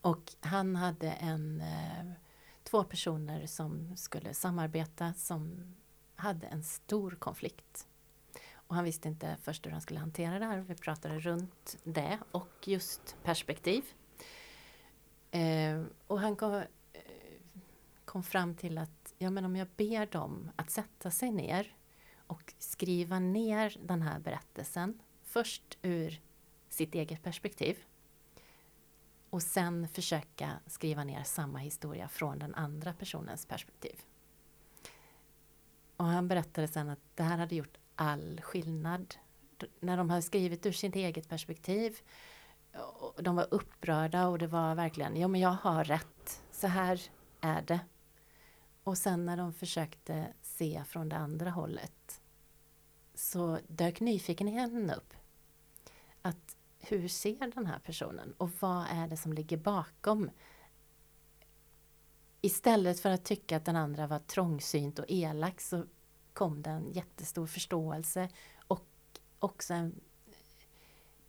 Och 0.00 0.32
han 0.40 0.76
hade 0.76 1.10
en, 1.10 1.60
eh, 1.60 2.12
två 2.62 2.84
personer 2.84 3.46
som 3.46 3.96
skulle 3.96 4.34
samarbeta 4.34 5.14
som 5.14 5.74
hade 6.16 6.46
en 6.46 6.64
stor 6.64 7.10
konflikt. 7.10 7.88
Och 8.54 8.74
han 8.74 8.84
visste 8.84 9.08
inte 9.08 9.36
först 9.42 9.66
hur 9.66 9.70
han 9.70 9.80
skulle 9.80 10.00
hantera 10.00 10.38
det 10.38 10.44
här. 10.44 10.58
Vi 10.58 10.74
pratade 10.74 11.18
runt 11.18 11.78
det 11.84 12.18
och 12.30 12.68
just 12.68 13.16
perspektiv. 13.22 13.84
Eh, 15.32 15.82
och 16.06 16.20
han 16.20 16.36
kom, 16.36 16.54
eh, 16.54 16.64
kom 18.04 18.22
fram 18.22 18.54
till 18.54 18.78
att 18.78 19.14
ja, 19.18 19.30
men 19.30 19.44
om 19.44 19.56
jag 19.56 19.68
ber 19.76 20.06
dem 20.06 20.50
att 20.56 20.70
sätta 20.70 21.10
sig 21.10 21.30
ner 21.30 21.76
och 22.26 22.54
skriva 22.58 23.18
ner 23.18 23.76
den 23.82 24.02
här 24.02 24.18
berättelsen 24.18 25.02
först 25.22 25.78
ur 25.82 26.20
sitt 26.68 26.94
eget 26.94 27.22
perspektiv 27.22 27.78
och 29.30 29.42
sen 29.42 29.88
försöka 29.88 30.50
skriva 30.66 31.04
ner 31.04 31.22
samma 31.22 31.58
historia 31.58 32.08
från 32.08 32.38
den 32.38 32.54
andra 32.54 32.92
personens 32.92 33.46
perspektiv. 33.46 34.00
Och 35.96 36.04
han 36.04 36.28
berättade 36.28 36.68
sen 36.68 36.90
att 36.90 36.98
det 37.14 37.22
här 37.22 37.38
hade 37.38 37.54
gjort 37.54 37.78
all 37.96 38.40
skillnad. 38.40 39.14
När 39.80 39.96
de 39.96 40.10
hade 40.10 40.22
skrivit 40.22 40.66
ur 40.66 40.72
sitt 40.72 40.96
eget 40.96 41.28
perspektiv 41.28 42.00
och 42.80 43.22
de 43.22 43.36
var 43.36 43.46
upprörda 43.50 44.26
och 44.26 44.38
det 44.38 44.46
var 44.46 44.74
verkligen, 44.74 45.16
ja 45.16 45.28
men 45.28 45.40
jag 45.40 45.50
har 45.50 45.84
rätt, 45.84 46.42
så 46.50 46.66
här 46.66 47.00
är 47.40 47.62
det. 47.62 47.80
Och 48.84 48.98
sen 48.98 49.26
när 49.26 49.36
de 49.36 49.52
försökte 49.52 50.32
se 50.42 50.84
från 50.86 51.08
det 51.08 51.16
andra 51.16 51.50
hållet 51.50 52.20
så 53.14 53.58
dök 53.68 54.00
nyfikenheten 54.00 54.90
upp. 54.90 55.14
Att 56.22 56.56
hur 56.78 57.08
ser 57.08 57.52
den 57.54 57.66
här 57.66 57.78
personen 57.78 58.34
och 58.38 58.50
vad 58.60 58.86
är 58.90 59.08
det 59.08 59.16
som 59.16 59.32
ligger 59.32 59.56
bakom? 59.56 60.30
Istället 62.40 63.00
för 63.00 63.10
att 63.10 63.24
tycka 63.24 63.56
att 63.56 63.64
den 63.64 63.76
andra 63.76 64.06
var 64.06 64.18
trångsynt 64.18 64.98
och 64.98 65.04
elak 65.08 65.60
så 65.60 65.84
kom 66.32 66.62
det 66.62 66.70
en 66.70 66.92
jättestor 66.92 67.46
förståelse 67.46 68.28
och 68.68 68.86
också 69.38 69.74
en 69.74 70.00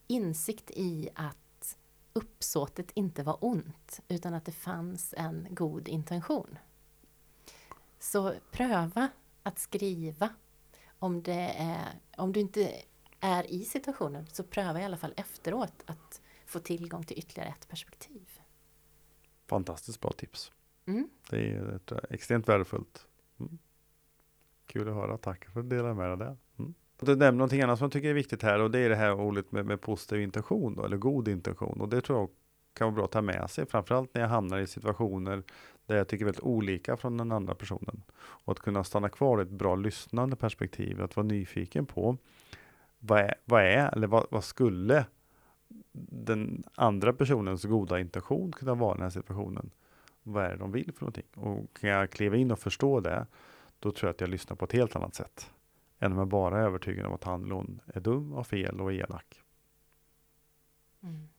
insikt 0.08 0.72
i 0.72 1.10
att 1.16 1.78
uppsåtet 2.14 2.91
inte 2.91 3.24
var 3.24 3.38
ont 3.41 3.99
utan 4.08 4.34
att 4.34 4.45
det 4.45 4.51
fanns 4.51 5.14
en 5.18 5.47
god 5.49 5.88
intention. 5.88 6.58
Så 7.99 8.34
pröva 8.51 9.10
att 9.43 9.60
skriva 9.60 10.30
om 10.99 11.24
det 11.24 11.56
är, 11.58 11.99
om 12.18 12.34
du 12.34 12.39
inte 12.39 12.82
är 13.20 13.51
i 13.51 13.66
situationen 13.66 14.28
så 14.28 14.43
pröva 14.43 14.82
i 14.82 14.84
alla 14.84 14.97
fall 14.97 15.14
efteråt 15.18 15.84
att 15.86 16.22
få 16.45 16.60
tillgång 16.60 17.04
till 17.04 17.20
ytterligare 17.20 17.49
ett 17.49 17.68
perspektiv. 17.68 18.39
Fantastiskt 19.47 20.01
bra 20.01 20.12
tips. 20.12 20.51
Mm. 20.86 21.10
Det 21.30 21.51
är 21.51 21.80
extremt 22.10 22.49
värdefullt. 22.49 23.08
Mm. 23.39 23.58
Kul 24.66 24.89
att 24.89 24.95
höra. 24.95 25.18
Tack 25.18 25.45
för 25.45 25.60
att 25.60 25.70
du 25.70 25.76
delade 25.76 25.93
med 25.93 26.06
dig 26.06 26.12
av 26.12 26.18
det. 26.18 26.38
Du 27.00 27.16
nämnde 27.16 27.32
någonting 27.32 27.62
annat 27.62 27.80
som 27.80 27.86
jag 27.86 27.91
tycker 27.91 28.10
är 28.10 28.14
viktigt 28.14 28.44
här 28.44 28.62
och 28.62 28.72
det 28.72 28.80
är 28.80 28.89
det 28.89 28.96
här 28.96 29.14
ordet 29.14 29.52
med, 29.52 29.66
med 29.66 29.82
positiv 29.82 30.22
intention 30.22 30.76
då, 30.76 30.86
eller 30.86 30.98
god 30.98 31.28
intention 31.28 31.82
och 31.82 31.89
det 31.89 32.02
tror 32.02 32.20
jag 32.20 32.30
kan 32.74 32.86
vara 32.86 32.96
bra 32.96 33.06
att 33.06 33.12
ta 33.12 33.22
med 33.22 33.50
sig, 33.50 33.66
framförallt 33.66 34.14
när 34.14 34.22
jag 34.22 34.30
hamnar 34.30 34.60
i 34.60 34.68
situationer 34.68 35.44
där 35.86 35.96
jag 35.96 36.08
tycker 36.08 36.26
väldigt 36.26 36.44
olika 36.44 36.98
från 36.98 37.18
den 37.18 37.32
andra 37.32 37.56
personen. 37.56 38.04
Och 38.16 38.52
att 38.52 38.60
kunna 38.60 38.84
stanna 38.84 39.10
kvar 39.10 39.39
i 39.39 39.41
ett 39.41 39.50
bra 39.50 39.76
lyssnande 39.76 40.36
perspektiv, 40.36 41.02
att 41.02 41.16
vara 41.16 41.28
nyfiken 41.28 41.86
på 41.86 42.18
vad 43.00 43.20
är, 43.20 43.36
vad 43.46 43.62
är 43.62 43.94
eller 43.94 44.08
vad, 44.08 44.26
vad 44.30 44.44
skulle 44.44 45.06
den 45.91 46.64
andra 46.76 47.14
personens 47.14 47.64
goda 47.64 48.00
intention 48.00 48.52
kunna 48.52 48.74
vara 48.74 48.91
i 48.91 48.98
den 48.98 49.04
här 49.04 49.10
situationen? 49.10 49.72
Vad 50.24 50.46
är 50.46 50.50
det 50.50 50.58
de 50.58 50.72
vill 50.72 50.91
för 50.94 51.02
någonting? 51.02 51.26
Och 51.36 51.78
kan 51.80 51.89
jag 51.89 52.10
kliva 52.10 52.36
in 52.36 52.52
och 52.52 52.60
förstå 52.60 53.00
det, 53.00 53.26
då 53.80 53.91
tror 53.91 54.08
jag 54.08 54.14
att 54.14 54.22
jag 54.22 54.30
lyssnar 54.30 54.56
på 54.56 54.66
ett 54.66 54.72
helt 54.72 54.96
annat 54.96 55.16
sätt. 55.16 55.52
Än 56.04 56.12
om 56.12 56.18
jag 56.18 56.28
bara 56.28 56.60
är 56.60 56.66
övertygad 56.66 57.06
om 57.06 57.14
att 57.14 57.24
han 57.24 57.43
eller 57.43 57.56
hon 57.56 57.82
är 57.86 57.99
dum 57.99 58.34
och 58.34 58.47
fel 58.47 58.82
och 58.82 58.93
elak. 58.93 59.41
Mm. 61.04 61.30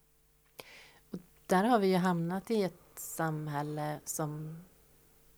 Och 1.10 1.18
där 1.46 1.64
har 1.64 1.78
vi 1.78 1.86
ju 1.86 1.96
hamnat 1.96 2.50
i 2.50 2.62
ett 2.62 2.98
samhälle 2.98 4.00
som 4.04 4.58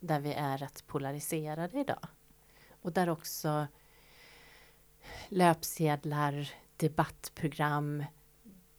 där 0.01 0.21
vi 0.21 0.33
är 0.33 0.59
rätt 0.59 0.87
polariserade 0.87 1.81
idag. 1.81 2.07
Och 2.71 2.93
där 2.93 3.09
också 3.09 3.67
löpsedlar, 5.29 6.51
debattprogram. 6.77 8.05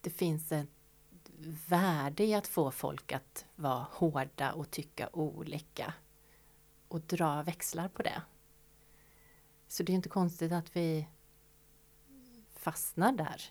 Det 0.02 0.10
finns 0.10 0.52
ett 0.52 0.70
värde 1.68 2.24
i 2.24 2.34
att 2.34 2.48
få 2.48 2.72
folk 2.72 3.12
att 3.12 3.46
vara 3.56 3.88
hårda 3.92 4.52
och 4.52 4.72
tycka 4.72 5.10
olika 5.14 5.94
och 6.88 7.02
dra 7.02 7.44
växlar 7.44 7.88
på 7.88 8.04
det. 8.04 8.22
Så 9.78 9.84
det 9.84 9.92
är 9.92 9.96
inte 9.96 10.10
konstigt 10.10 10.52
att 10.52 10.76
vi 10.76 11.08
fastnar 12.56 13.12
där. 13.12 13.42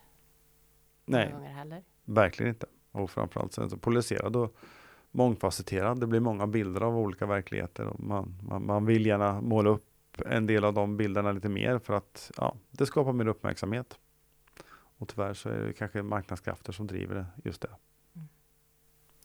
Nej, 1.05 1.35
verkligen 2.05 2.51
inte. 2.51 2.67
Och 2.91 3.11
framförallt 3.11 3.53
så 3.53 3.63
är 3.63 3.69
så 3.69 3.79
polariserad 3.79 4.37
och 4.37 4.57
mångfacetterad. 5.11 6.01
Det 6.01 6.07
blir 6.07 6.21
många 6.21 6.47
bilder 6.47 6.81
av 6.81 6.99
olika 6.99 7.27
verkligheter 7.27 7.87
och 7.87 8.01
man, 8.01 8.39
man, 8.43 8.67
man 8.67 8.87
vill 8.87 9.07
gärna 9.07 9.41
måla 9.41 9.71
upp 9.71 9.87
en 10.27 10.47
del 10.47 10.65
av 10.65 10.75
de 10.75 10.97
bilderna 10.97 11.33
lite 11.33 11.49
mer 11.49 11.79
för 11.79 11.95
att 11.95 12.31
ja, 12.37 12.57
det 12.71 12.87
skapar 12.87 13.13
mer 13.13 13.27
uppmärksamhet. 13.27 13.99
Och 14.71 15.09
tyvärr 15.09 15.35
så 15.35 15.49
är 15.49 15.59
det 15.59 15.73
kanske 15.73 16.03
marknadskrafter 16.03 16.73
som 16.73 16.87
driver 16.87 17.15
det, 17.15 17.27
just 17.45 17.61
det. 17.61 17.71
Mm. 18.15 18.29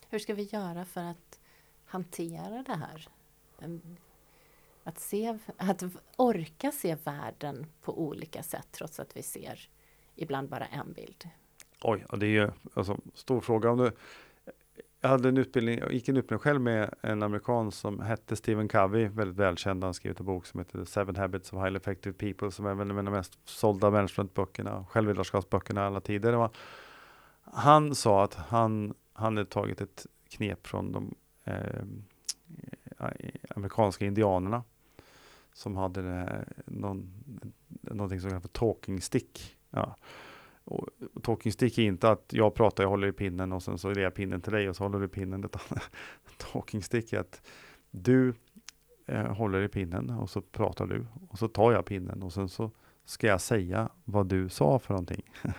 Hur 0.10 0.20
ska 0.20 0.34
vi 0.34 0.44
göra 0.44 0.86
för 0.86 1.04
att 1.04 1.40
hantera 1.86 2.64
det 2.64 2.76
här? 2.76 3.10
Att, 4.84 5.00
se, 5.00 5.38
att 5.58 5.84
orka 6.18 6.72
se 6.72 6.96
världen 7.04 7.66
på 7.82 8.02
olika 8.02 8.44
sätt 8.44 8.68
trots 8.72 9.00
att 9.00 9.18
vi 9.18 9.24
ser 9.24 9.70
ibland 10.16 10.50
bara 10.50 10.66
en 10.66 10.94
bild. 10.94 11.30
Oj, 11.82 12.06
och 12.10 12.20
det 12.20 12.26
är 12.26 12.30
ju 12.30 12.52
alltså, 12.74 12.98
stor 13.14 13.42
fråga. 13.42 13.72
Om 13.72 13.78
du, 13.78 13.92
jag 15.02 15.10
hade 15.10 15.30
en 15.30 15.38
utbildning, 15.38 15.80
jag 15.80 15.94
gick 15.94 16.10
en 16.10 16.18
utbildning 16.18 16.40
själv 16.40 16.62
med 16.62 16.94
en 17.02 17.24
amerikan 17.24 17.72
som 17.72 18.00
hette 18.00 18.36
Stephen 18.36 18.68
Covey, 18.68 19.08
väldigt 19.08 19.38
välkänd. 19.38 19.84
Han 19.84 19.94
skrivit 19.94 20.20
en 20.20 20.26
bok 20.26 20.46
som 20.46 20.60
heter 20.60 20.86
Seven 20.86 21.16
Habits 21.16 21.54
of 21.54 21.60
Highly 21.60 21.78
Effective 21.78 22.14
People, 22.14 22.52
som 22.52 22.66
är 22.66 22.74
väl 22.74 22.92
en 22.92 22.98
av 22.98 23.04
de 23.06 23.12
mest 23.12 23.40
sålda 23.46 23.92
managementböckerna, 23.92 24.86
självledarskapsböckerna 24.90 25.86
alla 25.86 26.02
tider. 26.02 26.34
Var, 26.34 26.50
han 27.42 27.96
sa 27.96 28.24
att 28.24 28.34
han, 28.34 28.94
han 29.14 29.38
hade 29.38 29.50
tagit 29.50 29.82
ett 29.82 30.06
knep 30.30 30.68
från 30.68 30.92
de 30.92 31.16
eh, 31.44 31.56
eh 33.00 33.12
amerikanska 33.56 34.06
indianerna 34.06 34.64
som 35.54 35.76
hade 35.76 36.02
det 36.02 36.10
här, 36.10 36.48
någon, 36.66 37.24
någonting 37.82 38.22
som 38.22 38.30
kallas 38.30 38.44
för 38.44 38.50
talking 38.50 39.02
stick. 39.02 39.58
Ja. 39.70 39.96
Och, 40.64 40.88
och 41.14 41.24
talking 41.24 41.52
stick 41.52 41.78
är 41.78 41.84
inte 41.84 42.10
att 42.10 42.34
jag 42.34 42.56
pratar, 42.56 42.84
jag 42.84 42.90
håller 42.90 43.08
i 43.08 43.12
pinnen 43.12 43.52
och 43.52 43.64
sen 43.64 43.78
så 43.78 43.92
ger 43.92 44.02
jag 44.02 44.14
pinnen 44.14 44.42
till 44.42 44.54
dig 44.54 44.70
och 44.70 44.76
så 44.76 44.84
håller 44.84 45.00
du 45.00 45.06
i 45.06 45.10
pinnen. 45.10 45.50
talking 46.38 46.84
stick 46.84 47.14
är 47.14 47.20
att 47.20 47.42
du 47.92 48.34
eh, 49.06 49.36
håller 49.36 49.62
i 49.62 49.68
pinnen 49.68 50.10
och 50.10 50.30
så 50.30 50.42
pratar 50.42 50.86
du 50.86 51.06
och 51.30 51.40
så 51.40 51.48
tar 51.48 51.72
jag 51.72 51.86
pinnen 51.86 52.24
och 52.24 52.34
sen 52.34 52.50
så 52.50 52.72
ska 53.06 53.28
jag 53.28 53.42
säga 53.42 53.90
vad 54.04 54.28
du 54.28 54.50
sa 54.50 54.80
för 54.80 54.94
någonting. 54.94 55.24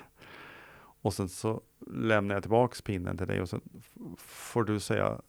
och 1.03 1.15
sen 1.15 1.29
så 1.29 1.63
lämnar 1.87 2.35
jag 2.35 2.43
tillbaks 2.43 2.83
pinnen 2.83 3.17
till 3.17 3.27
dig 3.27 3.41
och 3.41 3.49
sen 3.49 3.61
får 4.19 4.65
du 4.65 4.81
säga 4.81 5.21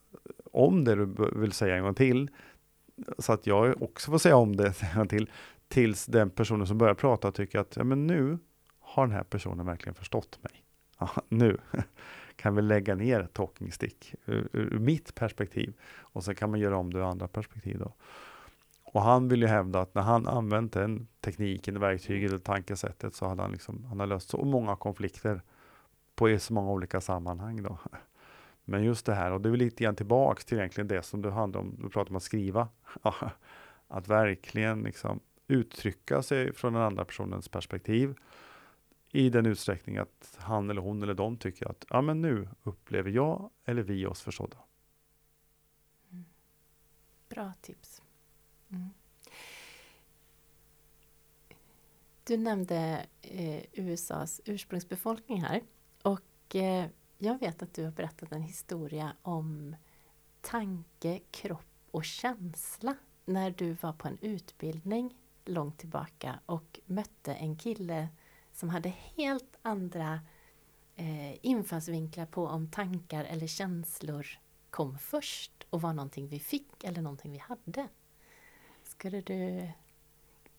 om 0.52 0.84
det 0.84 0.94
du 0.94 1.30
vill 1.40 1.52
säga 1.52 1.76
en 1.76 1.82
gång 1.82 1.94
till 1.94 2.30
så 3.18 3.32
att 3.32 3.46
jag 3.46 3.82
också 3.82 4.10
får 4.10 4.18
säga 4.18 4.36
om 4.36 4.56
det 4.56 4.72
till 5.08 5.30
tills 5.68 6.06
den 6.06 6.30
personen 6.30 6.66
som 6.66 6.78
börjar 6.78 6.94
prata 6.94 7.32
tycker 7.32 7.58
att 7.58 7.76
ja, 7.76 7.84
men 7.84 8.06
nu 8.06 8.38
har 8.80 9.06
den 9.06 9.16
här 9.16 9.22
personen 9.22 9.66
verkligen 9.66 9.94
förstått 9.94 10.38
mig? 10.42 10.52
Ja, 10.98 11.10
nu 11.28 11.58
kan 12.36 12.54
vi 12.54 12.62
lägga 12.62 12.94
ner 12.94 13.28
talking 13.32 13.72
stick 13.72 14.14
ur, 14.24 14.48
ur, 14.52 14.78
mitt 14.78 15.14
perspektiv 15.14 15.74
och 15.98 16.24
sen 16.24 16.34
kan 16.34 16.50
man 16.50 16.60
göra 16.60 16.76
om 16.76 16.92
det 16.92 16.98
ur 16.98 17.02
andra 17.02 17.28
perspektiv. 17.28 17.78
Då. 17.78 17.92
Och 18.84 19.02
han 19.02 19.28
vill 19.28 19.42
ju 19.42 19.46
hävda 19.46 19.80
att 19.80 19.94
när 19.94 20.02
han 20.02 20.28
använt 20.28 20.72
den 20.72 21.06
tekniken, 21.20 21.80
verktyget 21.80 22.30
eller 22.30 22.38
tankesättet 22.38 23.14
så 23.14 23.28
hade 23.28 23.42
han, 23.42 23.52
liksom, 23.52 23.84
han 23.84 24.00
har 24.00 24.06
löst 24.06 24.28
så 24.30 24.44
många 24.44 24.76
konflikter 24.76 25.42
på 26.14 26.38
så 26.38 26.52
många 26.52 26.70
olika 26.70 27.00
sammanhang. 27.00 27.62
Då. 27.62 27.78
Men 28.64 28.84
just 28.84 29.06
det 29.06 29.14
här, 29.14 29.32
och 29.32 29.40
det 29.40 29.48
är 29.48 29.50
väl 29.50 29.60
lite 29.60 29.84
grann 29.84 29.96
tillbaks 29.96 30.44
till 30.44 30.58
egentligen 30.58 30.88
det 30.88 31.02
som 31.02 31.22
du 31.22 31.30
handlar 31.30 31.60
om, 31.60 31.76
du 31.82 31.88
pratar 31.88 32.10
om 32.10 32.16
att 32.16 32.22
skriva. 32.22 32.68
att 33.88 34.08
verkligen 34.08 34.82
liksom 34.82 35.20
uttrycka 35.46 36.22
sig 36.22 36.52
från 36.52 36.72
den 36.72 36.82
andra 36.82 37.04
personens 37.04 37.48
perspektiv 37.48 38.14
i 39.10 39.30
den 39.30 39.46
utsträckning 39.46 39.98
att 39.98 40.38
han 40.40 40.70
eller 40.70 40.80
hon 40.80 41.02
eller 41.02 41.14
de 41.14 41.36
tycker 41.36 41.70
att 41.70 41.84
ja, 41.90 42.00
men 42.00 42.20
nu 42.20 42.48
upplever 42.62 43.10
jag 43.10 43.50
eller 43.64 43.82
vi 43.82 44.06
oss 44.06 44.22
förstådda. 44.22 44.56
Mm. 46.10 46.24
Bra 47.28 47.52
tips. 47.60 48.02
Mm. 48.70 48.88
Du 52.24 52.36
nämnde 52.36 53.06
eh, 53.22 53.62
USAs 53.72 54.40
ursprungsbefolkning 54.44 55.42
här 55.42 55.62
och 56.02 56.56
eh, 56.56 56.86
jag 57.18 57.38
vet 57.38 57.62
att 57.62 57.74
du 57.74 57.84
har 57.84 57.90
berättat 57.90 58.32
en 58.32 58.42
historia 58.42 59.12
om 59.22 59.76
tanke, 60.40 61.20
kropp 61.30 61.66
och 61.90 62.04
känsla 62.04 62.96
när 63.24 63.50
du 63.50 63.72
var 63.72 63.92
på 63.92 64.08
en 64.08 64.18
utbildning 64.20 65.14
långt 65.44 65.78
tillbaka 65.78 66.40
och 66.46 66.80
mötte 66.86 67.34
en 67.34 67.56
kille 67.56 68.08
som 68.52 68.68
hade 68.68 68.88
helt 68.88 69.56
andra 69.62 70.20
eh, 70.96 71.46
infallsvinklar 71.46 72.26
på 72.26 72.46
om 72.46 72.70
tankar 72.70 73.24
eller 73.24 73.46
känslor 73.46 74.26
kom 74.70 74.98
först 74.98 75.66
och 75.70 75.82
var 75.82 75.92
någonting 75.92 76.28
vi 76.28 76.38
fick 76.40 76.84
eller 76.84 77.02
någonting 77.02 77.32
vi 77.32 77.38
hade. 77.38 77.88
Skulle 78.82 79.20
du 79.20 79.70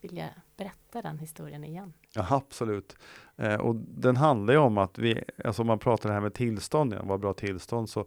vilja 0.02 0.30
berätta 0.58 1.02
den 1.02 1.20
historien 1.20 1.64
igen? 1.64 1.94
Ja, 2.16 2.26
absolut. 2.30 2.98
Eh, 3.36 3.56
och 3.56 3.76
den 3.76 4.16
handlar 4.16 4.54
ju 4.54 4.60
om 4.60 4.78
att 4.78 4.98
vi, 4.98 5.24
alltså 5.46 5.62
om 5.62 5.68
man 5.68 5.80
pratar 5.80 6.10
det 6.10 6.14
här 6.14 6.22
med 6.22 6.34
tillstånd, 6.34 6.94
ja, 6.94 7.00
vad 7.04 7.20
bra 7.20 7.34
tillstånd, 7.34 7.90
så 7.90 8.06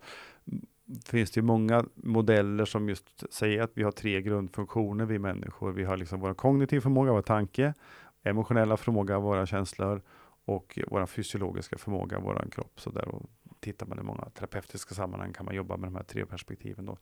finns 1.04 1.30
det 1.30 1.40
ju 1.40 1.44
många 1.44 1.84
modeller 1.94 2.64
som 2.64 2.88
just 2.88 3.32
säger 3.32 3.62
att 3.62 3.70
vi 3.74 3.82
har 3.82 3.92
tre 3.92 4.22
grundfunktioner, 4.22 5.04
vi 5.04 5.18
människor. 5.18 5.72
Vi 5.72 5.84
har 5.84 5.96
liksom 5.96 6.20
vår 6.20 6.34
kognitiv 6.34 6.80
förmåga, 6.80 7.12
vår 7.12 7.22
tanke, 7.22 7.74
emotionella 8.22 8.76
förmåga, 8.76 9.18
våra 9.18 9.46
känslor 9.46 10.02
och 10.44 10.78
vår 10.86 11.06
fysiologiska 11.06 11.78
förmåga, 11.78 12.18
vår 12.18 12.48
kropp. 12.52 12.80
Så 12.80 12.90
där 12.90 13.08
och 13.08 13.30
tittar 13.60 13.86
man 13.86 13.98
i 13.98 14.02
många 14.02 14.24
terapeutiska 14.24 14.94
sammanhang 14.94 15.32
kan 15.32 15.46
man 15.46 15.54
jobba 15.54 15.76
med 15.76 15.88
de 15.88 15.96
här 15.96 16.02
tre 16.02 16.26
perspektiven. 16.26 16.86
Då. 16.86 16.96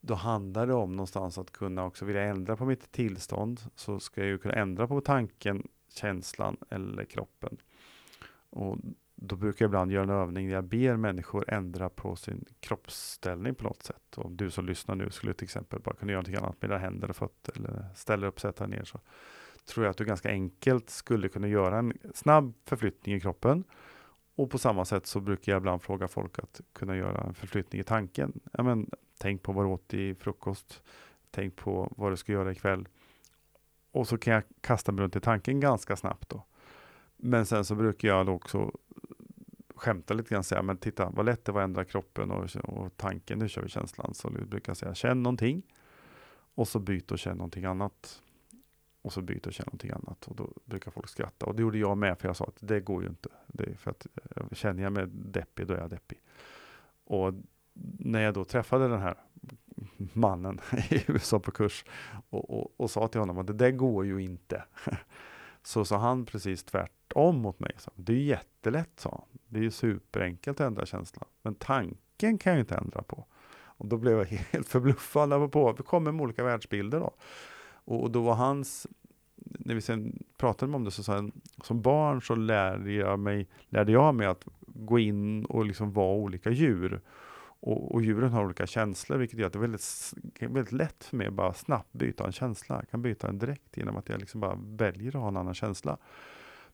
då 0.00 0.14
handlar 0.14 0.66
det 0.66 0.74
om 0.74 0.96
någonstans 0.96 1.38
att 1.38 1.52
kunna 1.52 1.84
också 1.84 2.04
vilja 2.04 2.22
ändra 2.22 2.56
på 2.56 2.64
mitt 2.64 2.92
tillstånd. 2.92 3.60
Så 3.74 4.00
ska 4.00 4.20
jag 4.20 4.28
ju 4.28 4.38
kunna 4.38 4.54
ändra 4.54 4.86
på 4.86 5.00
tanken, 5.00 5.68
känslan 5.96 6.56
eller 6.70 7.04
kroppen. 7.04 7.56
Och 8.50 8.78
då 9.14 9.36
brukar 9.36 9.64
jag 9.64 9.68
ibland 9.68 9.92
göra 9.92 10.02
en 10.02 10.10
övning 10.10 10.48
där 10.48 10.54
jag 10.54 10.64
ber 10.64 10.96
människor 10.96 11.50
ändra 11.50 11.88
på 11.88 12.16
sin 12.16 12.44
kroppsställning 12.60 13.54
på 13.54 13.64
något 13.64 13.82
sätt. 13.82 14.16
Och 14.16 14.26
om 14.26 14.36
du 14.36 14.50
som 14.50 14.66
lyssnar 14.66 14.94
nu 14.94 15.10
skulle 15.10 15.34
till 15.34 15.44
exempel 15.44 15.80
bara 15.80 15.94
kunna 15.94 16.12
göra 16.12 16.20
någonting 16.20 16.44
annat 16.44 16.62
med 16.62 16.70
dina 16.70 16.78
händer 16.78 17.10
och 17.10 17.16
fötter 17.16 17.56
eller 17.56 17.86
ställa 17.94 18.26
upp, 18.26 18.40
sätta 18.40 18.66
ner 18.66 18.84
så 18.84 19.00
tror 19.64 19.86
jag 19.86 19.90
att 19.90 19.96
du 19.96 20.04
ganska 20.04 20.28
enkelt 20.28 20.90
skulle 20.90 21.28
kunna 21.28 21.48
göra 21.48 21.78
en 21.78 21.92
snabb 22.14 22.54
förflyttning 22.64 23.14
i 23.14 23.20
kroppen. 23.20 23.64
Och 24.34 24.50
på 24.50 24.58
samma 24.58 24.84
sätt 24.84 25.06
så 25.06 25.20
brukar 25.20 25.52
jag 25.52 25.60
ibland 25.60 25.82
fråga 25.82 26.08
folk 26.08 26.38
att 26.38 26.60
kunna 26.72 26.96
göra 26.96 27.24
en 27.24 27.34
förflyttning 27.34 27.80
i 27.80 27.84
tanken. 27.84 28.40
Ja, 28.52 28.62
men, 28.62 28.90
tänk 29.18 29.42
på 29.42 29.52
vad 29.52 29.64
du 29.64 29.68
åt 29.68 29.94
i 29.94 30.14
frukost. 30.14 30.82
Tänk 31.30 31.56
på 31.56 31.92
vad 31.96 32.12
du 32.12 32.16
ska 32.16 32.32
göra 32.32 32.52
ikväll. 32.52 32.88
Och 33.92 34.08
så 34.08 34.18
kan 34.18 34.34
jag 34.34 34.42
kasta 34.60 34.92
mig 34.92 35.02
runt 35.02 35.16
i 35.16 35.20
tanken 35.20 35.60
ganska 35.60 35.96
snabbt 35.96 36.28
då. 36.28 36.44
Men 37.16 37.46
sen 37.46 37.64
så 37.64 37.74
brukar 37.74 38.08
jag 38.08 38.26
då 38.26 38.32
också 38.32 38.72
skämta 39.74 40.14
lite 40.14 40.28
grann 40.30 40.38
och 40.38 40.46
säga, 40.46 40.62
men 40.62 40.76
titta 40.76 41.10
vad 41.10 41.26
lätt 41.26 41.44
det 41.44 41.52
var 41.52 41.60
att 41.60 41.64
ändra 41.64 41.84
kroppen 41.84 42.30
och, 42.30 42.56
och 42.64 42.96
tanken, 42.96 43.38
nu 43.38 43.48
kör 43.48 43.62
vi 43.62 43.68
känslan. 43.68 44.14
Så 44.14 44.30
jag 44.38 44.48
brukar 44.48 44.74
säga, 44.74 44.94
känn 44.94 45.22
någonting 45.22 45.62
och 46.54 46.68
så 46.68 46.78
byt 46.78 47.12
och 47.12 47.18
känn 47.18 47.36
någonting 47.36 47.64
annat. 47.64 48.22
Och 49.02 49.12
så 49.12 49.22
byt 49.22 49.46
och 49.46 49.52
känn 49.52 49.66
någonting 49.66 49.90
annat. 49.90 50.26
Och 50.26 50.36
då 50.36 50.52
brukar 50.64 50.90
folk 50.90 51.08
skratta. 51.08 51.46
Och 51.46 51.54
det 51.54 51.62
gjorde 51.62 51.78
jag 51.78 51.98
med, 51.98 52.18
för 52.18 52.28
jag 52.28 52.36
sa 52.36 52.44
att 52.44 52.56
det 52.60 52.80
går 52.80 53.02
ju 53.02 53.08
inte. 53.08 53.28
Det 53.46 53.64
är 53.64 53.74
för 53.74 53.90
att 53.90 54.06
eh, 54.36 54.44
känner 54.52 54.82
jag 54.82 54.92
mig 54.92 55.06
deppig, 55.08 55.66
då 55.66 55.74
är 55.74 55.78
jag 55.78 55.90
deppig. 55.90 56.18
Och 57.04 57.34
när 57.98 58.20
jag 58.20 58.34
då 58.34 58.44
träffade 58.44 58.88
den 58.88 59.00
här 59.00 59.16
mannen 59.96 60.60
i 60.90 61.04
USA 61.06 61.40
på 61.40 61.50
kurs 61.50 61.84
och, 62.30 62.50
och, 62.50 62.72
och 62.76 62.90
sa 62.90 63.08
till 63.08 63.20
honom 63.20 63.38
att 63.38 63.46
det 63.46 63.52
där 63.52 63.70
går 63.70 64.06
ju 64.06 64.22
inte. 64.22 64.64
Så 65.62 65.84
sa 65.84 65.98
han 65.98 66.26
precis 66.26 66.64
tvärtom 66.64 67.38
mot 67.38 67.60
mig. 67.60 67.72
Så, 67.78 67.90
det 67.94 68.12
är 68.12 68.16
jättelätt, 68.16 68.90
sa 68.96 69.10
han. 69.10 69.38
Det 69.48 69.58
är 69.58 69.62
ju 69.62 69.70
superenkelt 69.70 70.60
att 70.60 70.66
ändra 70.66 70.86
känslan. 70.86 71.28
Men 71.42 71.54
tanken 71.54 72.38
kan 72.38 72.52
jag 72.52 72.60
inte 72.60 72.74
ändra 72.74 73.02
på. 73.02 73.26
Och 73.82 73.86
då 73.86 73.96
blev 73.96 74.18
jag 74.18 74.24
helt 74.52 74.68
förbluffad. 74.68 75.52
På. 75.52 75.72
Vi 75.72 75.82
kommer 75.82 76.12
med 76.12 76.22
olika 76.22 76.44
världsbilder. 76.44 77.00
Då. 77.00 77.14
Och, 77.84 78.02
och 78.02 78.10
då 78.10 78.22
var 78.22 78.34
hans, 78.34 78.86
när 79.36 79.74
vi 79.74 79.80
sen 79.80 80.22
pratade 80.36 80.72
om 80.72 80.84
det, 80.84 80.90
så 80.90 81.02
sa 81.02 81.14
han, 81.14 81.32
som 81.62 81.82
barn 81.82 82.22
så 82.22 82.34
lärde 82.34 82.92
jag 82.92 83.18
mig, 83.18 83.48
lärde 83.68 83.92
jag 83.92 84.14
mig 84.14 84.26
att 84.26 84.44
gå 84.66 84.98
in 84.98 85.44
och 85.44 85.66
liksom 85.66 85.92
vara 85.92 86.14
olika 86.14 86.50
djur. 86.50 87.00
Och, 87.64 87.94
och, 87.94 88.02
djuren 88.02 88.32
har 88.32 88.44
olika 88.44 88.66
känslor, 88.66 89.18
vilket 89.18 89.38
gör 89.38 89.46
att 89.46 89.52
det 89.52 89.58
är 89.58 89.60
väldigt, 89.60 90.14
väldigt 90.40 90.72
lätt 90.72 91.04
för 91.04 91.16
mig 91.16 91.26
att 91.26 91.32
bara 91.32 91.54
snabbt 91.54 91.92
byta 91.92 92.26
en 92.26 92.32
känsla. 92.32 92.76
Jag 92.76 92.88
kan 92.88 93.02
byta 93.02 93.26
den 93.26 93.38
direkt 93.38 93.76
genom 93.76 93.96
att 93.96 94.08
jag 94.08 94.20
liksom 94.20 94.40
bara 94.40 94.58
väljer 94.64 95.08
att 95.08 95.22
ha 95.22 95.28
en 95.28 95.36
annan 95.36 95.54
känsla. 95.54 95.98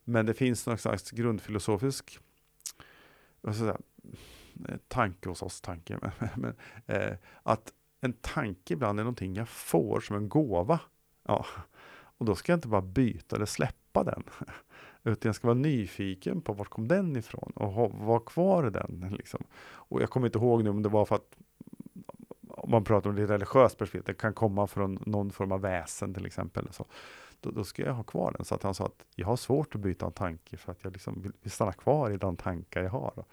Men 0.04 0.26
det 0.26 0.34
finns 0.34 0.66
någon 0.66 0.78
slags 0.78 1.10
grundfilosofisk 1.10 2.20
säga, 3.54 3.78
tanke 4.88 5.28
hos 5.28 5.42
oss, 5.42 5.60
tanke, 5.60 5.98
men, 6.18 6.28
men 6.36 6.56
eh, 6.86 7.16
att 7.42 7.72
en 8.00 8.12
tanke 8.12 8.74
ibland 8.74 9.00
är 9.00 9.04
någonting 9.04 9.34
jag 9.34 9.48
får 9.48 10.00
som 10.00 10.16
en 10.16 10.28
gåva. 10.28 10.80
Ja, 11.22 11.46
och 12.18 12.26
då 12.26 12.34
ska 12.34 12.52
jag 12.52 12.56
inte 12.56 12.68
bara 12.68 12.82
byta 12.82 13.36
eller 13.36 13.46
släppa 13.46 14.04
den. 14.04 14.22
Utan 15.08 15.28
jag 15.28 15.34
ska 15.34 15.46
vara 15.46 15.58
nyfiken 15.58 16.40
på 16.40 16.52
vart 16.52 16.68
kom 16.68 16.88
den 16.88 17.16
ifrån 17.16 17.52
och 17.54 17.92
vara 17.92 18.20
kvar 18.20 18.66
i 18.66 18.70
den. 18.70 19.14
Liksom. 19.16 19.44
Och 19.70 20.02
jag 20.02 20.10
kommer 20.10 20.26
inte 20.26 20.38
ihåg 20.38 20.64
nu 20.64 20.70
om 20.70 20.82
det 20.82 20.88
var 20.88 21.04
för 21.04 21.14
att 21.14 21.36
om 22.48 22.70
man 22.70 22.84
pratar 22.84 23.10
om 23.10 23.16
det 23.16 23.26
religiöst 23.26 23.78
perspektiv, 23.78 24.02
det 24.06 24.14
kan 24.14 24.34
komma 24.34 24.66
från 24.66 25.02
någon 25.06 25.30
form 25.30 25.52
av 25.52 25.60
väsen 25.60 26.14
till 26.14 26.26
exempel. 26.26 26.68
Så, 26.70 26.84
då, 27.40 27.50
då, 27.50 27.64
ska 27.64 27.82
jag 27.82 27.94
ha 27.94 28.02
kvar 28.02 28.32
den. 28.36 28.44
Så 28.44 28.54
att 28.54 28.62
han 28.62 28.74
sa 28.74 28.84
att 28.84 29.04
jag 29.14 29.26
har 29.26 29.36
svårt 29.36 29.74
att 29.74 29.80
byta 29.80 30.06
en 30.06 30.12
tanke 30.12 30.56
för 30.56 30.72
att 30.72 30.84
jag 30.84 30.92
liksom 30.92 31.22
vill, 31.22 31.32
vill 31.42 31.50
stanna 31.50 31.72
kvar 31.72 32.10
i 32.10 32.16
de 32.16 32.36
tankar 32.36 32.82
jag 32.82 32.90
har. 32.90 33.24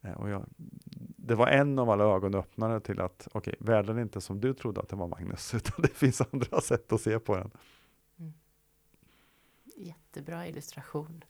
Eh, 0.00 0.12
och 0.12 0.28
jag, 0.28 0.44
det 1.16 1.34
var 1.34 1.46
en 1.46 1.78
av 1.78 1.90
alla 1.90 2.04
ögonöppnare 2.04 2.80
till 2.80 3.00
att 3.00 3.28
okej, 3.32 3.54
okay, 3.60 3.66
världen 3.74 3.98
är 3.98 4.02
inte 4.02 4.20
som 4.20 4.40
du 4.40 4.54
trodde 4.54 4.80
att 4.80 4.88
den 4.88 4.98
var 4.98 5.08
Magnus, 5.08 5.54
utan 5.54 5.82
det 5.82 5.94
finns 5.94 6.20
andra 6.20 6.60
sätt 6.60 6.92
att 6.92 7.00
se 7.00 7.18
på 7.18 7.36
den. 7.36 7.50
Jättebra 9.80 10.46
illustration. 10.46 11.24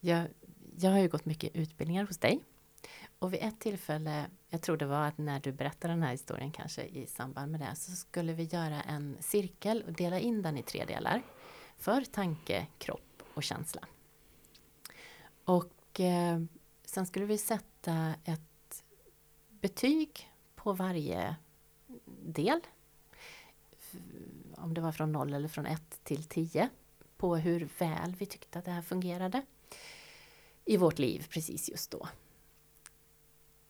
Jag, 0.00 0.28
jag 0.78 0.90
har 0.90 0.98
ju 0.98 1.08
gått 1.08 1.24
mycket 1.24 1.56
utbildningar 1.56 2.06
hos 2.06 2.18
dig. 2.18 2.40
Och 3.18 3.32
vid 3.32 3.42
ett 3.42 3.60
tillfälle, 3.60 4.26
jag 4.48 4.62
tror 4.62 4.76
det 4.76 4.86
var 4.86 5.06
att 5.06 5.18
när 5.18 5.40
du 5.40 5.52
berättade 5.52 5.92
den 5.94 6.02
här 6.02 6.10
historien 6.10 6.50
kanske 6.50 6.82
i 6.82 7.06
samband 7.06 7.52
med 7.52 7.60
det, 7.60 7.76
så 7.76 7.92
skulle 7.92 8.32
vi 8.32 8.42
göra 8.42 8.82
en 8.82 9.16
cirkel 9.20 9.82
och 9.86 9.92
dela 9.92 10.18
in 10.18 10.42
den 10.42 10.56
i 10.56 10.62
tre 10.62 10.84
delar. 10.84 11.22
För 11.76 12.00
tanke, 12.04 12.66
kropp 12.78 13.22
och 13.34 13.42
känsla. 13.42 13.80
Och 15.44 16.00
eh, 16.00 16.40
sen 16.84 17.06
skulle 17.06 17.26
vi 17.26 17.38
sätta 17.38 18.14
ett 18.24 18.84
betyg 19.48 20.30
på 20.54 20.72
varje 20.72 21.36
del. 22.22 22.60
Om 24.58 24.74
det 24.74 24.80
var 24.80 24.92
från 24.92 25.12
0 25.12 25.34
eller 25.34 25.48
från 25.48 25.66
1 25.66 26.00
till 26.04 26.24
10 26.24 26.68
på 27.16 27.36
hur 27.36 27.68
väl 27.78 28.14
vi 28.18 28.26
tyckte 28.26 28.58
att 28.58 28.64
det 28.64 28.70
här 28.70 28.82
fungerade 28.82 29.42
i 30.64 30.76
vårt 30.76 30.98
liv 30.98 31.26
precis 31.30 31.68
just 31.70 31.90
då. 31.90 32.08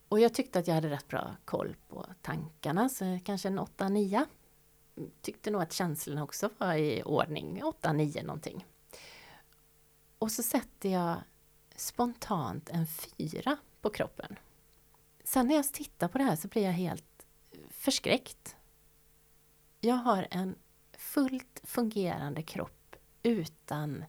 Och 0.09 0.21
jag 0.21 0.35
tyckte 0.35 0.59
att 0.59 0.67
jag 0.67 0.75
hade 0.75 0.91
rätt 0.91 1.09
bra 1.09 1.37
koll 1.45 1.77
på 1.89 2.07
tankarna, 2.23 2.89
så 2.89 3.19
kanske 3.25 3.49
en 3.49 3.61
8-9. 3.61 4.27
Tyckte 5.21 5.51
nog 5.51 5.63
att 5.63 5.73
känslorna 5.73 6.23
också 6.23 6.51
var 6.59 6.75
i 6.75 7.03
ordning, 7.03 7.63
8-9 7.63 8.23
någonting. 8.23 8.67
Och 10.19 10.33
så 10.33 10.43
sätter 10.43 10.89
jag 10.89 11.17
spontant 11.77 12.69
en 12.69 12.87
4 12.87 13.57
på 13.81 13.91
kroppen. 13.91 14.39
Sen 15.25 15.47
när 15.47 15.55
jag 15.55 15.73
tittar 15.73 16.09
på 16.09 16.19
det 16.19 16.25
här 16.25 16.37
så 16.37 16.49
blir 16.49 16.63
jag 16.63 16.73
helt 16.73 17.27
förskräckt. 17.71 18.57
Jag 19.81 19.95
har 19.95 20.27
en 20.31 20.55
fullt 21.07 21.61
fungerande 21.65 22.43
kropp 22.43 22.97
utan 23.23 24.05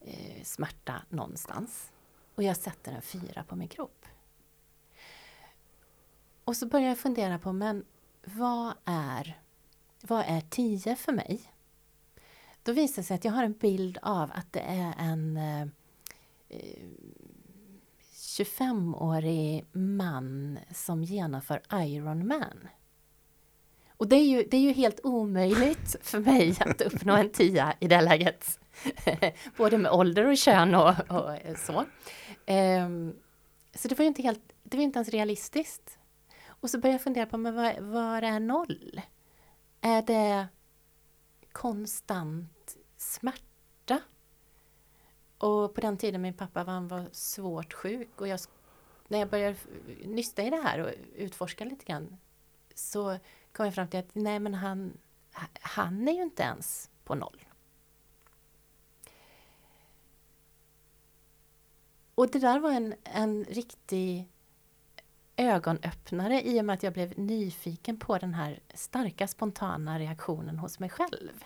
eh, 0.00 0.42
smärta 0.42 1.02
någonstans. 1.08 1.92
Och 2.34 2.42
jag 2.42 2.56
sätter 2.56 2.92
en 2.92 3.02
fyra 3.02 3.44
på 3.44 3.56
min 3.56 3.68
kropp. 3.68 4.06
Och 6.44 6.56
så 6.56 6.66
börjar 6.66 6.88
jag 6.88 6.98
fundera 6.98 7.38
på, 7.38 7.52
men 7.52 7.84
vad 8.24 8.74
är, 8.84 9.40
vad 10.00 10.24
är 10.26 10.40
tio 10.40 10.96
för 10.96 11.12
mig? 11.12 11.52
Då 12.62 12.72
visar 12.72 13.02
det 13.02 13.06
sig 13.06 13.14
att 13.14 13.24
jag 13.24 13.32
har 13.32 13.44
en 13.44 13.52
bild 13.52 13.98
av 14.02 14.30
att 14.34 14.52
det 14.52 14.60
är 14.60 14.94
en 14.98 15.36
eh, 15.36 15.62
eh 16.48 16.88
25-årig 18.12 19.66
man 19.72 20.58
som 20.70 21.04
genomför 21.04 21.62
Ironman. 21.72 22.68
Och 24.02 24.08
det 24.08 24.16
är, 24.16 24.24
ju, 24.24 24.48
det 24.50 24.56
är 24.56 24.60
ju 24.60 24.72
helt 24.72 25.00
omöjligt 25.02 25.96
för 26.02 26.18
mig 26.18 26.56
att 26.60 26.80
uppnå 26.80 27.16
en 27.16 27.30
tia 27.30 27.74
i 27.80 27.88
det 27.88 28.00
läget. 28.00 28.60
Både 29.56 29.78
med 29.78 29.92
ålder 29.92 30.26
och 30.26 30.36
kön 30.36 30.74
och, 30.74 30.88
och 30.88 31.58
så. 31.58 31.84
Um, 32.52 33.16
så 33.74 33.88
det 33.88 33.98
var 33.98 34.02
ju 34.02 34.08
inte 34.08 34.22
helt, 34.22 34.40
det 34.62 34.76
var 34.76 34.84
inte 34.84 34.98
ens 34.98 35.08
realistiskt. 35.08 35.98
Och 36.46 36.70
så 36.70 36.78
började 36.78 36.94
jag 36.94 37.02
fundera 37.02 37.26
på, 37.26 37.36
men 37.36 37.54
vad, 37.54 37.80
vad 37.80 38.24
är 38.24 38.40
noll? 38.40 39.00
Är 39.80 40.02
det 40.02 40.46
konstant 41.52 42.76
smärta? 42.96 44.00
Och 45.38 45.74
på 45.74 45.80
den 45.80 45.96
tiden 45.96 46.22
min 46.22 46.34
pappa 46.34 46.64
var, 46.64 46.72
han 46.72 46.88
var 46.88 47.04
svårt 47.12 47.72
sjuk 47.72 48.20
och 48.20 48.28
jag, 48.28 48.40
när 49.08 49.18
jag 49.18 49.30
började 49.30 49.56
nysta 50.04 50.42
i 50.42 50.50
det 50.50 50.62
här 50.62 50.78
och 50.78 50.90
utforska 51.14 51.64
lite 51.64 51.84
grann 51.84 52.18
så 52.74 53.18
kom 53.52 53.66
jag 53.66 53.74
fram 53.74 53.88
till 53.88 54.00
att 54.00 54.14
nej 54.14 54.38
men 54.38 54.54
han, 54.54 54.98
han 55.60 56.08
är 56.08 56.12
ju 56.12 56.22
inte 56.22 56.42
ens 56.42 56.90
på 57.04 57.14
noll. 57.14 57.44
Och 62.14 62.30
det 62.30 62.38
där 62.38 62.58
var 62.58 62.70
en, 62.70 62.94
en 63.04 63.44
riktig 63.44 64.28
ögonöppnare 65.36 66.42
i 66.42 66.60
och 66.60 66.64
med 66.64 66.74
att 66.74 66.82
jag 66.82 66.92
blev 66.92 67.18
nyfiken 67.18 67.98
på 67.98 68.18
den 68.18 68.34
här 68.34 68.60
starka 68.74 69.28
spontana 69.28 69.98
reaktionen 69.98 70.58
hos 70.58 70.78
mig 70.78 70.90
själv. 70.90 71.44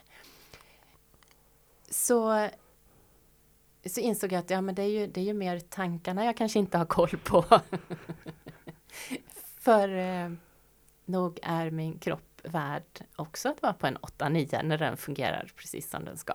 Så, 1.89 2.49
så 3.87 4.01
insåg 4.01 4.33
jag 4.33 4.39
att 4.39 4.51
ja, 4.51 4.61
men 4.61 4.75
det, 4.75 4.83
är 4.83 5.01
ju, 5.01 5.07
det 5.07 5.21
är 5.21 5.25
ju 5.25 5.35
mer 5.35 5.61
tankarna 5.61 6.25
jag 6.25 6.37
kanske 6.37 6.59
inte 6.59 6.79
har 6.79 6.87
koll 6.87 7.17
på. 7.25 7.45
För 9.59 9.89
eh, 9.89 10.31
nog 11.07 11.39
är 11.43 11.71
min 11.71 11.99
kropp 11.99 12.41
värd 12.45 13.05
också 13.17 13.49
att 13.49 13.63
vara 13.63 13.73
på 13.73 13.87
en 13.87 13.99
8-9 13.99 14.63
när 14.63 14.79
den 14.79 14.97
fungerar 14.97 15.53
precis 15.57 15.91
som 15.91 16.05
den 16.05 16.17
ska. 16.17 16.35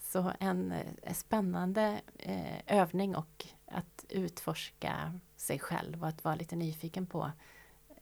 Så 0.00 0.32
en, 0.40 0.72
eh, 0.72 1.14
spännande 1.14 2.00
eh, 2.18 2.78
övning 2.78 3.16
och 3.16 3.46
att 3.66 4.04
utforska 4.08 5.20
sig 5.36 5.58
själv 5.58 6.02
och 6.02 6.08
att 6.08 6.24
vara 6.24 6.34
lite 6.34 6.56
nyfiken 6.56 7.06
på 7.06 7.30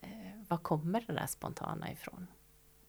eh, 0.01 0.09
var 0.47 0.57
kommer 0.57 1.03
det 1.07 1.13
där 1.13 1.27
spontana 1.27 1.91
ifrån? 1.91 2.27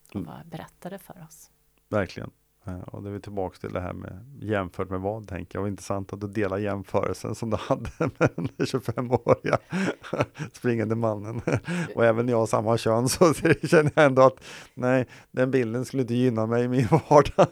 Och 0.09 0.17
mm. 0.17 0.27
vad 0.27 0.47
berättar 0.47 0.91
det 0.91 0.99
för 0.99 1.25
oss? 1.29 1.51
Verkligen. 1.89 2.31
Eh, 2.65 2.81
och 2.81 3.03
det 3.03 3.09
är 3.09 3.13
vi 3.13 3.21
tillbaka 3.21 3.59
till 3.59 3.73
det 3.73 3.81
här 3.81 3.93
med 3.93 4.39
jämfört 4.41 4.91
med 4.91 5.01
vad, 5.01 5.29
tänker 5.29 5.59
jag. 5.59 5.63
Och 5.63 5.69
intressant 5.69 6.13
att 6.13 6.21
du 6.21 6.27
delar 6.27 6.59
jämförelsen 6.59 7.35
som 7.35 7.51
du 7.51 7.57
hade 7.57 7.91
med 7.99 8.31
den 8.37 8.49
25-åriga 8.49 9.59
springande 10.53 10.95
mannen. 10.95 11.41
Och 11.95 12.05
även 12.05 12.29
jag 12.29 12.39
har 12.39 12.47
samma 12.47 12.79
kön 12.79 13.09
så 13.09 13.35
känner 13.35 13.93
jag 13.95 14.05
ändå 14.05 14.23
att 14.23 14.45
nej, 14.75 15.07
den 15.31 15.51
bilden 15.51 15.85
skulle 15.85 16.03
inte 16.03 16.15
gynna 16.15 16.47
mig 16.47 16.65
i 16.65 16.69
min 16.69 16.87
vardag. 16.87 17.47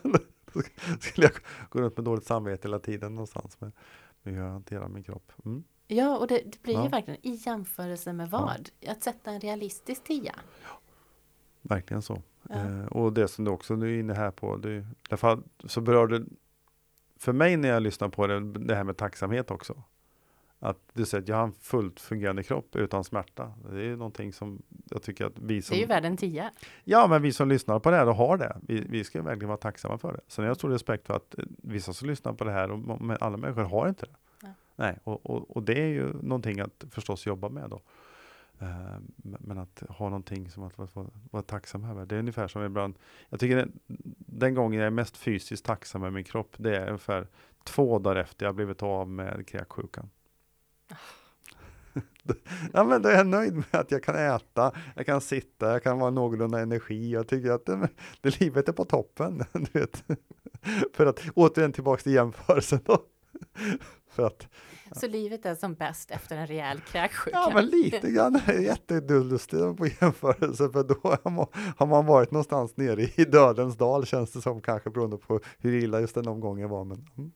skulle 1.00 1.26
jag 1.26 1.34
gå 1.70 1.80
runt 1.80 1.96
med 1.96 2.04
dåligt 2.04 2.26
samvete 2.26 2.68
hela 2.68 2.78
tiden 2.78 3.14
någonstans 3.14 3.60
med, 3.60 3.72
med 4.22 4.34
hur 4.34 4.42
jag 4.42 4.50
hanterar 4.50 4.88
min 4.88 5.02
kropp. 5.02 5.32
Mm. 5.44 5.64
Ja, 5.86 6.18
och 6.18 6.26
det, 6.26 6.42
det 6.44 6.62
blir 6.62 6.74
ja. 6.74 6.84
ju 6.84 6.88
verkligen 6.88 7.26
i 7.26 7.30
jämförelse 7.30 8.12
med 8.12 8.30
vad? 8.30 8.70
Ja. 8.80 8.92
Att 8.92 9.02
sätta 9.02 9.30
en 9.30 9.40
realistisk 9.40 10.04
tia. 10.04 10.34
Ja. 10.62 10.80
Verkligen 11.62 12.02
så. 12.02 12.22
Ja. 12.48 12.54
Eh, 12.56 12.86
och 12.86 13.12
det 13.12 13.28
som 13.28 13.44
du 13.44 13.50
också 13.50 13.74
är 13.74 13.98
inne 13.98 14.14
här 14.14 14.30
på, 14.30 14.56
det, 14.56 14.70
i 14.72 14.84
alla 15.08 15.16
fall 15.16 15.42
så 15.64 15.80
berör 15.80 16.06
det 16.06 16.24
för 17.18 17.32
mig 17.32 17.56
när 17.56 17.68
jag 17.68 17.82
lyssnar 17.82 18.08
på 18.08 18.26
det, 18.26 18.40
det 18.40 18.74
här 18.74 18.84
med 18.84 18.96
tacksamhet 18.96 19.50
också. 19.50 19.82
Att 20.58 20.78
du 20.92 21.06
säger 21.06 21.22
att 21.22 21.28
jag 21.28 21.36
har 21.36 21.44
en 21.44 21.52
fullt 21.52 22.00
fungerande 22.00 22.42
kropp 22.42 22.76
utan 22.76 23.04
smärta. 23.04 23.52
Det 23.72 23.86
är 23.86 23.96
någonting 23.96 24.32
som 24.32 24.62
jag 24.90 25.02
tycker 25.02 25.26
att 25.26 25.38
vi 25.38 25.62
som... 25.62 25.74
Det 25.74 25.78
är 25.78 25.80
ju 25.80 25.86
värd 25.86 26.04
en 26.04 26.16
tia. 26.16 26.50
Ja, 26.84 27.06
men 27.06 27.22
vi 27.22 27.32
som 27.32 27.48
lyssnar 27.48 27.78
på 27.78 27.90
det 27.90 27.96
här 27.96 28.08
och 28.08 28.16
har 28.16 28.36
det, 28.36 28.56
vi, 28.62 28.86
vi 28.88 29.04
ska 29.04 29.22
verkligen 29.22 29.48
vara 29.48 29.58
tacksamma 29.58 29.98
för 29.98 30.12
det. 30.12 30.20
Sen 30.28 30.44
har 30.44 30.50
jag 30.50 30.56
stor 30.56 30.70
respekt 30.70 31.06
för 31.06 31.14
att 31.14 31.38
eh, 31.38 31.44
vissa 31.48 31.92
som 31.92 32.08
lyssnar 32.08 32.32
på 32.32 32.44
det 32.44 32.52
här, 32.52 32.70
och, 32.70 33.00
men 33.00 33.16
alla 33.20 33.36
människor 33.36 33.62
har 33.62 33.88
inte 33.88 34.06
det. 34.06 34.16
Ja. 34.42 34.48
Nej, 34.76 34.98
och, 35.04 35.26
och, 35.26 35.56
och, 35.56 35.62
det 35.62 35.80
är 35.80 35.88
ju 35.88 36.12
någonting 36.22 36.60
att 36.60 36.84
förstås 36.90 37.26
jobba 37.26 37.48
med 37.48 37.70
då. 37.70 37.80
Uh, 38.62 38.98
men 39.22 39.58
att 39.58 39.82
ha 39.88 40.08
någonting 40.08 40.50
som 40.50 40.62
att 40.62 40.78
vara, 40.78 41.06
vara 41.30 41.42
tacksam 41.42 41.84
över. 41.84 42.06
Det 42.06 42.14
är 42.14 42.18
ungefär 42.18 42.48
som 42.48 42.64
ibland, 42.64 42.98
jag 43.28 43.40
tycker 43.40 43.56
den, 43.56 43.72
den 44.18 44.54
gången 44.54 44.80
jag 44.80 44.86
är 44.86 44.90
mest 44.90 45.16
fysiskt 45.16 45.64
tacksam 45.64 46.00
med 46.00 46.12
min 46.12 46.24
kropp, 46.24 46.54
det 46.56 46.76
är 46.76 46.86
ungefär 46.86 47.26
två 47.64 47.98
dagar 47.98 48.16
efter 48.20 48.46
jag 48.46 48.54
blivit 48.54 48.82
av 48.82 49.08
med 49.08 49.46
kräksjukan. 49.48 50.10
ja, 52.72 52.84
men 52.84 53.02
då 53.02 53.08
är 53.08 53.14
jag 53.14 53.26
nöjd 53.26 53.54
med 53.54 53.66
att 53.70 53.90
jag 53.90 54.02
kan 54.02 54.14
äta, 54.14 54.72
jag 54.94 55.06
kan 55.06 55.20
sitta, 55.20 55.72
jag 55.72 55.82
kan 55.82 55.98
vara 55.98 56.10
någorlunda 56.10 56.60
energi. 56.60 57.10
Jag 57.10 57.28
tycker 57.28 57.50
att 57.50 57.66
det, 57.66 57.88
det 58.20 58.40
livet 58.40 58.68
är 58.68 58.72
på 58.72 58.84
toppen. 58.84 59.44
För 60.92 61.06
att 61.06 61.22
återigen 61.34 61.72
tillbaka 61.72 62.02
till 62.02 62.12
jämförelsen. 62.12 62.80
Då. 62.84 62.98
För 64.10 64.26
att. 64.26 64.48
Så 64.92 65.08
livet 65.08 65.46
är 65.46 65.54
som 65.54 65.74
bäst 65.74 66.10
efter 66.10 66.36
en 66.36 66.46
rejäl 66.46 66.80
kräksjuka? 66.80 67.36
Ja, 67.36 67.50
men 67.54 67.66
lite 67.66 68.10
grann. 68.10 68.40
Jättelustigt 68.62 69.76
på 69.76 69.86
jämförelse, 69.86 70.70
för 70.70 70.84
då 70.84 71.16
har 71.76 71.86
man, 71.86 72.06
varit 72.06 72.30
någonstans 72.30 72.76
nere 72.76 73.02
i 73.02 73.24
dödens 73.24 73.76
dal, 73.76 74.06
känns 74.06 74.32
det 74.32 74.40
som, 74.40 74.60
kanske 74.60 74.90
beroende 74.90 75.16
på 75.16 75.40
hur 75.58 75.74
illa 75.74 76.00
just 76.00 76.14
den 76.14 76.28
omgången 76.28 76.68
var. 76.68 76.84
Men, 76.84 77.08
mm. 77.16 77.32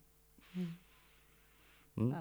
Mm. 1.96 2.14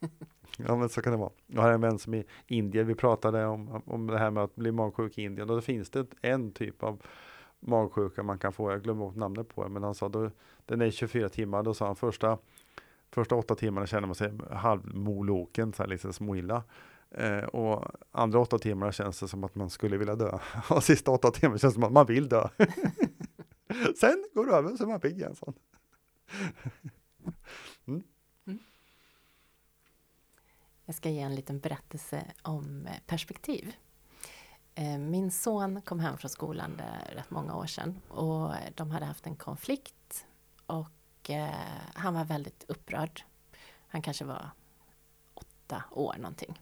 Ja, 0.56 0.76
men 0.76 0.88
så 0.88 1.02
kan 1.02 1.12
det 1.12 1.18
vara. 1.18 1.30
Jag 1.46 1.62
har 1.62 1.70
en 1.70 1.80
vän 1.80 1.98
som 1.98 2.14
är 2.14 2.24
i 2.46 2.56
Indien. 2.56 2.86
Vi 2.86 2.94
pratade 2.94 3.46
om, 3.46 3.82
om 3.86 4.06
det 4.06 4.18
här 4.18 4.30
med 4.30 4.42
att 4.42 4.54
bli 4.54 4.72
magsjuk 4.72 5.18
i 5.18 5.22
Indien. 5.22 5.50
Och 5.50 5.56
då 5.56 5.60
finns 5.60 5.90
det 5.90 6.06
en 6.20 6.52
typ 6.52 6.82
av 6.82 7.02
magsjuka 7.60 8.22
man 8.22 8.38
kan 8.38 8.52
få. 8.52 8.70
Jag 8.70 8.82
glömmer 8.82 9.04
bort 9.04 9.16
namnet 9.16 9.48
på 9.48 9.62
det. 9.62 9.68
Men 9.68 9.82
han 9.82 9.94
sa 9.94 10.08
då, 10.08 10.30
den 10.66 10.80
är 10.80 10.90
24 10.90 11.28
timmar. 11.28 11.62
Då 11.62 11.74
sa 11.74 11.86
han 11.86 11.96
första, 11.96 12.38
första 13.12 13.34
åtta 13.34 13.54
timmarna 13.54 13.86
känner 13.86 14.06
man 14.06 14.14
sig 14.14 14.32
halvmoloken, 14.50 15.72
så 15.72 15.82
här 15.82 15.90
lite 15.90 16.12
småilla. 16.12 16.64
Eh, 17.10 17.44
och 17.44 17.84
andra 18.10 18.38
åtta 18.38 18.58
timmar 18.58 18.92
känns 18.92 19.20
det 19.20 19.28
som 19.28 19.44
att 19.44 19.54
man 19.54 19.70
skulle 19.70 19.96
vilja 19.96 20.16
dö. 20.16 20.38
Och 20.70 20.84
sista 20.84 21.10
åtta 21.10 21.30
timmar 21.30 21.58
känns 21.58 21.74
det 21.74 21.74
som 21.74 21.84
att 21.84 21.92
man 21.92 22.06
vill 22.06 22.28
dö. 22.28 22.48
Sen 24.00 24.24
går 24.34 24.46
det 24.46 24.52
över 24.52 24.76
så 24.76 24.84
är 24.84 24.88
man 24.88 25.00
pigg 25.00 25.16
igen. 25.16 25.36
Mm. 27.86 28.02
mm. 28.46 28.58
Jag 30.84 30.94
ska 30.94 31.10
ge 31.10 31.20
en 31.20 31.34
liten 31.34 31.60
berättelse 31.60 32.24
om 32.42 32.86
eh, 32.86 32.92
perspektiv. 33.06 33.74
Eh, 34.74 34.98
min 34.98 35.30
son 35.30 35.82
kom 35.82 36.00
hem 36.00 36.18
från 36.18 36.28
skolan 36.28 36.82
rätt 37.12 37.30
många 37.30 37.56
år 37.56 37.66
sedan 37.66 38.00
och 38.08 38.54
de 38.74 38.90
hade 38.90 39.06
haft 39.06 39.26
en 39.26 39.36
konflikt 39.36 40.26
och 40.66 41.01
eh, 41.30 41.50
han 41.94 42.14
var 42.14 42.24
väldigt 42.24 42.64
upprörd. 42.68 43.22
Han 43.88 44.02
kanske 44.02 44.24
var 44.24 44.50
åtta 45.34 45.84
år 45.90 46.14
någonting. 46.18 46.60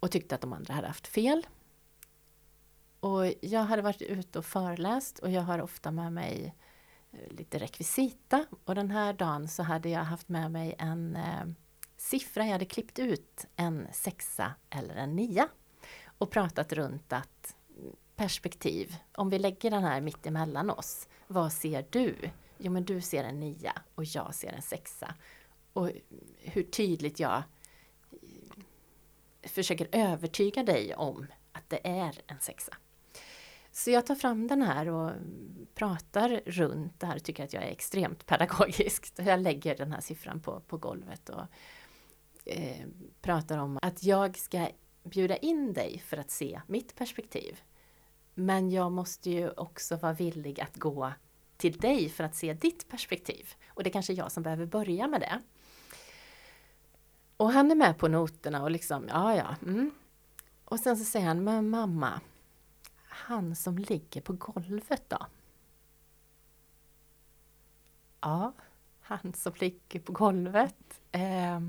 Och 0.00 0.10
tyckte 0.10 0.34
att 0.34 0.40
de 0.40 0.52
andra 0.52 0.74
hade 0.74 0.86
haft 0.86 1.06
fel. 1.06 1.46
Och 3.00 3.34
jag 3.40 3.60
hade 3.60 3.82
varit 3.82 4.02
ute 4.02 4.38
och 4.38 4.44
föreläst 4.44 5.18
och 5.18 5.30
jag 5.30 5.42
har 5.42 5.62
ofta 5.62 5.90
med 5.90 6.12
mig 6.12 6.54
eh, 7.12 7.32
lite 7.32 7.58
rekvisita 7.58 8.46
och 8.64 8.74
den 8.74 8.90
här 8.90 9.12
dagen 9.12 9.48
så 9.48 9.62
hade 9.62 9.88
jag 9.88 10.04
haft 10.04 10.28
med 10.28 10.50
mig 10.50 10.74
en 10.78 11.16
eh, 11.16 11.44
siffra, 11.96 12.44
jag 12.44 12.52
hade 12.52 12.64
klippt 12.64 12.98
ut 12.98 13.46
en 13.56 13.86
sexa 13.92 14.54
eller 14.70 14.94
en 14.94 15.16
nia 15.16 15.48
och 16.18 16.30
pratat 16.30 16.72
runt 16.72 17.12
att 17.12 17.56
mm, 17.78 17.96
perspektiv, 18.16 18.96
om 19.14 19.30
vi 19.30 19.38
lägger 19.38 19.70
den 19.70 19.84
här 19.84 20.00
mitt 20.00 20.26
emellan 20.26 20.70
oss, 20.70 21.08
vad 21.26 21.52
ser 21.52 21.86
du? 21.90 22.30
Jo 22.64 22.72
men 22.72 22.84
du 22.84 23.00
ser 23.00 23.24
en 23.24 23.40
nia 23.40 23.82
och 23.94 24.04
jag 24.04 24.34
ser 24.34 24.52
en 24.52 24.62
sexa. 24.62 25.14
Och 25.72 25.90
hur 26.38 26.62
tydligt 26.62 27.20
jag 27.20 27.42
eh, 28.10 29.48
försöker 29.48 29.88
övertyga 29.92 30.62
dig 30.62 30.94
om 30.94 31.26
att 31.52 31.70
det 31.70 31.86
är 31.86 32.22
en 32.26 32.40
sexa. 32.40 32.76
Så 33.72 33.90
jag 33.90 34.06
tar 34.06 34.14
fram 34.14 34.46
den 34.46 34.62
här 34.62 34.88
och 34.88 35.12
pratar 35.74 36.40
runt 36.46 37.00
det 37.00 37.06
här 37.06 37.16
och 37.16 37.22
tycker 37.22 37.44
att 37.44 37.52
jag 37.52 37.62
är 37.62 37.70
extremt 37.70 38.26
pedagogisk. 38.26 39.12
Jag 39.16 39.40
lägger 39.40 39.76
den 39.76 39.92
här 39.92 40.00
siffran 40.00 40.40
på, 40.40 40.60
på 40.60 40.76
golvet 40.76 41.28
och 41.28 41.44
eh, 42.44 42.86
pratar 43.20 43.58
om 43.58 43.78
att 43.82 44.02
jag 44.02 44.38
ska 44.38 44.68
bjuda 45.04 45.36
in 45.36 45.72
dig 45.72 45.98
för 45.98 46.16
att 46.16 46.30
se 46.30 46.60
mitt 46.66 46.96
perspektiv. 46.96 47.60
Men 48.34 48.70
jag 48.70 48.92
måste 48.92 49.30
ju 49.30 49.50
också 49.50 49.96
vara 49.96 50.12
villig 50.12 50.60
att 50.60 50.76
gå 50.76 51.12
till 51.62 51.78
dig 51.78 52.08
för 52.08 52.24
att 52.24 52.34
se 52.34 52.54
ditt 52.54 52.88
perspektiv. 52.88 53.54
Och 53.68 53.82
det 53.82 53.90
är 53.90 53.92
kanske 53.92 54.12
jag 54.12 54.32
som 54.32 54.42
behöver 54.42 54.66
börja 54.66 55.06
med 55.08 55.20
det. 55.20 55.42
Och 57.36 57.52
han 57.52 57.70
är 57.70 57.74
med 57.74 57.98
på 57.98 58.08
noterna 58.08 58.62
och 58.62 58.70
liksom, 58.70 59.08
ja 59.08 59.36
ja. 59.36 59.56
Mm. 59.62 59.90
Och 60.64 60.80
sen 60.80 60.96
så 60.96 61.04
säger 61.04 61.26
han, 61.26 61.44
men 61.44 61.70
mamma, 61.70 62.20
han 63.06 63.56
som 63.56 63.78
ligger 63.78 64.20
på 64.20 64.32
golvet 64.32 65.02
då? 65.08 65.26
Ja, 68.20 68.52
han 69.00 69.34
som 69.34 69.52
ligger 69.56 70.00
på 70.00 70.12
golvet. 70.12 71.00
Eh, 71.12 71.60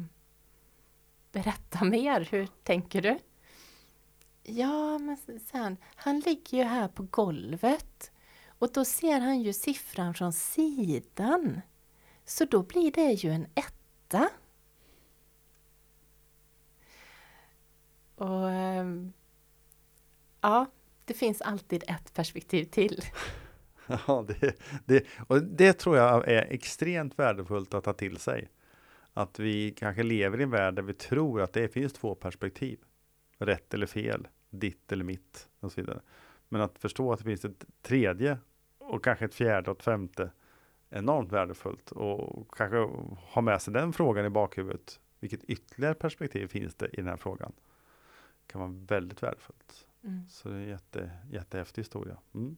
Berätta 1.31 1.85
mer, 1.85 2.27
hur 2.31 2.47
tänker 2.63 3.01
du? 3.01 3.19
Ja, 4.43 4.97
men 4.97 5.17
sen, 5.51 5.77
han 5.95 6.19
ligger 6.19 6.57
ju 6.57 6.63
här 6.63 6.87
på 6.87 7.03
golvet 7.03 8.11
och 8.63 8.71
då 8.73 8.85
ser 8.85 9.19
han 9.19 9.41
ju 9.41 9.53
siffran 9.53 10.13
från 10.13 10.33
sidan. 10.33 11.61
Så 12.25 12.45
då 12.45 12.63
blir 12.63 12.91
det 12.91 13.11
ju 13.11 13.29
en 13.29 13.47
etta. 13.55 14.29
Och 18.15 18.51
ehm, 18.51 19.13
ja, 20.41 20.65
det 21.05 21.13
finns 21.13 21.41
alltid 21.41 21.83
ett 21.87 22.13
perspektiv 22.13 22.65
till. 22.65 23.01
Ja, 24.07 24.25
det, 24.27 24.55
det, 24.85 25.05
och 25.27 25.43
det 25.43 25.73
tror 25.73 25.97
jag 25.97 26.27
är 26.27 26.41
extremt 26.49 27.19
värdefullt 27.19 27.73
att 27.73 27.83
ta 27.83 27.93
till 27.93 28.17
sig. 28.17 28.49
Att 29.13 29.39
vi 29.39 29.71
kanske 29.71 30.03
lever 30.03 30.39
i 30.39 30.43
en 30.43 30.49
värld 30.49 30.75
där 30.75 30.83
vi 30.83 30.93
tror 30.93 31.41
att 31.41 31.53
det 31.53 31.67
finns 31.67 31.93
två 31.93 32.15
perspektiv. 32.15 32.79
Rätt 33.37 33.73
eller 33.73 33.85
fel, 33.85 34.27
ditt 34.49 34.91
eller 34.91 35.03
mitt 35.03 35.49
och 35.59 35.71
så 35.71 35.81
vidare. 35.81 36.01
Men 36.49 36.61
att 36.61 36.79
förstå 36.79 37.13
att 37.13 37.19
det 37.19 37.25
finns 37.25 37.45
ett 37.45 37.65
tredje 37.81 38.37
och 38.93 39.03
kanske 39.03 39.25
ett 39.25 39.35
fjärde 39.35 39.71
och 39.71 39.77
ett 39.77 39.83
femte 39.83 40.31
enormt 40.89 41.31
värdefullt 41.31 41.91
och 41.91 42.57
kanske 42.57 42.77
ha 43.33 43.41
med 43.41 43.61
sig 43.61 43.73
den 43.73 43.93
frågan 43.93 44.25
i 44.25 44.29
bakhuvudet 44.29 44.99
vilket 45.19 45.43
ytterligare 45.43 45.93
perspektiv 45.95 46.47
finns 46.47 46.75
det 46.75 46.87
i 46.87 46.95
den 46.95 47.07
här 47.07 47.17
frågan? 47.17 47.53
Det 48.45 48.51
kan 48.51 48.61
vara 48.61 48.71
väldigt 48.71 49.23
värdefullt. 49.23 49.87
Mm. 50.03 50.27
Så 50.29 50.49
det 50.49 50.55
är 50.55 50.59
en 50.59 50.67
jätte, 50.69 51.11
jättehäftig 51.31 51.81
historia. 51.81 52.17
Mm. 52.33 52.57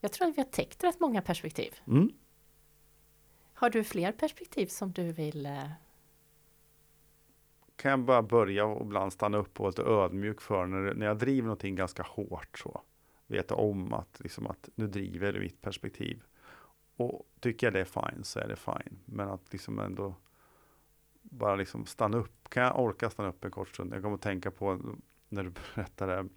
Jag 0.00 0.12
tror 0.12 0.28
att 0.28 0.36
vi 0.36 0.40
har 0.40 0.48
täckt 0.48 0.84
rätt 0.84 1.00
många 1.00 1.22
perspektiv. 1.22 1.74
Mm. 1.86 2.12
Har 3.52 3.70
du 3.70 3.84
fler 3.84 4.12
perspektiv 4.12 4.66
som 4.66 4.92
du 4.92 5.12
vill? 5.12 5.46
eh, 5.46 5.70
Kan 7.76 7.90
jag 7.90 8.00
bara 8.00 8.22
börja 8.22 8.64
och 8.64 8.86
ibland 8.86 9.12
stanna 9.12 9.38
upp 9.38 9.60
och 9.60 9.64
vara 9.64 9.70
lite 9.70 9.82
ödmjuk 9.82 10.40
för 10.40 10.66
när, 10.66 10.94
när 10.94 11.06
jag 11.06 11.18
driver 11.18 11.46
någonting 11.46 11.74
ganska 11.74 12.02
hårt 12.02 12.58
så. 12.58 12.82
Veta 13.30 13.54
om 13.54 13.92
att, 13.92 14.20
liksom 14.20 14.46
att 14.46 14.68
nu 14.74 14.86
driver 14.86 15.32
det 15.32 15.40
mitt 15.40 15.60
perspektiv. 15.60 16.22
Och 16.96 17.26
tycker 17.40 17.66
jag 17.66 17.74
det 17.74 17.80
är 17.80 18.10
fine 18.10 18.24
så 18.24 18.40
är 18.40 18.48
det 18.48 18.56
fine. 18.56 18.98
Men 19.04 19.28
att 19.28 19.52
liksom 19.52 19.78
ändå 19.78 20.14
bara 21.22 21.56
liksom 21.56 21.86
stanna 21.86 22.16
upp. 22.16 22.48
Kan 22.48 22.62
jag 22.62 22.78
orka 22.78 23.10
stanna 23.10 23.28
upp 23.28 23.44
en 23.44 23.50
kort 23.50 23.68
stund? 23.68 23.94
Jag 23.94 24.02
kommer 24.02 24.14
att 24.14 24.22
tänka 24.22 24.50
på 24.50 24.80
när 25.28 25.44
du 25.44 25.50
berättade 25.74 26.28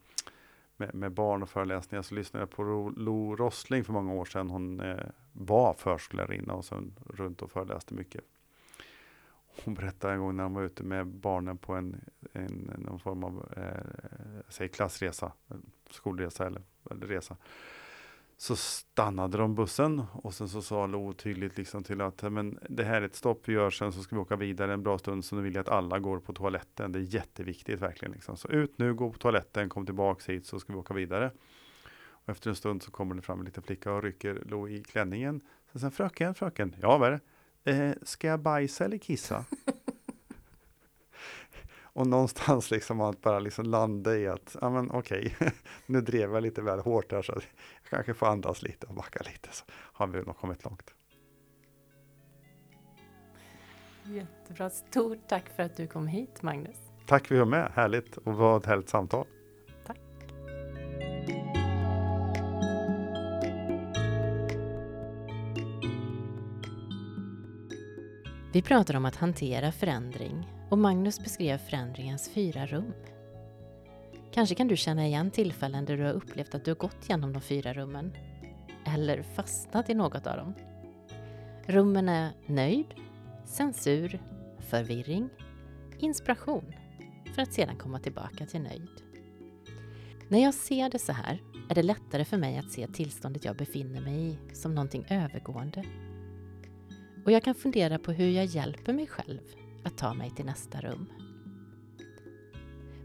med, 0.77 0.95
med 0.95 1.11
barn 1.11 1.43
och 1.43 1.49
föreläsningar 1.49 2.01
så 2.01 2.15
lyssnade 2.15 2.41
jag 2.41 2.49
på 2.49 2.93
Lo 2.97 3.35
Rossling 3.35 3.83
för 3.83 3.93
många 3.93 4.13
år 4.13 4.25
sedan. 4.25 4.49
Hon 4.49 4.79
eh, 4.79 5.05
var 5.33 5.73
förskollärarinna 5.73 6.53
och 6.53 6.65
sen 6.65 6.99
runt 7.09 7.41
och 7.41 7.51
föreläste 7.51 7.93
mycket. 7.93 8.23
Hon 9.65 9.73
berättade 9.73 10.13
en 10.13 10.19
gång 10.19 10.35
när 10.35 10.43
hon 10.43 10.53
var 10.53 10.63
ute 10.63 10.83
med 10.83 11.07
barnen 11.07 11.57
på 11.57 11.73
en, 11.73 12.01
en 12.33 12.73
någon 12.77 12.99
form 12.99 13.23
av 13.23 13.53
eh, 13.57 14.41
säg 14.49 14.69
klassresa, 14.69 15.31
skolresa 15.89 16.47
eller, 16.47 16.61
eller 16.91 17.07
resa. 17.07 17.37
Så 18.37 18.55
stannade 18.55 19.37
de 19.37 19.55
bussen 19.55 20.03
och 20.13 20.33
sen 20.33 20.49
så 20.49 20.61
sa 20.61 20.85
Lo 20.85 21.13
tydligt 21.13 21.57
liksom 21.57 21.83
till 21.83 22.01
att 22.01 22.31
men 22.31 22.59
det 22.69 22.83
här 22.83 23.01
är 23.01 23.05
ett 23.05 23.15
stopp 23.15 23.41
vi 23.45 23.53
gör 23.53 23.69
sen 23.69 23.93
så 23.93 24.01
ska 24.03 24.15
vi 24.15 24.21
åka 24.21 24.35
vidare 24.35 24.73
en 24.73 24.83
bra 24.83 24.97
stund 24.97 25.25
så 25.25 25.35
nu 25.35 25.41
vill 25.41 25.55
jag 25.55 25.61
att 25.61 25.69
alla 25.69 25.99
går 25.99 26.19
på 26.19 26.33
toaletten. 26.33 26.91
Det 26.91 26.99
är 26.99 27.15
jätteviktigt 27.15 27.81
verkligen. 27.81 28.11
Liksom. 28.11 28.37
Så 28.37 28.47
ut 28.47 28.77
nu, 28.77 28.93
gå 28.93 29.11
på 29.11 29.17
toaletten, 29.17 29.69
kom 29.69 29.85
tillbaks 29.85 30.29
hit 30.29 30.45
så 30.45 30.59
ska 30.59 30.73
vi 30.73 30.79
åka 30.79 30.93
vidare. 30.93 31.31
Och 32.09 32.29
efter 32.29 32.49
en 32.49 32.55
stund 32.55 32.83
så 32.83 32.91
kommer 32.91 33.15
det 33.15 33.21
fram 33.21 33.39
en 33.39 33.45
liten 33.45 33.63
flicka 33.63 33.93
och 33.93 34.03
rycker 34.03 34.43
Lo 34.45 34.67
i 34.67 34.83
klänningen. 34.83 35.41
Sen 35.71 35.81
sen 35.81 35.91
fröken, 35.91 36.35
fröken, 36.35 36.75
ja 36.81 36.97
vad 36.97 37.13
är 37.13 37.19
det? 37.63 37.71
Eh, 37.71 37.93
ska 38.03 38.27
jag 38.27 38.39
bajsa 38.39 38.85
eller 38.85 38.97
kissa? 38.97 39.45
och 41.93 42.07
någonstans 42.07 42.71
liksom 42.71 43.01
att 43.01 43.21
bara 43.21 43.39
liksom 43.39 43.65
landa 43.65 44.17
i 44.17 44.27
att, 44.27 44.55
ja 44.61 44.69
men 44.69 44.91
okej, 44.91 45.35
nu 45.85 46.01
drev 46.01 46.33
jag 46.33 46.43
lite 46.43 46.61
väl 46.61 46.79
hårt 46.79 47.11
här 47.11 47.21
så 47.21 47.33
jag 47.33 47.89
kanske 47.89 48.13
får 48.13 48.27
andas 48.27 48.61
lite 48.61 48.87
och 48.87 48.93
backa 48.93 49.19
lite 49.25 49.49
så 49.51 49.65
har 49.71 50.07
vi 50.07 50.21
nog 50.21 50.37
kommit 50.37 50.63
långt. 50.63 50.93
Jättebra. 54.03 54.69
Stort 54.69 55.27
tack 55.27 55.55
för 55.55 55.63
att 55.63 55.77
du 55.77 55.87
kom 55.87 56.07
hit, 56.07 56.41
Magnus. 56.41 56.77
Tack 57.05 57.27
för 57.27 57.35
att 57.35 57.37
du 57.37 57.39
var 57.39 57.45
med, 57.45 57.71
härligt 57.75 58.17
och 58.17 58.33
vad 58.33 58.61
ett 58.61 58.65
härligt 58.65 58.89
samtal. 58.89 59.25
Vi 68.53 68.61
pratar 68.61 68.95
om 68.95 69.05
att 69.05 69.15
hantera 69.15 69.71
förändring 69.71 70.47
och 70.69 70.77
Magnus 70.77 71.19
beskrev 71.19 71.57
förändringens 71.57 72.29
fyra 72.29 72.65
rum. 72.65 72.93
Kanske 74.33 74.55
kan 74.55 74.67
du 74.67 74.77
känna 74.77 75.07
igen 75.07 75.31
tillfällen 75.31 75.85
där 75.85 75.97
du 75.97 76.03
har 76.03 76.13
upplevt 76.13 76.55
att 76.55 76.65
du 76.65 76.71
har 76.71 76.75
gått 76.75 77.09
genom 77.09 77.33
de 77.33 77.41
fyra 77.41 77.73
rummen 77.73 78.13
eller 78.85 79.23
fastnat 79.23 79.89
i 79.89 79.93
något 79.93 80.27
av 80.27 80.37
dem. 80.37 80.53
Rummen 81.65 82.09
är 82.09 82.31
nöjd, 82.45 82.85
censur, 83.45 84.21
förvirring, 84.59 85.29
inspiration 85.99 86.73
för 87.35 87.41
att 87.41 87.53
sedan 87.53 87.77
komma 87.77 87.99
tillbaka 87.99 88.45
till 88.45 88.61
nöjd. 88.61 88.89
När 90.29 90.43
jag 90.43 90.53
ser 90.53 90.89
det 90.89 90.99
så 90.99 91.11
här 91.11 91.41
är 91.69 91.75
det 91.75 91.83
lättare 91.83 92.25
för 92.25 92.37
mig 92.37 92.57
att 92.57 92.71
se 92.71 92.87
tillståndet 92.87 93.45
jag 93.45 93.55
befinner 93.55 94.01
mig 94.01 94.27
i 94.27 94.55
som 94.55 94.75
någonting 94.75 95.05
övergående 95.09 95.83
och 97.25 97.31
jag 97.31 97.43
kan 97.43 97.55
fundera 97.55 97.99
på 97.99 98.11
hur 98.11 98.29
jag 98.29 98.45
hjälper 98.45 98.93
mig 98.93 99.07
själv 99.07 99.39
att 99.83 99.97
ta 99.97 100.13
mig 100.13 100.29
till 100.29 100.45
nästa 100.45 100.81
rum. 100.81 101.09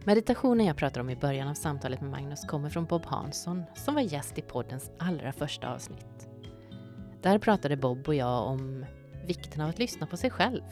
Meditationen 0.04 0.66
jag 0.66 0.76
pratar 0.76 1.00
om 1.00 1.10
i 1.10 1.16
början 1.16 1.48
av 1.48 1.54
samtalet 1.54 2.00
med 2.00 2.10
Magnus 2.10 2.44
kommer 2.44 2.70
från 2.70 2.84
Bob 2.84 3.06
Hansson 3.06 3.62
som 3.74 3.94
var 3.94 4.02
gäst 4.02 4.38
i 4.38 4.42
poddens 4.42 4.90
allra 4.98 5.32
första 5.32 5.74
avsnitt. 5.74 6.28
Där 7.22 7.38
pratade 7.38 7.76
Bob 7.76 8.08
och 8.08 8.14
jag 8.14 8.46
om 8.46 8.84
vikten 9.26 9.60
av 9.60 9.68
att 9.68 9.78
lyssna 9.78 10.06
på 10.06 10.16
sig 10.16 10.30
själv. 10.30 10.62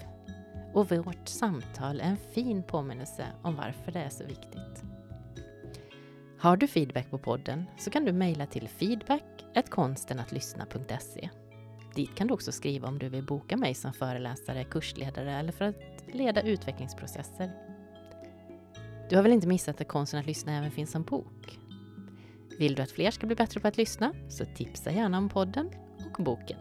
Och 0.73 0.91
vårt 0.91 1.29
samtal 1.29 2.01
är 2.01 2.05
en 2.05 2.17
fin 2.17 2.63
påminnelse 2.63 3.27
om 3.43 3.57
varför 3.57 3.93
det 3.93 4.01
är 4.01 4.09
så 4.09 4.25
viktigt. 4.25 4.85
Har 6.39 6.57
du 6.57 6.67
feedback 6.67 7.11
på 7.11 7.19
podden 7.19 7.65
så 7.79 7.91
kan 7.91 8.05
du 8.05 8.13
mejla 8.13 8.47
till 8.47 8.69
feedback.konstenatlyssna.se 8.69 11.31
Dit 11.95 12.15
kan 12.15 12.27
du 12.27 12.35
också 12.35 12.53
skriva 12.53 12.89
om 12.89 12.99
du 12.99 13.09
vill 13.09 13.25
boka 13.25 13.57
mig 13.57 13.75
som 13.75 13.93
föreläsare, 13.93 14.65
kursledare 14.65 15.33
eller 15.33 15.53
för 15.53 15.65
att 15.65 15.77
leda 16.13 16.43
utvecklingsprocesser. 16.43 17.53
Du 19.11 19.17
har 19.17 19.23
väl 19.23 19.33
inte 19.33 19.47
missat 19.47 19.81
att 19.81 19.89
Konsten 19.89 20.21
att 20.21 20.27
lyssna 20.27 20.59
även 20.59 20.71
finns 20.71 20.91
som 20.91 21.03
bok? 21.03 21.59
Vill 22.59 22.75
du 22.75 22.83
att 22.83 22.91
fler 22.91 23.11
ska 23.11 23.27
bli 23.27 23.37
bättre 23.37 23.61
på 23.61 23.69
att 23.69 23.77
lyssna 23.77 24.15
så 24.29 24.45
tipsa 24.45 24.91
gärna 24.91 25.19
om 25.19 25.29
podden 25.29 25.71
och 26.11 26.25
boken. 26.25 26.59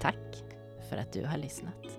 Tack 0.00 0.44
för 0.90 0.96
att 0.96 1.12
du 1.12 1.24
har 1.24 1.38
lyssnat. 1.38 1.97